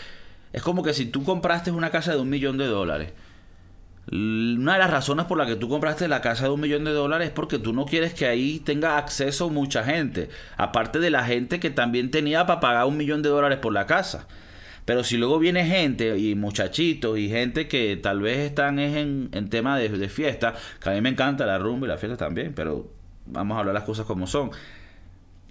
es 0.53 0.61
como 0.63 0.83
que 0.83 0.93
si 0.93 1.05
tú 1.05 1.23
compraste 1.23 1.71
una 1.71 1.91
casa 1.91 2.13
de 2.13 2.19
un 2.19 2.29
millón 2.29 2.57
de 2.57 2.65
dólares, 2.67 3.13
una 4.09 4.73
de 4.73 4.79
las 4.79 4.89
razones 4.89 5.25
por 5.25 5.37
la 5.37 5.45
que 5.45 5.55
tú 5.55 5.69
compraste 5.69 6.07
la 6.07 6.21
casa 6.21 6.45
de 6.45 6.49
un 6.49 6.59
millón 6.59 6.83
de 6.83 6.91
dólares 6.91 7.27
es 7.27 7.33
porque 7.33 7.59
tú 7.59 7.71
no 7.71 7.85
quieres 7.85 8.13
que 8.13 8.25
ahí 8.25 8.59
tenga 8.59 8.97
acceso 8.97 9.49
mucha 9.49 9.83
gente. 9.83 10.29
Aparte 10.57 10.99
de 10.99 11.11
la 11.11 11.23
gente 11.23 11.59
que 11.59 11.69
también 11.69 12.09
tenía 12.09 12.45
para 12.45 12.59
pagar 12.59 12.85
un 12.87 12.97
millón 12.97 13.21
de 13.21 13.29
dólares 13.29 13.59
por 13.59 13.73
la 13.73 13.85
casa. 13.85 14.27
Pero 14.85 15.03
si 15.03 15.17
luego 15.17 15.37
viene 15.37 15.65
gente 15.65 16.17
y 16.17 16.35
muchachitos 16.35 17.17
y 17.17 17.29
gente 17.29 17.67
que 17.67 17.95
tal 17.95 18.21
vez 18.21 18.39
están 18.39 18.79
es 18.79 18.95
en, 18.97 19.29
en 19.31 19.49
tema 19.49 19.77
de, 19.77 19.89
de 19.89 20.09
fiesta, 20.09 20.55
que 20.81 20.89
a 20.89 20.93
mí 20.93 21.01
me 21.01 21.09
encanta 21.09 21.45
la 21.45 21.59
rumba 21.59 21.85
y 21.85 21.89
la 21.89 21.97
fiesta 21.97 22.17
también, 22.17 22.53
pero 22.55 22.91
vamos 23.27 23.55
a 23.55 23.59
hablar 23.59 23.75
las 23.75 23.83
cosas 23.83 24.05
como 24.05 24.25
son. 24.25 24.49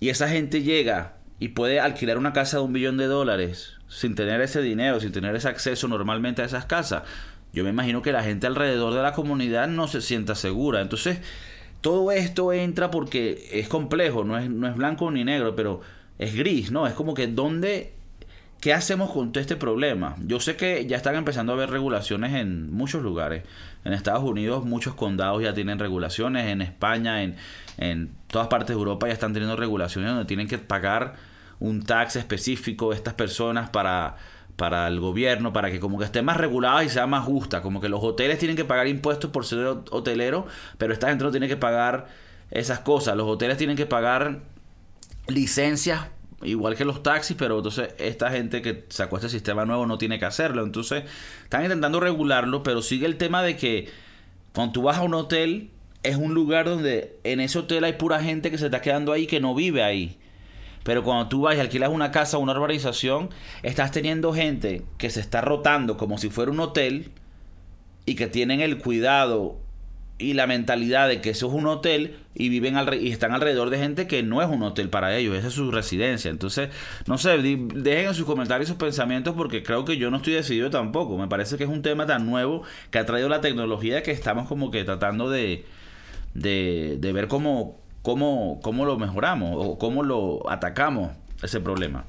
Y 0.01 0.09
esa 0.09 0.29
gente 0.29 0.63
llega 0.63 1.15
y 1.39 1.49
puede 1.49 1.79
alquilar 1.79 2.19
una 2.19 2.33
casa 2.33 2.59
de 2.59 2.65
un 2.65 2.73
millón 2.73 2.97
de 2.97 3.07
dólares 3.07 3.75
sin 3.89 4.15
tener 4.15 4.41
ese 4.41 4.63
dinero, 4.63 5.01
sin 5.01 5.13
tener 5.13 5.35
ese 5.35 5.49
acceso 5.49 5.89
normalmente 5.89 6.43
a 6.43 6.45
esas 6.45 6.67
casas. 6.67 7.03
Yo 7.53 7.65
me 7.65 7.71
imagino 7.71 8.03
que 8.03 8.13
la 8.13 8.23
gente 8.23 8.47
alrededor 8.47 8.95
de 8.95 9.03
la 9.03 9.13
comunidad 9.13 9.69
no 9.69 9.89
se 9.89 10.01
sienta 10.01 10.35
segura. 10.35 10.81
Entonces, 10.81 11.19
todo 11.81 12.13
esto 12.13 12.53
entra 12.53 12.91
porque 12.91 13.49
es 13.53 13.69
complejo, 13.69 14.25
no 14.25 14.39
es, 14.39 14.49
no 14.49 14.69
es 14.69 14.77
blanco 14.77 15.11
ni 15.11 15.25
negro, 15.25 15.57
pero 15.57 15.81
es 16.19 16.35
gris, 16.35 16.71
¿no? 16.71 16.87
Es 16.87 16.95
como 16.95 17.15
que 17.15 17.27
dónde... 17.27 17.95
¿Qué 18.61 18.75
hacemos 18.75 19.11
con 19.11 19.33
todo 19.33 19.41
este 19.41 19.57
problema? 19.57 20.17
Yo 20.27 20.39
sé 20.39 20.55
que 20.55 20.85
ya 20.85 20.99
están 20.99 21.15
empezando 21.15 21.53
a 21.53 21.55
haber 21.55 21.71
regulaciones 21.71 22.35
en 22.35 22.71
muchos 22.71 23.03
lugares. 23.03 23.43
En 23.87 23.95
Estados 23.95 24.23
Unidos 24.23 24.67
muchos 24.67 24.95
condados 24.95 25.43
ya 25.43 25.55
tienen 25.55 25.79
regulaciones. 25.79 26.47
En 26.47 26.61
España, 26.61 27.23
en, 27.23 27.37
en 27.79 28.11
todas 28.27 28.49
partes 28.49 28.69
de 28.69 28.75
Europa 28.75 29.07
ya 29.07 29.15
están 29.15 29.33
teniendo 29.33 29.57
regulaciones 29.57 30.11
donde 30.11 30.27
tienen 30.27 30.47
que 30.47 30.59
pagar 30.59 31.15
un 31.59 31.83
tax 31.83 32.17
específico 32.17 32.93
estas 32.93 33.15
personas 33.15 33.71
para, 33.71 34.17
para 34.61 34.87
el 34.89 35.01
gobierno, 35.01 35.55
para 35.55 35.71
que 35.71 35.81
como 35.81 35.99
que 35.99 36.05
esté 36.05 36.21
más 36.21 36.37
regulada 36.37 36.85
y 36.85 36.91
sea 36.91 37.07
más 37.07 37.25
justa. 37.25 37.63
Como 37.63 37.81
que 37.81 37.89
los 37.89 38.05
hoteles 38.05 38.39
tienen 38.39 38.59
que 38.59 38.67
pagar 38.67 38.89
impuestos 38.89 39.31
por 39.31 39.47
ser 39.47 39.67
hotelero, 39.91 40.47
pero 40.77 40.93
esta 40.93 41.09
gente 41.09 41.25
no 41.25 41.31
tiene 41.31 41.49
que 41.49 41.57
pagar 41.57 42.09
esas 42.51 42.81
cosas. 42.81 43.17
Los 43.17 43.27
hoteles 43.27 43.57
tienen 43.57 43.75
que 43.75 43.87
pagar 43.87 44.41
licencias 45.29 46.09
igual 46.43 46.77
que 46.77 46.85
los 46.85 47.03
taxis, 47.03 47.39
pero 47.39 47.57
entonces 47.57 47.95
esta 47.97 48.31
gente 48.31 48.61
que 48.61 48.85
sacó 48.91 49.17
este 49.17 49.31
sistema 49.31 49.65
nuevo 49.65 49.87
no 49.87 49.97
tiene 49.97 50.19
que 50.19 50.27
hacerlo. 50.27 50.63
Entonces 50.63 51.05
están 51.43 51.63
intentando 51.63 51.99
regularlo, 51.99 52.63
pero 52.63 52.83
sigue 52.83 53.07
el 53.07 53.17
tema 53.17 53.43
de 53.43 53.57
que 53.57 53.89
cuando 54.53 54.75
tú 54.75 54.83
vas 54.83 54.99
a 54.99 55.03
un 55.03 55.15
hotel, 55.15 55.71
es 56.03 56.17
un 56.17 56.35
lugar 56.35 56.67
donde 56.67 57.19
en 57.25 57.41
ese 57.41 57.61
hotel 57.61 57.85
hay 57.85 57.95
pura 57.95 58.23
gente 58.23 58.51
que 58.51 58.59
se 58.59 58.67
está 58.67 58.83
quedando 58.83 59.13
ahí 59.13 59.27
que 59.27 59.41
no 59.41 59.55
vive 59.55 59.83
ahí. 59.83 60.19
Pero 60.83 61.05
cuando 61.05 61.29
tú 61.29 61.43
vas 61.43 61.57
y 61.57 61.61
alquilas 61.61 61.91
una 61.91 62.11
casa 62.11 62.39
o 62.39 62.41
una 62.41 62.53
urbanización, 62.53 63.31
estás 63.63 63.93
teniendo 63.93 64.33
gente 64.33 64.83
que 64.99 65.11
se 65.11 65.21
está 65.21 65.41
rotando 65.41 65.97
como 65.97 66.19
si 66.19 66.31
fuera 66.31 66.51
un 66.51 66.61
hotel 66.61 67.11
y 68.07 68.15
que 68.15 68.27
tienen 68.27 68.61
el 68.61 68.79
cuidado 68.79 69.59
y 70.21 70.35
la 70.35 70.47
mentalidad 70.47 71.09
de 71.09 71.21
que 71.21 71.31
eso 71.31 71.49
es 71.49 71.55
un 71.55 71.67
hotel 71.67 72.17
y 72.35 72.51
viven 72.51 72.77
alre 72.77 72.99
y 72.99 73.11
están 73.11 73.33
alrededor 73.33 73.71
de 73.71 73.79
gente 73.79 74.07
que 74.07 74.23
no 74.23 74.43
es 74.43 74.49
un 74.49 74.63
hotel 74.63 74.91
para 74.91 75.17
ellos, 75.17 75.35
esa 75.35 75.49
es 75.49 75.55
su 75.55 75.71
residencia. 75.71 76.31
Entonces, 76.31 76.69
no 77.07 77.17
sé, 77.19 77.39
dejen 77.39 78.09
en 78.09 78.15
sus 78.15 78.27
comentarios 78.27 78.69
sus 78.69 78.77
pensamientos 78.77 79.35
porque 79.35 79.63
creo 79.63 79.85
que 79.85 79.97
yo 79.97 80.11
no 80.11 80.19
estoy 80.19 80.35
decidido 80.35 80.71
tampoco. 80.71 81.17
Me 81.17 81.27
parece 81.27 81.57
que 81.57 81.65
es 81.65 81.71
un 81.71 81.83
tema 81.83 82.07
tan 82.07 82.27
nuevo 82.27 82.63
que 82.91 82.99
ha 82.99 83.07
traído 83.07 83.29
la 83.29 83.41
tecnología 83.41 84.03
que 84.03 84.11
estamos 84.11 84.47
como 84.47 84.71
que 84.71 84.85
tratando 84.85 85.31
de, 85.31 85.65
de, 86.35 86.99
de 87.01 87.13
ver 87.13 87.27
cómo, 87.27 87.80
cómo, 88.03 88.61
cómo 88.63 88.85
lo 88.85 88.99
mejoramos 88.99 89.55
o 89.57 89.79
cómo 89.79 90.03
lo 90.03 90.51
atacamos 90.51 91.13
ese 91.43 91.61
problema. 91.61 92.05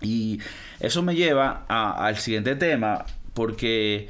Y 0.00 0.40
eso 0.80 1.02
me 1.02 1.14
lleva 1.14 1.64
al 1.68 2.16
siguiente 2.16 2.56
tema 2.56 3.04
porque 3.32 4.08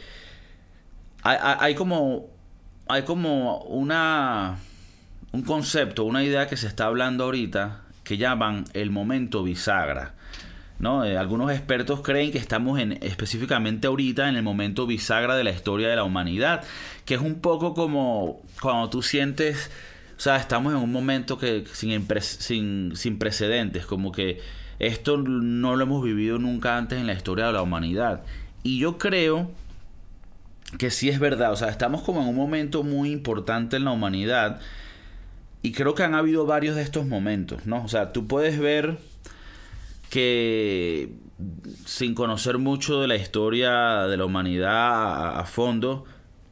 hay 1.22 1.74
como 1.74 2.26
hay 2.86 3.02
como 3.02 3.62
una 3.62 4.58
un 5.32 5.42
concepto, 5.42 6.04
una 6.04 6.22
idea 6.22 6.46
que 6.46 6.56
se 6.56 6.66
está 6.66 6.86
hablando 6.86 7.24
ahorita 7.24 7.80
que 8.04 8.18
llaman 8.18 8.64
el 8.72 8.90
momento 8.90 9.42
bisagra. 9.42 10.14
¿no? 10.78 11.04
Eh, 11.04 11.16
algunos 11.16 11.50
expertos 11.50 12.02
creen 12.02 12.30
que 12.30 12.38
estamos 12.38 12.78
en, 12.78 12.98
específicamente 13.02 13.86
ahorita 13.86 14.28
en 14.28 14.36
el 14.36 14.42
momento 14.42 14.86
bisagra 14.86 15.34
de 15.36 15.44
la 15.44 15.50
historia 15.50 15.88
de 15.88 15.96
la 15.96 16.04
humanidad, 16.04 16.62
que 17.04 17.14
es 17.14 17.20
un 17.20 17.40
poco 17.40 17.74
como 17.74 18.42
cuando 18.60 18.90
tú 18.90 19.02
sientes, 19.02 19.70
o 20.16 20.20
sea, 20.20 20.36
estamos 20.36 20.72
en 20.72 20.78
un 20.78 20.92
momento 20.92 21.38
que 21.38 21.64
sin, 21.72 22.96
sin, 22.96 23.18
precedentes, 23.18 23.84
como 23.86 24.12
que 24.12 24.40
esto 24.78 25.18
no 25.18 25.76
lo 25.76 25.82
hemos 25.82 26.04
vivido 26.04 26.38
nunca 26.38 26.76
antes 26.76 26.98
en 26.98 27.06
la 27.06 27.14
historia 27.14 27.46
de 27.46 27.52
la 27.52 27.62
humanidad. 27.62 28.22
Y 28.62 28.78
yo 28.78 28.98
creo 28.98 29.50
que 30.78 30.90
sí 30.90 31.08
es 31.08 31.18
verdad, 31.18 31.52
o 31.52 31.56
sea, 31.56 31.68
estamos 31.68 32.02
como 32.02 32.22
en 32.22 32.28
un 32.28 32.36
momento 32.36 32.82
muy 32.82 33.10
importante 33.10 33.76
en 33.76 33.84
la 33.84 33.90
humanidad 33.90 34.60
y 35.62 35.72
creo 35.72 35.94
que 35.94 36.02
han 36.02 36.14
habido 36.14 36.46
varios 36.46 36.76
de 36.76 36.82
estos 36.82 37.06
momentos, 37.06 37.66
¿no? 37.66 37.84
O 37.84 37.88
sea, 37.88 38.12
tú 38.12 38.26
puedes 38.26 38.58
ver 38.58 38.98
que 40.10 41.12
sin 41.84 42.14
conocer 42.14 42.58
mucho 42.58 43.00
de 43.00 43.08
la 43.08 43.16
historia 43.16 44.02
de 44.06 44.16
la 44.16 44.24
humanidad 44.24 45.38
a 45.38 45.44
fondo, 45.44 46.04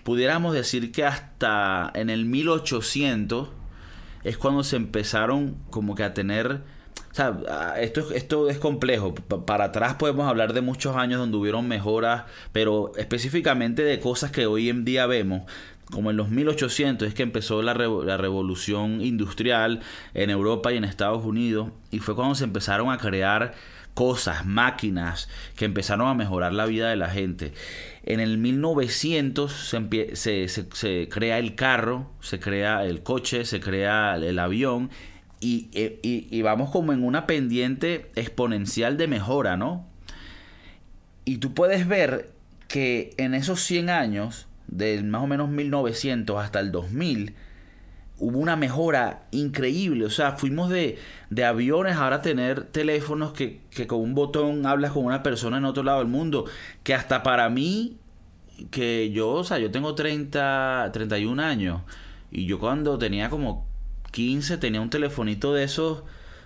pudiéramos 0.05 0.55
decir 0.55 0.93
que 0.93 1.05
hasta 1.05 1.91
en 1.95 2.11
el 2.11 2.25
1800 2.25 3.49
es 4.25 4.37
cuando 4.39 4.63
se 4.65 4.77
empezaron 4.77 5.57
como 5.71 5.95
que 5.95 6.05
a 6.05 6.15
tener 6.15 6.61
O 7.11 7.15
sea, 7.15 7.75
esto, 7.79 8.01
es- 8.01 8.11
esto 8.13 8.49
es 8.49 8.59
complejo. 8.59 9.15
Pa- 9.15 9.45
Para 9.45 9.65
atrás 9.67 9.95
podemos 9.97 10.27
hablar 10.27 10.55
de 10.55 10.63
muchos 10.63 10.97
años 10.97 11.19
donde 11.21 11.37
hubieron 11.37 11.69
mejoras, 11.69 12.25
pero 12.53 12.93
específicamente 12.97 13.83
de 13.83 14.01
cosas 14.01 14.31
que 14.31 14.47
hoy 14.47 14.71
en 14.71 14.87
día 14.87 15.05
vemos. 15.07 15.43
Como 15.91 16.11
en 16.11 16.17
los 16.17 16.31
1800 16.31 17.07
es 17.07 17.13
que 17.13 17.23
empezó 17.23 17.61
la, 17.61 17.75
la 17.75 18.17
revolución 18.17 19.03
industrial 19.03 19.81
en 20.15 20.31
Europa 20.31 20.73
y 20.73 20.79
en 20.79 20.85
Estados 20.85 21.23
Unidos. 21.23 21.69
Y 21.91 21.99
fue 21.99 22.15
cuando 22.15 22.35
se 22.35 22.45
empezaron 22.45 22.91
a 22.91 22.97
crear 22.97 23.53
cosas, 23.95 24.47
máquinas 24.47 25.29
que 25.57 25.65
empezaron 25.67 26.09
a 26.09 26.15
mejorar 26.15 26.53
la 26.53 26.67
vida 26.67 26.89
de 26.91 26.97
la 26.97 27.09
gente. 27.11 27.53
En 28.05 28.21
el 28.21 28.39
1900 28.39 29.53
se, 29.53 30.17
se, 30.17 30.49
se- 30.49 31.09
crea 31.11 31.39
el 31.39 31.55
carro, 31.55 32.11
se 32.21 32.41
crea 32.41 32.85
el 32.85 33.03
coche, 33.03 33.45
se 33.45 33.61
crea 33.61 34.17
el 34.17 34.39
avión 34.39 34.91
y, 35.41 35.69
eh, 35.73 35.99
y- 36.03 36.27
y 36.31 36.43
vamos 36.43 36.71
como 36.71 36.93
en 36.93 37.05
una 37.05 37.27
pendiente 37.27 38.11
exponencial 38.17 38.97
de 38.97 39.09
mejora, 39.09 39.57
¿no? 39.57 39.87
Y 41.25 41.39
tú 41.39 41.55
puedes 41.55 41.87
ver 41.87 42.31
que 42.69 43.15
en 43.19 43.35
esos 43.35 43.61
100 43.63 43.91
años, 43.91 44.47
del 44.67 45.05
más 45.05 45.23
o 45.23 45.27
menos 45.27 45.49
1900 45.51 46.43
hasta 46.43 46.59
el 46.61 46.73
2000, 46.73 47.35
hubo 48.23 48.39
una 48.39 48.57
mejora 48.57 49.25
increíble. 49.33 50.05
O 50.05 50.11
sea, 50.11 50.33
fuimos 50.33 50.71
de, 50.71 50.99
de 51.29 51.45
aviones 51.45 51.97
ahora 51.97 52.17
a 52.17 52.23
tener 52.23 52.65
teléfonos 52.65 53.33
que, 53.33 53.61
que 53.71 53.89
con 53.89 54.01
un 54.01 54.15
botón 54.15 54.65
hablas 54.65 54.93
con 54.93 55.05
una 55.05 55.25
persona 55.25 55.59
en 55.59 55.65
otro 55.65 55.83
lado 55.83 55.99
del 55.99 56.09
mundo. 56.09 56.45
Que 56.85 56.95
hasta 56.95 57.25
para 57.25 57.51
mí, 57.51 57.97
que 58.71 59.11
yo, 59.11 59.31
o 59.31 59.45
sea, 59.45 59.59
yo 59.59 59.73
tengo 59.73 59.97
30, 59.97 60.91
31 60.93 61.43
años. 61.43 61.83
Y 62.31 62.47
yo 62.47 62.61
cuando 62.61 62.97
tenía 62.97 63.29
como 63.29 63.67
15 64.13 64.57
tenía 64.59 64.81
un 64.81 64.91
telefonito 64.91 65.53
de 65.53 65.65
esos 65.65 66.05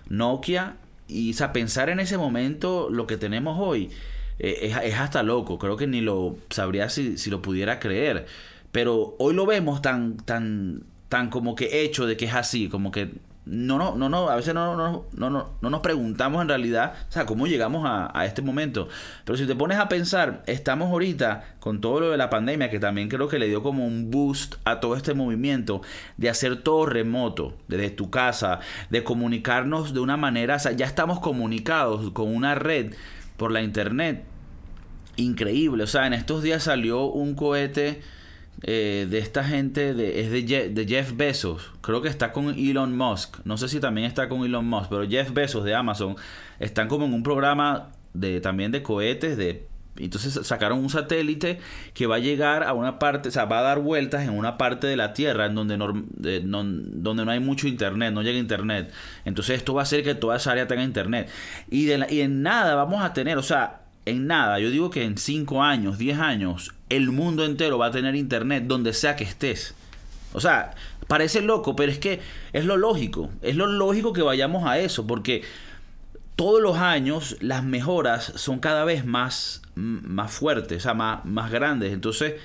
Nokia. 0.09 0.77
Y, 1.07 1.31
o 1.31 1.33
sea, 1.35 1.53
pensar 1.53 1.89
en 1.89 1.99
ese 1.99 2.17
momento 2.17 2.89
lo 2.89 3.05
que 3.05 3.17
tenemos 3.17 3.57
hoy 3.59 3.91
eh, 4.39 4.59
es, 4.63 4.77
es 4.83 4.95
hasta 4.95 5.21
loco. 5.21 5.59
Creo 5.59 5.77
que 5.77 5.85
ni 5.85 6.01
lo 6.01 6.37
sabría 6.49 6.89
si, 6.89 7.19
si 7.19 7.29
lo 7.29 7.43
pudiera 7.43 7.79
creer. 7.79 8.25
Pero 8.71 9.15
hoy 9.19 9.35
lo 9.35 9.45
vemos 9.45 9.81
tan, 9.83 10.17
tan, 10.17 10.83
tan 11.09 11.29
como 11.29 11.55
que 11.55 11.83
hecho 11.83 12.05
de 12.05 12.17
que 12.17 12.25
es 12.25 12.33
así, 12.33 12.69
como 12.69 12.91
que 12.91 13.11
no, 13.49 13.77
no, 13.77 13.95
no, 13.95 14.09
no, 14.09 14.29
a 14.29 14.35
veces 14.35 14.53
no, 14.53 14.75
no, 14.75 15.05
no, 15.13 15.29
no, 15.29 15.49
no 15.61 15.69
nos 15.69 15.79
preguntamos 15.79 16.41
en 16.41 16.49
realidad, 16.49 16.93
o 17.07 17.11
sea, 17.11 17.25
cómo 17.25 17.47
llegamos 17.47 17.85
a, 17.85 18.11
a 18.13 18.25
este 18.25 18.41
momento. 18.41 18.89
Pero 19.23 19.37
si 19.37 19.45
te 19.45 19.55
pones 19.55 19.77
a 19.77 19.87
pensar, 19.87 20.43
estamos 20.47 20.91
ahorita 20.91 21.55
con 21.61 21.79
todo 21.79 22.01
lo 22.01 22.11
de 22.11 22.17
la 22.17 22.29
pandemia, 22.29 22.69
que 22.69 22.79
también 22.79 23.07
creo 23.07 23.29
que 23.29 23.39
le 23.39 23.47
dio 23.47 23.63
como 23.63 23.87
un 23.87 24.11
boost 24.11 24.55
a 24.65 24.81
todo 24.81 24.97
este 24.97 25.13
movimiento 25.13 25.81
de 26.17 26.29
hacer 26.29 26.61
todo 26.61 26.85
remoto, 26.85 27.55
desde 27.69 27.89
tu 27.89 28.09
casa, 28.09 28.59
de 28.89 29.05
comunicarnos 29.05 29.93
de 29.93 30.01
una 30.01 30.17
manera, 30.17 30.57
o 30.57 30.59
sea, 30.59 30.73
ya 30.73 30.85
estamos 30.85 31.21
comunicados 31.21 32.11
con 32.11 32.35
una 32.35 32.53
red 32.53 32.95
por 33.37 33.51
la 33.51 33.61
internet 33.61 34.25
increíble. 35.15 35.83
O 35.83 35.87
sea, 35.87 36.05
en 36.05 36.13
estos 36.13 36.43
días 36.43 36.63
salió 36.63 37.05
un 37.05 37.33
cohete 37.33 38.01
eh, 38.63 39.07
de 39.09 39.19
esta 39.19 39.43
gente, 39.43 39.93
de, 39.93 40.21
es 40.21 40.31
de 40.31 40.69
de 40.69 40.87
Jeff 40.87 41.15
Bezos. 41.15 41.71
Creo 41.81 42.01
que 42.01 42.09
está 42.09 42.31
con 42.31 42.49
Elon 42.49 42.95
Musk. 42.97 43.37
No 43.45 43.57
sé 43.57 43.67
si 43.69 43.79
también 43.79 44.07
está 44.07 44.27
con 44.29 44.43
Elon 44.43 44.65
Musk, 44.65 44.89
pero 44.89 45.07
Jeff 45.07 45.31
Bezos 45.31 45.63
de 45.63 45.75
Amazon 45.75 46.15
están 46.59 46.87
como 46.87 47.05
en 47.05 47.13
un 47.13 47.23
programa 47.23 47.91
de 48.13 48.41
también 48.41 48.71
de 48.71 48.81
cohetes 48.81 49.37
de 49.37 49.67
entonces 49.99 50.45
sacaron 50.45 50.79
un 50.79 50.89
satélite 50.89 51.59
que 51.93 52.07
va 52.07 52.15
a 52.15 52.19
llegar 52.19 52.63
a 52.63 52.73
una 52.73 52.99
parte, 52.99 53.29
o 53.29 53.31
sea, 53.31 53.45
va 53.45 53.59
a 53.59 53.61
dar 53.63 53.79
vueltas 53.79 54.23
en 54.23 54.31
una 54.31 54.57
parte 54.57 54.87
de 54.87 54.95
la 54.95 55.13
Tierra 55.13 55.47
en 55.47 55.55
donde, 55.55 55.77
no, 55.77 55.91
donde 55.91 57.25
no 57.25 57.31
hay 57.31 57.39
mucho 57.39 57.67
internet, 57.67 58.13
no 58.13 58.21
llega 58.21 58.37
internet. 58.37 58.91
Entonces 59.25 59.57
esto 59.57 59.73
va 59.73 59.81
a 59.81 59.83
hacer 59.83 60.03
que 60.03 60.15
toda 60.15 60.37
esa 60.37 60.51
área 60.51 60.67
tenga 60.67 60.83
internet. 60.83 61.29
Y, 61.69 61.85
de 61.85 62.05
y 62.09 62.21
en 62.21 62.41
nada 62.41 62.75
vamos 62.75 63.03
a 63.03 63.13
tener, 63.13 63.37
o 63.37 63.43
sea, 63.43 63.81
en 64.05 64.27
nada, 64.27 64.59
yo 64.59 64.69
digo 64.69 64.89
que 64.89 65.03
en 65.03 65.17
5 65.17 65.63
años, 65.63 65.97
10 65.97 66.19
años, 66.19 66.73
el 66.89 67.11
mundo 67.11 67.45
entero 67.45 67.77
va 67.77 67.87
a 67.87 67.91
tener 67.91 68.15
internet 68.15 68.65
donde 68.65 68.93
sea 68.93 69.15
que 69.15 69.23
estés. 69.23 69.75
O 70.33 70.39
sea, 70.39 70.75
parece 71.07 71.41
loco, 71.41 71.75
pero 71.75 71.91
es 71.91 71.99
que 71.99 72.19
es 72.53 72.65
lo 72.65 72.77
lógico. 72.77 73.29
Es 73.41 73.55
lo 73.55 73.67
lógico 73.67 74.13
que 74.13 74.21
vayamos 74.21 74.67
a 74.67 74.79
eso, 74.79 75.07
porque 75.07 75.43
todos 76.35 76.61
los 76.61 76.77
años 76.77 77.37
las 77.41 77.63
mejoras 77.63 78.33
son 78.35 78.59
cada 78.59 78.85
vez 78.85 79.05
más, 79.05 79.61
más 79.75 80.31
fuertes, 80.31 80.77
o 80.77 80.81
sea, 80.81 80.93
más, 80.93 81.25
más 81.25 81.51
grandes. 81.51 81.93
Entonces, 81.93 82.35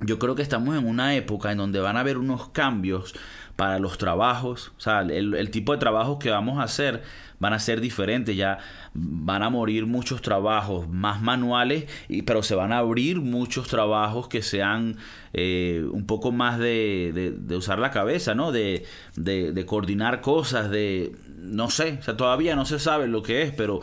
yo 0.00 0.18
creo 0.18 0.34
que 0.34 0.42
estamos 0.42 0.76
en 0.76 0.86
una 0.86 1.14
época 1.14 1.52
en 1.52 1.58
donde 1.58 1.80
van 1.80 1.96
a 1.96 2.00
haber 2.00 2.18
unos 2.18 2.48
cambios 2.48 3.14
para 3.56 3.78
los 3.78 3.98
trabajos, 3.98 4.72
o 4.76 4.80
sea, 4.80 5.00
el, 5.02 5.50
tipo 5.50 5.72
de 5.72 5.78
trabajos 5.78 6.18
que 6.18 6.30
vamos 6.30 6.58
a 6.58 6.62
hacer 6.62 7.02
van 7.38 7.52
a 7.52 7.58
ser 7.58 7.80
diferentes, 7.80 8.36
ya 8.36 8.58
van 8.94 9.42
a 9.42 9.50
morir 9.50 9.84
muchos 9.86 10.22
trabajos 10.22 10.88
más 10.88 11.20
manuales, 11.20 11.86
y, 12.08 12.22
pero 12.22 12.42
se 12.42 12.54
van 12.54 12.72
a 12.72 12.78
abrir 12.78 13.20
muchos 13.20 13.66
trabajos 13.68 14.28
que 14.28 14.42
sean 14.42 14.96
eh, 15.32 15.84
un 15.92 16.06
poco 16.06 16.30
más 16.32 16.58
de, 16.58 17.10
de- 17.14 17.32
de 17.32 17.56
usar 17.56 17.78
la 17.78 17.90
cabeza, 17.90 18.34
¿no? 18.34 18.52
De, 18.52 18.84
de, 19.16 19.52
de 19.52 19.66
coordinar 19.66 20.20
cosas, 20.20 20.70
de, 20.70 21.14
no 21.36 21.68
sé, 21.68 21.98
o 22.00 22.02
sea, 22.02 22.16
todavía 22.16 22.54
no 22.56 22.64
se 22.64 22.78
sabe 22.78 23.08
lo 23.08 23.22
que 23.22 23.42
es, 23.42 23.52
pero 23.52 23.80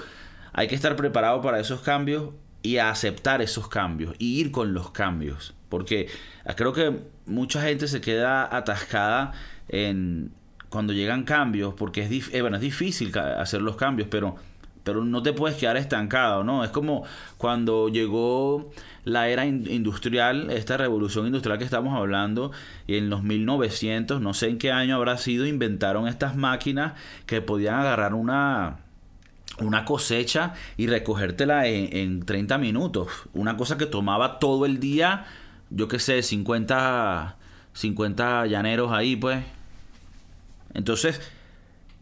hay 0.53 0.67
que 0.67 0.75
estar 0.75 0.95
preparado 0.95 1.41
para 1.41 1.59
esos 1.59 1.81
cambios 1.81 2.29
y 2.63 2.77
a 2.77 2.89
aceptar 2.89 3.41
esos 3.41 3.67
cambios 3.67 4.15
y 4.19 4.39
ir 4.39 4.51
con 4.51 4.73
los 4.73 4.91
cambios. 4.91 5.53
Porque 5.69 6.07
creo 6.55 6.73
que 6.73 6.99
mucha 7.25 7.61
gente 7.61 7.87
se 7.87 8.01
queda 8.01 8.55
atascada 8.55 9.33
en 9.69 10.31
cuando 10.69 10.93
llegan 10.93 11.23
cambios, 11.23 11.73
porque 11.73 12.01
es, 12.03 12.09
dif- 12.11 12.29
eh, 12.33 12.41
bueno, 12.41 12.57
es 12.57 12.61
difícil 12.61 13.17
hacer 13.17 13.61
los 13.61 13.75
cambios, 13.75 14.07
pero, 14.11 14.35
pero 14.83 15.03
no 15.03 15.23
te 15.23 15.33
puedes 15.33 15.57
quedar 15.57 15.77
estancado, 15.77 16.43
¿no? 16.43 16.63
Es 16.63 16.69
como 16.69 17.03
cuando 17.37 17.89
llegó 17.89 18.69
la 19.03 19.29
era 19.29 19.45
in- 19.45 19.65
industrial, 19.69 20.51
esta 20.51 20.77
revolución 20.77 21.25
industrial 21.25 21.57
que 21.57 21.63
estamos 21.65 21.97
hablando, 21.97 22.51
y 22.85 22.97
en 22.97 23.09
los 23.09 23.23
1900, 23.23 24.21
no 24.21 24.33
sé 24.35 24.49
en 24.49 24.57
qué 24.59 24.71
año 24.71 24.95
habrá 24.95 25.17
sido, 25.17 25.47
inventaron 25.47 26.07
estas 26.07 26.35
máquinas 26.35 26.93
que 27.25 27.41
podían 27.41 27.75
agarrar 27.75 28.13
una 28.13 28.79
una 29.59 29.83
cosecha 29.83 30.53
y 30.77 30.87
recogértela 30.87 31.67
en, 31.67 31.95
en 31.97 32.25
30 32.25 32.57
minutos. 32.57 33.09
Una 33.33 33.57
cosa 33.57 33.77
que 33.77 33.85
tomaba 33.85 34.39
todo 34.39 34.65
el 34.65 34.79
día, 34.79 35.25
yo 35.69 35.89
qué 35.89 35.99
sé, 35.99 36.23
50, 36.23 37.35
50 37.73 38.45
llaneros 38.45 38.91
ahí, 38.93 39.15
pues. 39.17 39.43
Entonces, 40.73 41.21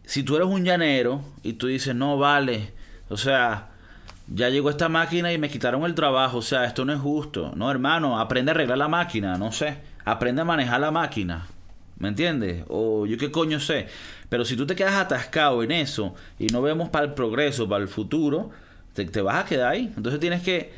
si 0.04 0.22
tú 0.22 0.36
eres 0.36 0.48
un 0.48 0.64
llanero 0.64 1.22
y 1.42 1.54
tú 1.54 1.66
dices, 1.66 1.94
no 1.94 2.18
vale, 2.18 2.72
o 3.08 3.16
sea, 3.16 3.70
ya 4.26 4.48
llegó 4.50 4.70
esta 4.70 4.88
máquina 4.88 5.32
y 5.32 5.38
me 5.38 5.48
quitaron 5.48 5.84
el 5.84 5.94
trabajo, 5.94 6.38
o 6.38 6.42
sea, 6.42 6.64
esto 6.64 6.84
no 6.84 6.92
es 6.92 7.00
justo. 7.00 7.52
No, 7.56 7.70
hermano, 7.70 8.18
aprende 8.18 8.50
a 8.50 8.54
arreglar 8.54 8.78
la 8.78 8.88
máquina, 8.88 9.36
no 9.38 9.52
sé, 9.52 9.78
aprende 10.04 10.42
a 10.42 10.44
manejar 10.44 10.80
la 10.80 10.90
máquina. 10.90 11.46
¿Me 11.98 12.08
entiendes? 12.08 12.64
O 12.68 13.06
yo 13.06 13.18
qué 13.18 13.30
coño 13.30 13.58
sé. 13.58 13.88
Pero 14.28 14.44
si 14.44 14.56
tú 14.56 14.66
te 14.66 14.76
quedas 14.76 14.94
atascado 14.94 15.62
en 15.62 15.72
eso 15.72 16.14
y 16.38 16.46
no 16.46 16.62
vemos 16.62 16.90
para 16.90 17.06
el 17.06 17.14
progreso, 17.14 17.68
para 17.68 17.82
el 17.82 17.88
futuro, 17.88 18.50
te, 18.92 19.20
vas 19.20 19.44
a 19.44 19.44
quedar 19.44 19.72
ahí. 19.72 19.92
Entonces 19.96 20.20
tienes 20.20 20.42
que, 20.42 20.72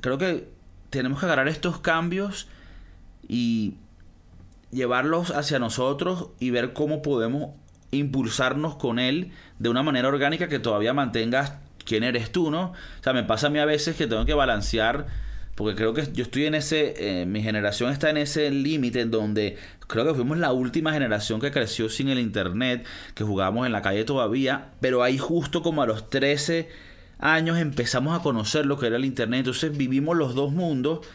creo 0.00 0.18
que 0.18 0.48
tenemos 0.90 1.18
que 1.18 1.26
agarrar 1.26 1.48
estos 1.48 1.78
cambios 1.78 2.48
y 3.26 3.74
llevarlos 4.74 5.30
hacia 5.30 5.58
nosotros 5.58 6.28
y 6.40 6.50
ver 6.50 6.72
cómo 6.72 7.00
podemos 7.00 7.50
impulsarnos 7.90 8.74
con 8.74 8.98
él 8.98 9.30
de 9.58 9.68
una 9.68 9.82
manera 9.82 10.08
orgánica 10.08 10.48
que 10.48 10.58
todavía 10.58 10.92
mantengas 10.92 11.54
quién 11.84 12.02
eres 12.02 12.32
tú, 12.32 12.50
¿no? 12.50 12.72
O 12.72 13.02
sea, 13.02 13.12
me 13.12 13.22
pasa 13.24 13.46
a 13.46 13.50
mí 13.50 13.58
a 13.58 13.64
veces 13.64 13.96
que 13.96 14.06
tengo 14.06 14.24
que 14.24 14.34
balancear, 14.34 15.06
porque 15.54 15.76
creo 15.76 15.94
que 15.94 16.08
yo 16.12 16.24
estoy 16.24 16.46
en 16.46 16.54
ese, 16.54 16.94
eh, 16.98 17.26
mi 17.26 17.42
generación 17.42 17.92
está 17.92 18.10
en 18.10 18.16
ese 18.16 18.50
límite 18.50 19.00
en 19.00 19.10
donde 19.10 19.56
creo 19.86 20.04
que 20.04 20.14
fuimos 20.14 20.38
la 20.38 20.52
última 20.52 20.92
generación 20.92 21.40
que 21.40 21.52
creció 21.52 21.88
sin 21.88 22.08
el 22.08 22.18
internet, 22.18 22.84
que 23.14 23.22
jugábamos 23.22 23.66
en 23.66 23.72
la 23.72 23.82
calle 23.82 24.04
todavía, 24.04 24.72
pero 24.80 25.02
ahí 25.02 25.18
justo 25.18 25.62
como 25.62 25.82
a 25.82 25.86
los 25.86 26.10
13 26.10 26.68
años 27.20 27.58
empezamos 27.58 28.18
a 28.18 28.22
conocer 28.22 28.66
lo 28.66 28.78
que 28.78 28.88
era 28.88 28.96
el 28.96 29.04
internet, 29.04 29.40
entonces 29.40 29.76
vivimos 29.76 30.16
los 30.16 30.34
dos 30.34 30.52
mundos 30.52 31.06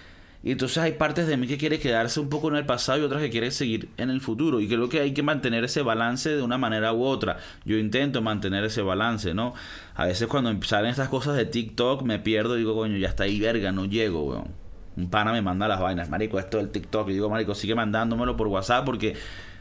y 0.42 0.52
entonces 0.52 0.78
hay 0.78 0.94
partes 0.94 1.28
de 1.28 1.36
mí 1.36 1.48
que 1.48 1.58
quiere 1.58 1.80
quedarse 1.80 2.20
un 2.20 2.30
poco 2.30 2.48
en 2.48 2.56
el 2.56 2.66
pasado 2.66 3.00
y 3.00 3.02
otras 3.02 3.22
que 3.22 3.30
quiere 3.30 3.52
seguir 3.52 3.90
en 3.98 4.10
el 4.10 4.22
futuro. 4.22 4.62
Y 4.62 4.70
creo 4.70 4.88
que 4.88 5.02
hay 5.02 5.14
que 5.14 5.22
mantener 5.22 5.66
ese 5.66 5.82
balance 5.82 6.30
de 6.30 6.42
una 6.42 6.58
manera 6.58 6.94
u 6.94 7.04
otra. 7.04 7.38
Yo 7.66 7.78
intento 7.78 8.22
mantener 8.22 8.64
ese 8.64 8.82
balance, 8.82 9.34
¿no? 9.34 9.54
A 9.96 10.06
veces 10.06 10.30
cuando 10.30 10.56
salen 10.66 10.92
estas 10.92 11.10
cosas 11.10 11.36
de 11.36 11.46
TikTok 11.46 12.04
me 12.04 12.20
pierdo 12.20 12.56
y 12.56 12.60
digo, 12.60 12.74
coño, 12.74 12.98
ya 12.98 13.10
está 13.10 13.26
ahí 13.26 13.38
verga, 13.40 13.74
no 13.74 13.84
llego, 13.84 14.24
weón. 14.24 14.48
Un 14.96 15.10
pana 15.10 15.34
me 15.34 15.42
manda 15.42 15.68
las 15.68 15.82
vainas, 15.82 16.10
marico, 16.10 16.40
esto 16.40 16.58
del 16.58 16.70
TikTok. 16.70 17.10
Y 17.10 17.14
digo, 17.14 17.30
marico, 17.30 17.54
sigue 17.54 17.76
mandándomelo 17.76 18.38
por 18.38 18.48
WhatsApp 18.48 18.86
porque 18.86 19.18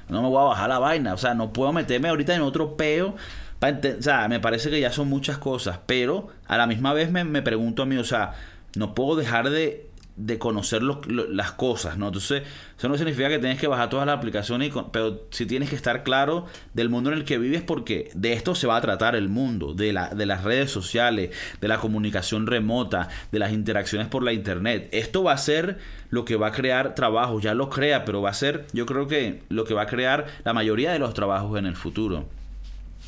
no 0.08 0.22
me 0.22 0.28
voy 0.28 0.40
a 0.40 0.44
bajar 0.44 0.68
la 0.68 0.78
vaina. 0.78 1.12
O 1.12 1.18
sea, 1.18 1.34
no 1.34 1.52
puedo 1.52 1.72
meterme 1.72 2.08
ahorita 2.08 2.36
en 2.36 2.42
otro 2.42 2.76
peo. 2.76 3.16
O 3.60 4.02
sea, 4.02 4.28
me 4.28 4.38
parece 4.38 4.70
que 4.70 4.80
ya 4.80 4.92
son 4.92 5.08
muchas 5.08 5.38
cosas. 5.38 5.80
Pero 5.86 6.28
a 6.46 6.56
la 6.56 6.68
misma 6.68 6.92
vez 6.92 7.10
me, 7.10 7.24
me 7.24 7.42
pregunto 7.42 7.82
a 7.82 7.86
mí, 7.86 7.96
o 7.96 8.04
sea, 8.04 8.34
no 8.76 8.94
puedo 8.94 9.16
dejar 9.16 9.50
de 9.50 9.88
de 10.20 10.36
conocer 10.38 10.82
las 10.82 11.52
cosas, 11.52 11.96
¿no? 11.96 12.08
Entonces, 12.08 12.42
eso 12.76 12.88
no 12.88 12.96
significa 12.98 13.28
que 13.28 13.38
tienes 13.38 13.60
que 13.60 13.68
bajar 13.68 13.88
todas 13.88 14.04
las 14.04 14.18
aplicaciones, 14.18 14.68
y 14.68 14.80
pero 14.90 15.22
sí 15.30 15.46
tienes 15.46 15.70
que 15.70 15.76
estar 15.76 16.02
claro 16.02 16.46
del 16.74 16.88
mundo 16.88 17.12
en 17.12 17.18
el 17.18 17.24
que 17.24 17.38
vives 17.38 17.62
porque 17.62 18.10
de 18.14 18.32
esto 18.32 18.56
se 18.56 18.66
va 18.66 18.76
a 18.76 18.80
tratar 18.80 19.14
el 19.14 19.28
mundo, 19.28 19.74
de, 19.74 19.92
la, 19.92 20.08
de 20.08 20.26
las 20.26 20.42
redes 20.42 20.72
sociales, 20.72 21.30
de 21.60 21.68
la 21.68 21.78
comunicación 21.78 22.48
remota, 22.48 23.08
de 23.30 23.38
las 23.38 23.52
interacciones 23.52 24.08
por 24.08 24.24
la 24.24 24.32
internet. 24.32 24.88
Esto 24.90 25.22
va 25.22 25.32
a 25.34 25.38
ser 25.38 25.78
lo 26.10 26.24
que 26.24 26.34
va 26.34 26.48
a 26.48 26.52
crear 26.52 26.96
trabajo, 26.96 27.38
ya 27.38 27.54
lo 27.54 27.70
crea, 27.70 28.04
pero 28.04 28.20
va 28.20 28.30
a 28.30 28.34
ser, 28.34 28.66
yo 28.72 28.86
creo 28.86 29.06
que 29.06 29.42
lo 29.50 29.64
que 29.64 29.74
va 29.74 29.82
a 29.82 29.86
crear 29.86 30.26
la 30.44 30.52
mayoría 30.52 30.90
de 30.92 30.98
los 30.98 31.14
trabajos 31.14 31.56
en 31.58 31.66
el 31.66 31.76
futuro. 31.76 32.26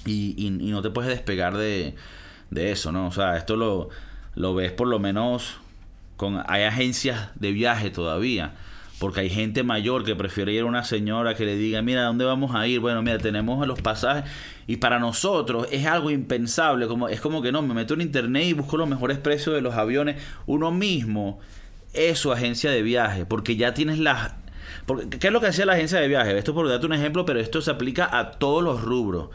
Y, 0.07 0.35
y- 0.39 0.47
y 0.47 0.71
no 0.71 0.81
te 0.81 0.91
puedes 0.91 1.11
despegar 1.11 1.57
de, 1.57 1.95
eso, 2.55 2.93
¿no? 2.93 3.09
O 3.09 3.13
sea, 3.13 3.37
esto 3.37 3.57
lo 3.57 4.55
ves 4.55 4.71
por 4.71 4.87
lo 4.87 5.01
menos 5.01 5.59
con... 6.21 6.45
Hay 6.47 6.65
agencias 6.65 7.31
de 7.35 7.53
viaje 7.53 7.89
todavía. 7.89 8.53
Porque 8.99 9.21
hay 9.21 9.31
gente 9.31 9.63
mayor 9.63 10.05
que 10.05 10.15
prefiere 10.15 10.53
ir 10.53 10.61
a 10.61 10.67
una 10.67 10.85
señora 10.85 11.35
que 11.35 11.47
le 11.47 11.57
diga, 11.57 11.81
mira, 11.81 12.03
¿a 12.03 12.05
dónde 12.05 12.27
vamos 12.27 12.55
a 12.55 12.67
ir? 12.67 12.81
Bueno, 12.81 13.01
mira, 13.01 13.17
tenemos 13.17 13.67
los 13.67 13.81
pasajes. 13.81 14.31
Y 14.67 14.77
para 14.77 14.99
nosotros 14.99 15.67
es 15.73 15.87
algo 15.87 16.11
impensable. 16.11 16.87
Como, 16.87 17.09
es 17.09 17.23
como 17.23 17.41
que 17.41 17.51
no, 17.51 17.63
me 17.63 17.73
meto 17.73 17.95
en 17.95 18.03
internet 18.03 18.45
y 18.45 18.53
busco 18.53 18.77
los 18.77 18.87
mejores 18.87 19.17
precios 19.17 19.55
de 19.55 19.63
los 19.63 19.75
aviones. 19.75 20.23
Uno 20.45 20.71
mismo 20.71 21.41
es 21.95 22.19
su 22.19 22.31
agencia 22.31 22.71
de 22.71 22.83
viaje. 22.83 23.25
Porque 23.25 23.57
ya 23.57 23.73
tienes 23.73 23.99
las... 23.99 24.35
Porque, 24.85 25.09
¿Qué 25.09 25.29
es 25.29 25.33
lo 25.33 25.41
que 25.41 25.47
hacía 25.47 25.65
la 25.65 25.73
agencia 25.73 25.99
de 25.99 26.09
viaje? 26.09 26.37
Esto 26.37 26.53
por 26.53 26.69
darte 26.69 26.85
un 26.85 26.93
ejemplo, 26.93 27.25
pero 27.25 27.41
esto 27.41 27.63
se 27.63 27.71
aplica 27.71 28.07
a 28.19 28.33
todos 28.33 28.63
los 28.63 28.83
rubros 28.83 29.31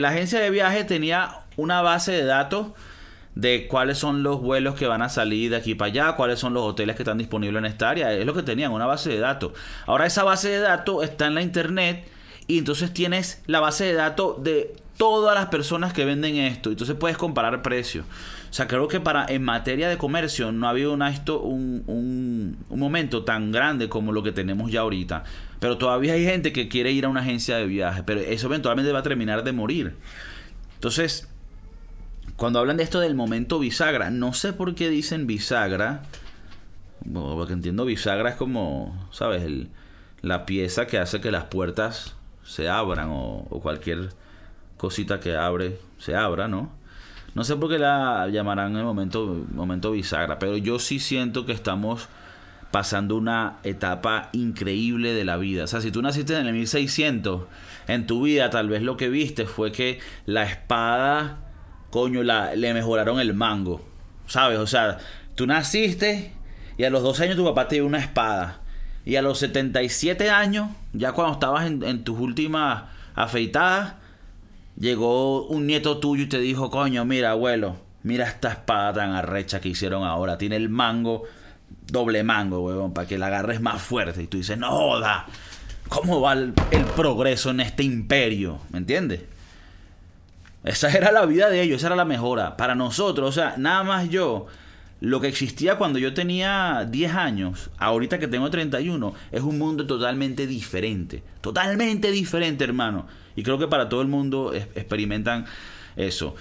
la 0.00 0.10
agencia 0.10 0.40
de 0.40 0.50
viaje 0.50 0.84
tenía 0.84 1.40
una 1.56 1.82
base 1.82 2.12
de 2.12 2.24
datos 2.24 2.68
de 3.36 3.66
cuáles 3.68 3.98
son 3.98 4.22
los 4.22 4.40
vuelos 4.40 4.74
que 4.74 4.86
van 4.86 5.02
a 5.02 5.10
salir 5.10 5.50
de 5.50 5.56
aquí 5.56 5.74
para 5.74 5.90
allá, 5.90 6.12
cuáles 6.16 6.40
son 6.40 6.54
los 6.54 6.64
hoteles 6.64 6.96
que 6.96 7.02
están 7.02 7.18
disponibles 7.18 7.58
en 7.58 7.66
esta 7.66 7.90
área. 7.90 8.12
Es 8.12 8.24
lo 8.24 8.34
que 8.34 8.42
tenían, 8.42 8.72
una 8.72 8.86
base 8.86 9.10
de 9.10 9.18
datos. 9.18 9.52
Ahora 9.84 10.06
esa 10.06 10.24
base 10.24 10.48
de 10.48 10.58
datos 10.58 11.04
está 11.04 11.26
en 11.26 11.34
la 11.34 11.42
internet 11.42 12.08
y 12.48 12.58
entonces 12.58 12.92
tienes 12.92 13.42
la 13.46 13.60
base 13.60 13.84
de 13.84 13.92
datos 13.92 14.42
de 14.42 14.74
todas 14.96 15.34
las 15.34 15.46
personas 15.46 15.92
que 15.92 16.06
venden 16.06 16.36
esto. 16.36 16.70
Entonces 16.70 16.96
puedes 16.96 17.18
comparar 17.18 17.60
precios. 17.60 18.06
O 18.50 18.54
sea, 18.54 18.66
creo 18.66 18.88
que 18.88 19.00
para 19.00 19.26
en 19.26 19.44
materia 19.44 19.90
de 19.90 19.98
comercio 19.98 20.50
no 20.50 20.66
ha 20.66 20.70
habido 20.70 20.96
esto, 21.06 21.40
un, 21.42 21.84
un, 21.86 22.56
un 22.70 22.80
momento 22.80 23.22
tan 23.24 23.52
grande 23.52 23.90
como 23.90 24.12
lo 24.12 24.22
que 24.22 24.32
tenemos 24.32 24.72
ya 24.72 24.80
ahorita. 24.80 25.24
Pero 25.60 25.76
todavía 25.76 26.14
hay 26.14 26.24
gente 26.24 26.54
que 26.54 26.68
quiere 26.68 26.90
ir 26.90 27.04
a 27.04 27.10
una 27.10 27.20
agencia 27.20 27.58
de 27.58 27.66
viaje, 27.66 28.02
pero 28.02 28.20
eso 28.20 28.46
eventualmente 28.46 28.92
va 28.92 29.00
a 29.00 29.02
terminar 29.02 29.44
de 29.44 29.52
morir. 29.52 29.96
Entonces, 30.74 31.28
cuando 32.36 32.58
hablan 32.58 32.76
de 32.76 32.82
esto 32.82 33.00
del 33.00 33.14
momento 33.14 33.58
bisagra, 33.58 34.10
no 34.10 34.32
sé 34.32 34.52
por 34.52 34.74
qué 34.74 34.90
dicen 34.90 35.26
bisagra. 35.26 36.02
Porque 37.12 37.52
entiendo 37.52 37.84
bisagra 37.84 38.30
es 38.30 38.36
como, 38.36 39.08
¿sabes? 39.12 39.48
La 40.22 40.44
pieza 40.44 40.86
que 40.86 40.98
hace 40.98 41.20
que 41.20 41.30
las 41.30 41.44
puertas 41.44 42.16
se 42.42 42.68
abran 42.68 43.10
o, 43.10 43.46
o 43.48 43.60
cualquier 43.60 44.10
cosita 44.76 45.20
que 45.20 45.36
abre 45.36 45.78
se 45.98 46.16
abra, 46.16 46.48
¿no? 46.48 46.70
No 47.34 47.44
sé 47.44 47.56
por 47.56 47.70
qué 47.70 47.78
la 47.78 48.28
llamarán 48.28 48.76
el 48.76 48.84
momento, 48.84 49.44
momento 49.52 49.92
bisagra, 49.92 50.38
pero 50.38 50.56
yo 50.56 50.78
sí 50.78 50.98
siento 50.98 51.44
que 51.44 51.52
estamos 51.52 52.08
pasando 52.70 53.16
una 53.16 53.58
etapa 53.62 54.30
increíble 54.32 55.12
de 55.12 55.24
la 55.24 55.36
vida. 55.36 55.64
O 55.64 55.66
sea, 55.66 55.80
si 55.80 55.90
tú 55.90 56.02
naciste 56.02 56.38
en 56.38 56.46
el 56.46 56.52
1600, 56.54 57.42
en 57.88 58.06
tu 58.06 58.22
vida 58.22 58.50
tal 58.50 58.68
vez 58.68 58.82
lo 58.82 58.96
que 58.96 59.08
viste 59.08 59.46
fue 59.46 59.70
que 59.70 60.00
la 60.24 60.44
espada, 60.44 61.38
coño, 61.96 62.22
la, 62.22 62.54
le 62.54 62.74
mejoraron 62.74 63.20
el 63.20 63.32
mango. 63.32 63.80
¿Sabes? 64.26 64.58
O 64.58 64.66
sea, 64.66 64.98
tú 65.34 65.46
naciste 65.46 66.30
y 66.76 66.84
a 66.84 66.90
los 66.90 67.02
12 67.02 67.24
años 67.24 67.36
tu 67.36 67.44
papá 67.44 67.68
te 67.68 67.76
dio 67.76 67.86
una 67.86 67.96
espada. 67.96 68.60
Y 69.06 69.16
a 69.16 69.22
los 69.22 69.38
77 69.38 70.28
años, 70.28 70.68
ya 70.92 71.12
cuando 71.12 71.32
estabas 71.32 71.64
en, 71.64 72.04
tus 72.04 72.18
últimas 72.20 72.84
afeitadas, 73.14 73.94
llegó 74.78 75.46
un 75.46 75.66
nieto 75.66 75.96
tuyo 75.96 76.24
y 76.24 76.28
te 76.28 76.38
dijo, 76.38 76.68
coño, 76.70 77.06
mira, 77.06 77.30
abuelo, 77.30 77.78
mira 78.02 78.26
esta 78.26 78.50
espada 78.50 78.92
tan 78.92 79.12
arrecha 79.12 79.62
que 79.62 79.70
hicieron 79.70 80.04
ahora. 80.04 80.36
Tiene 80.36 80.56
el 80.56 80.68
mango, 80.68 81.22
doble 81.86 82.22
mango, 82.24 82.60
huevón, 82.60 82.92
para 82.92 83.08
que 83.08 83.16
la 83.16 83.28
agarres 83.28 83.62
más 83.62 83.80
fuerte. 83.80 84.22
Y 84.22 84.26
tú 84.26 84.36
dices, 84.36 84.58
no 84.58 84.70
joda, 84.70 85.24
¿cómo 85.88 86.20
va 86.20 86.34
el, 86.34 86.52
el 86.72 86.84
progreso 86.84 87.48
en 87.48 87.60
este 87.60 87.84
imperio? 87.84 88.58
¿Me 88.68 88.80
entiendes? 88.80 89.22
Esa 90.66 90.90
era 90.90 91.12
la 91.12 91.24
vida 91.24 91.48
de 91.48 91.62
ellos, 91.62 91.78
esa 91.78 91.86
era 91.86 91.96
la 91.96 92.04
mejora. 92.04 92.56
Para 92.58 92.74
nosotros, 92.74 93.28
o 93.28 93.32
sea, 93.32 93.54
nada 93.56 93.82
más 93.84 94.08
yo, 94.10 94.46
lo 95.00 95.20
que 95.20 95.28
existía 95.28 95.76
cuando 95.76 95.98
yo 95.98 96.12
tenía 96.12 96.86
10 96.90 97.14
años, 97.14 97.70
ahorita 97.78 98.18
que 98.18 98.28
tengo 98.28 98.50
31, 98.50 99.14
es 99.32 99.40
un 99.42 99.58
mundo 99.58 99.86
totalmente 99.86 100.46
diferente. 100.46 101.22
Totalmente 101.40 102.10
diferente, 102.10 102.64
hermano. 102.64 103.06
Y 103.36 103.42
creo 103.42 103.58
que 103.58 103.68
para 103.68 103.88
todo 103.88 104.02
el 104.02 104.08
mundo 104.08 104.52
experimentan 104.54 105.46
eso. 105.96 106.34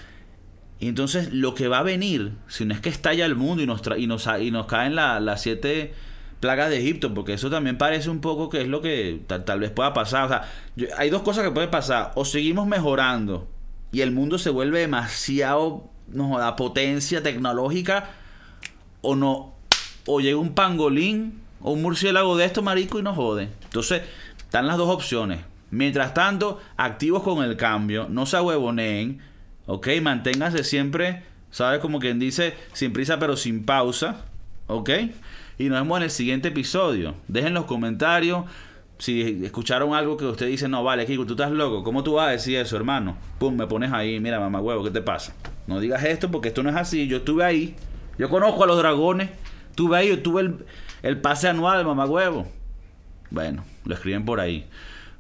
Y 0.80 0.88
entonces 0.90 1.32
lo 1.32 1.54
que 1.54 1.68
va 1.68 1.80
a 1.80 1.84
venir, 1.84 2.34
si 2.48 2.66
no 2.66 2.74
es 2.74 2.82
que 2.82 2.90
estalla 2.90 3.26
el 3.26 3.36
mundo 3.36 3.62
y 3.64 3.68
nos, 3.68 3.82
tra- 3.84 4.00
y 4.00 4.08
nos, 4.08 4.28
y 4.42 4.52
nos 4.52 4.66
caen 4.66 4.96
la- 4.96 5.20
las 5.20 5.42
siete 5.42 5.94
plagas 6.40 6.70
de 6.70 6.80
Egipto, 6.80 7.14
porque 7.14 7.34
eso 7.34 7.50
también 7.50 7.78
parece 7.78 8.10
un 8.10 8.20
poco 8.22 8.50
que 8.50 8.62
es 8.62 8.68
lo 8.68 8.82
que 8.82 9.22
tal, 9.28 9.46
tal 9.46 9.60
vez 9.60 9.72
pueda 9.72 9.94
pasar. 9.94 10.26
O 10.26 10.28
sea, 10.30 10.50
hay 10.98 11.10
dos 11.10 11.22
cosas 11.22 11.44
que 11.44 11.52
pueden 11.52 11.70
pasar. 11.72 12.12
O 12.16 12.26
seguimos 12.26 12.68
mejorando 12.68 13.48
y 13.96 14.02
el 14.02 14.12
mundo 14.12 14.38
se 14.38 14.50
vuelve 14.50 14.82
demasiado, 14.82 15.90
no 16.10 16.28
joda, 16.28 16.58
potencia 16.58 17.24
tecnológica, 17.24 18.10
o 19.00 19.16
no, 19.16 19.54
o 20.06 20.20
llega 20.20 20.38
un 20.38 20.54
pangolín 20.54 21.40
o 21.62 21.72
un 21.72 21.82
murciélago 21.82 22.36
de 22.36 22.44
esto, 22.44 22.62
marico, 22.62 23.00
y 23.00 23.04
nos 23.04 23.16
jode. 23.16 23.48
Entonces, 23.64 24.02
están 24.38 24.68
las 24.68 24.76
dos 24.76 24.90
opciones. 24.90 25.40
Mientras 25.72 26.14
tanto, 26.14 26.60
activos 26.76 27.24
con 27.24 27.42
el 27.42 27.56
cambio, 27.56 28.08
no 28.10 28.26
se 28.26 28.38
huevoneen, 28.38 29.22
ok, 29.66 29.88
manténganse 30.02 30.66
siempre, 30.66 31.24
¿sabes? 31.50 31.80
Como 31.80 32.00
quien 32.00 32.20
dice, 32.20 32.54
sin 32.74 32.92
prisa 32.92 33.18
pero 33.18 33.38
sin 33.38 33.64
pausa, 33.64 34.26
ok. 34.68 34.90
Y 35.58 35.70
nos 35.70 35.80
vemos 35.80 36.00
en 36.00 36.04
el 36.04 36.12
siguiente 36.12 36.50
episodio. 36.50 37.16
Dejen 37.30 37.54
los 37.54 37.64
comentarios. 37.64 38.44
Si 38.98 39.44
escucharon 39.44 39.94
algo 39.94 40.16
que 40.16 40.26
usted 40.26 40.48
dice, 40.48 40.68
no, 40.68 40.84
vale, 40.84 41.06
Kiko, 41.06 41.26
tú 41.26 41.34
estás 41.34 41.52
loco. 41.52 41.84
¿Cómo 41.84 42.04
tú 42.04 42.14
vas 42.14 42.30
a 42.30 42.32
decir 42.32 42.58
eso, 42.58 42.78
hermano? 42.78 43.18
Pum, 43.40 43.56
me 43.56 43.68
pones 43.68 43.92
ahí, 43.92 44.20
mira, 44.20 44.40
mamá 44.40 44.62
huevo, 44.62 44.84
¿qué 44.84 44.92
te 44.92 45.02
pasa? 45.02 45.34
No 45.68 45.80
digas 45.80 46.04
esto 46.04 46.32
porque 46.32 46.50
esto 46.50 46.64
no 46.64 46.70
es 46.70 46.76
así. 46.76 47.08
Yo 47.08 47.18
estuve 47.18 47.44
ahí. 47.44 47.76
Yo 48.18 48.30
conozco 48.30 48.64
a 48.64 48.68
los 48.68 48.78
dragones. 48.78 49.30
Estuve 49.72 49.98
ahí, 49.98 50.08
yo 50.10 50.22
tuve 50.22 50.44
el, 50.44 50.66
el 51.04 51.20
pase 51.20 51.50
anual, 51.50 51.86
mamá 51.86 52.06
huevo. 52.06 52.48
Bueno, 53.30 53.66
lo 53.84 53.96
escriben 53.96 54.24
por 54.24 54.40
ahí. 54.40 54.66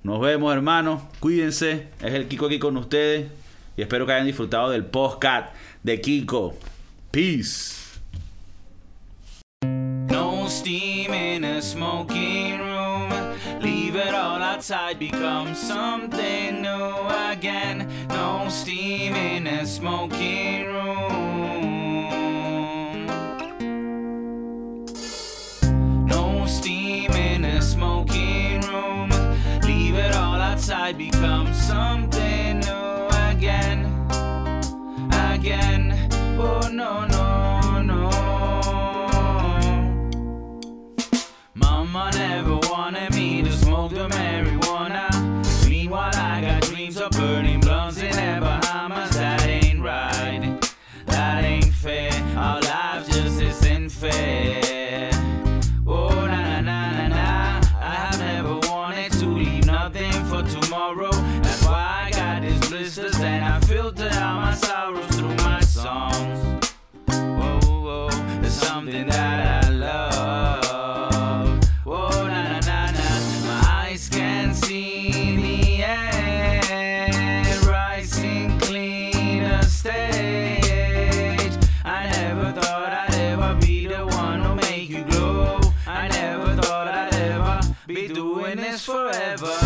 Nos 0.04 0.22
vemos, 0.22 0.54
hermanos. 0.54 1.02
Cuídense. 1.20 1.88
Es 2.00 2.14
el 2.14 2.28
Kiko 2.28 2.46
aquí 2.46 2.60
con 2.60 2.78
ustedes. 2.78 3.32
Y 3.76 3.82
espero 3.82 4.06
que 4.06 4.14
hayan 4.14 4.28
disfrutado 4.28 4.70
del 4.70 4.86
podcast 4.86 5.54
de 5.84 6.00
Kiko. 6.00 6.54
Peace. 7.12 8.00
No 9.64 10.48
steam 10.48 11.14
in 11.14 11.44
a 11.44 11.62
smoking 11.62 12.55
outside, 14.66 14.98
become 14.98 15.54
something 15.54 16.64
new 16.64 16.96
again. 17.30 17.88
No 18.10 18.48
steam 18.50 19.14
in 19.14 19.46
a 19.46 19.64
smoking 19.64 20.66
room. 20.66 22.16
No 26.08 26.48
steam 26.48 27.12
in 27.12 27.46
a 27.46 27.62
smoking 27.62 28.62
room. 28.62 29.12
Leave 29.62 29.94
it 29.94 30.16
all 30.16 30.42
outside, 30.42 30.98
become 30.98 31.54
something 31.54 32.15
Face. 53.96 54.65
Forever. 88.86 89.65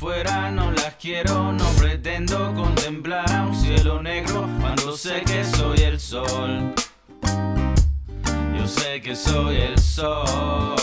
Todas 0.00 0.24
fuera, 0.24 0.50
no 0.50 0.70
las 0.72 0.94
quiero. 0.94 1.52
No 1.52 1.64
pretendo 1.78 2.54
contemplar 2.54 3.26
un 3.46 3.54
cielo 3.54 4.02
negro 4.02 4.48
cuando 4.60 4.96
sé 4.96 5.22
que 5.22 5.44
soy 5.44 5.80
el 5.80 6.00
sol. 6.00 6.74
Yo 8.56 8.66
sé 8.66 9.00
que 9.00 9.14
soy 9.14 9.56
el 9.56 9.78
sol. 9.78 10.74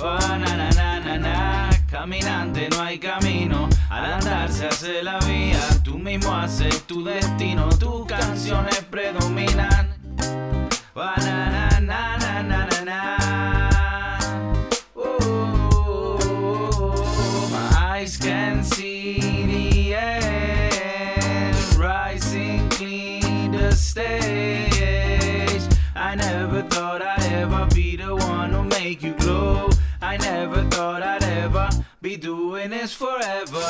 Oh, 0.00 0.18
na, 0.38 0.56
na, 0.56 0.70
na, 0.70 1.00
na, 1.00 1.18
na. 1.18 1.70
Caminante 1.90 2.68
no 2.70 2.82
hay 2.82 2.98
camino, 2.98 3.68
al 3.88 4.04
andar 4.14 4.50
se 4.50 4.66
hace 4.66 5.02
la 5.02 5.18
vía. 5.20 5.60
Tú 5.82 5.96
mismo 5.96 6.34
haces 6.34 6.82
tu 6.86 7.04
destino, 7.04 7.68
tus 7.78 8.04
canciones 8.06 8.84
predominan. 8.90 9.94
Oh, 10.94 11.12
na, 11.16 11.80
na, 11.80 12.14
stage. 23.94 25.62
I 25.94 26.16
never 26.16 26.62
thought 26.62 27.00
I'd 27.00 27.32
ever 27.32 27.64
be 27.72 27.94
the 27.94 28.16
one 28.16 28.50
who 28.50 28.64
make 28.64 29.04
you 29.04 29.14
glow. 29.14 29.70
I 30.02 30.16
never 30.16 30.64
thought 30.64 31.00
I'd 31.04 31.22
ever 31.22 31.68
be 32.02 32.16
doing 32.16 32.70
this 32.70 32.92
forever. 32.92 33.64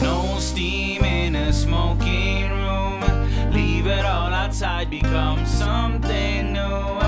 No 0.00 0.36
steam 0.38 1.04
in 1.04 1.34
a 1.34 1.52
smoking 1.52 2.48
room. 2.52 3.02
Leave 3.52 3.86
it 3.86 4.06
all 4.06 4.32
outside, 4.32 4.88
become 4.88 5.44
something 5.44 6.54
new 6.54 7.05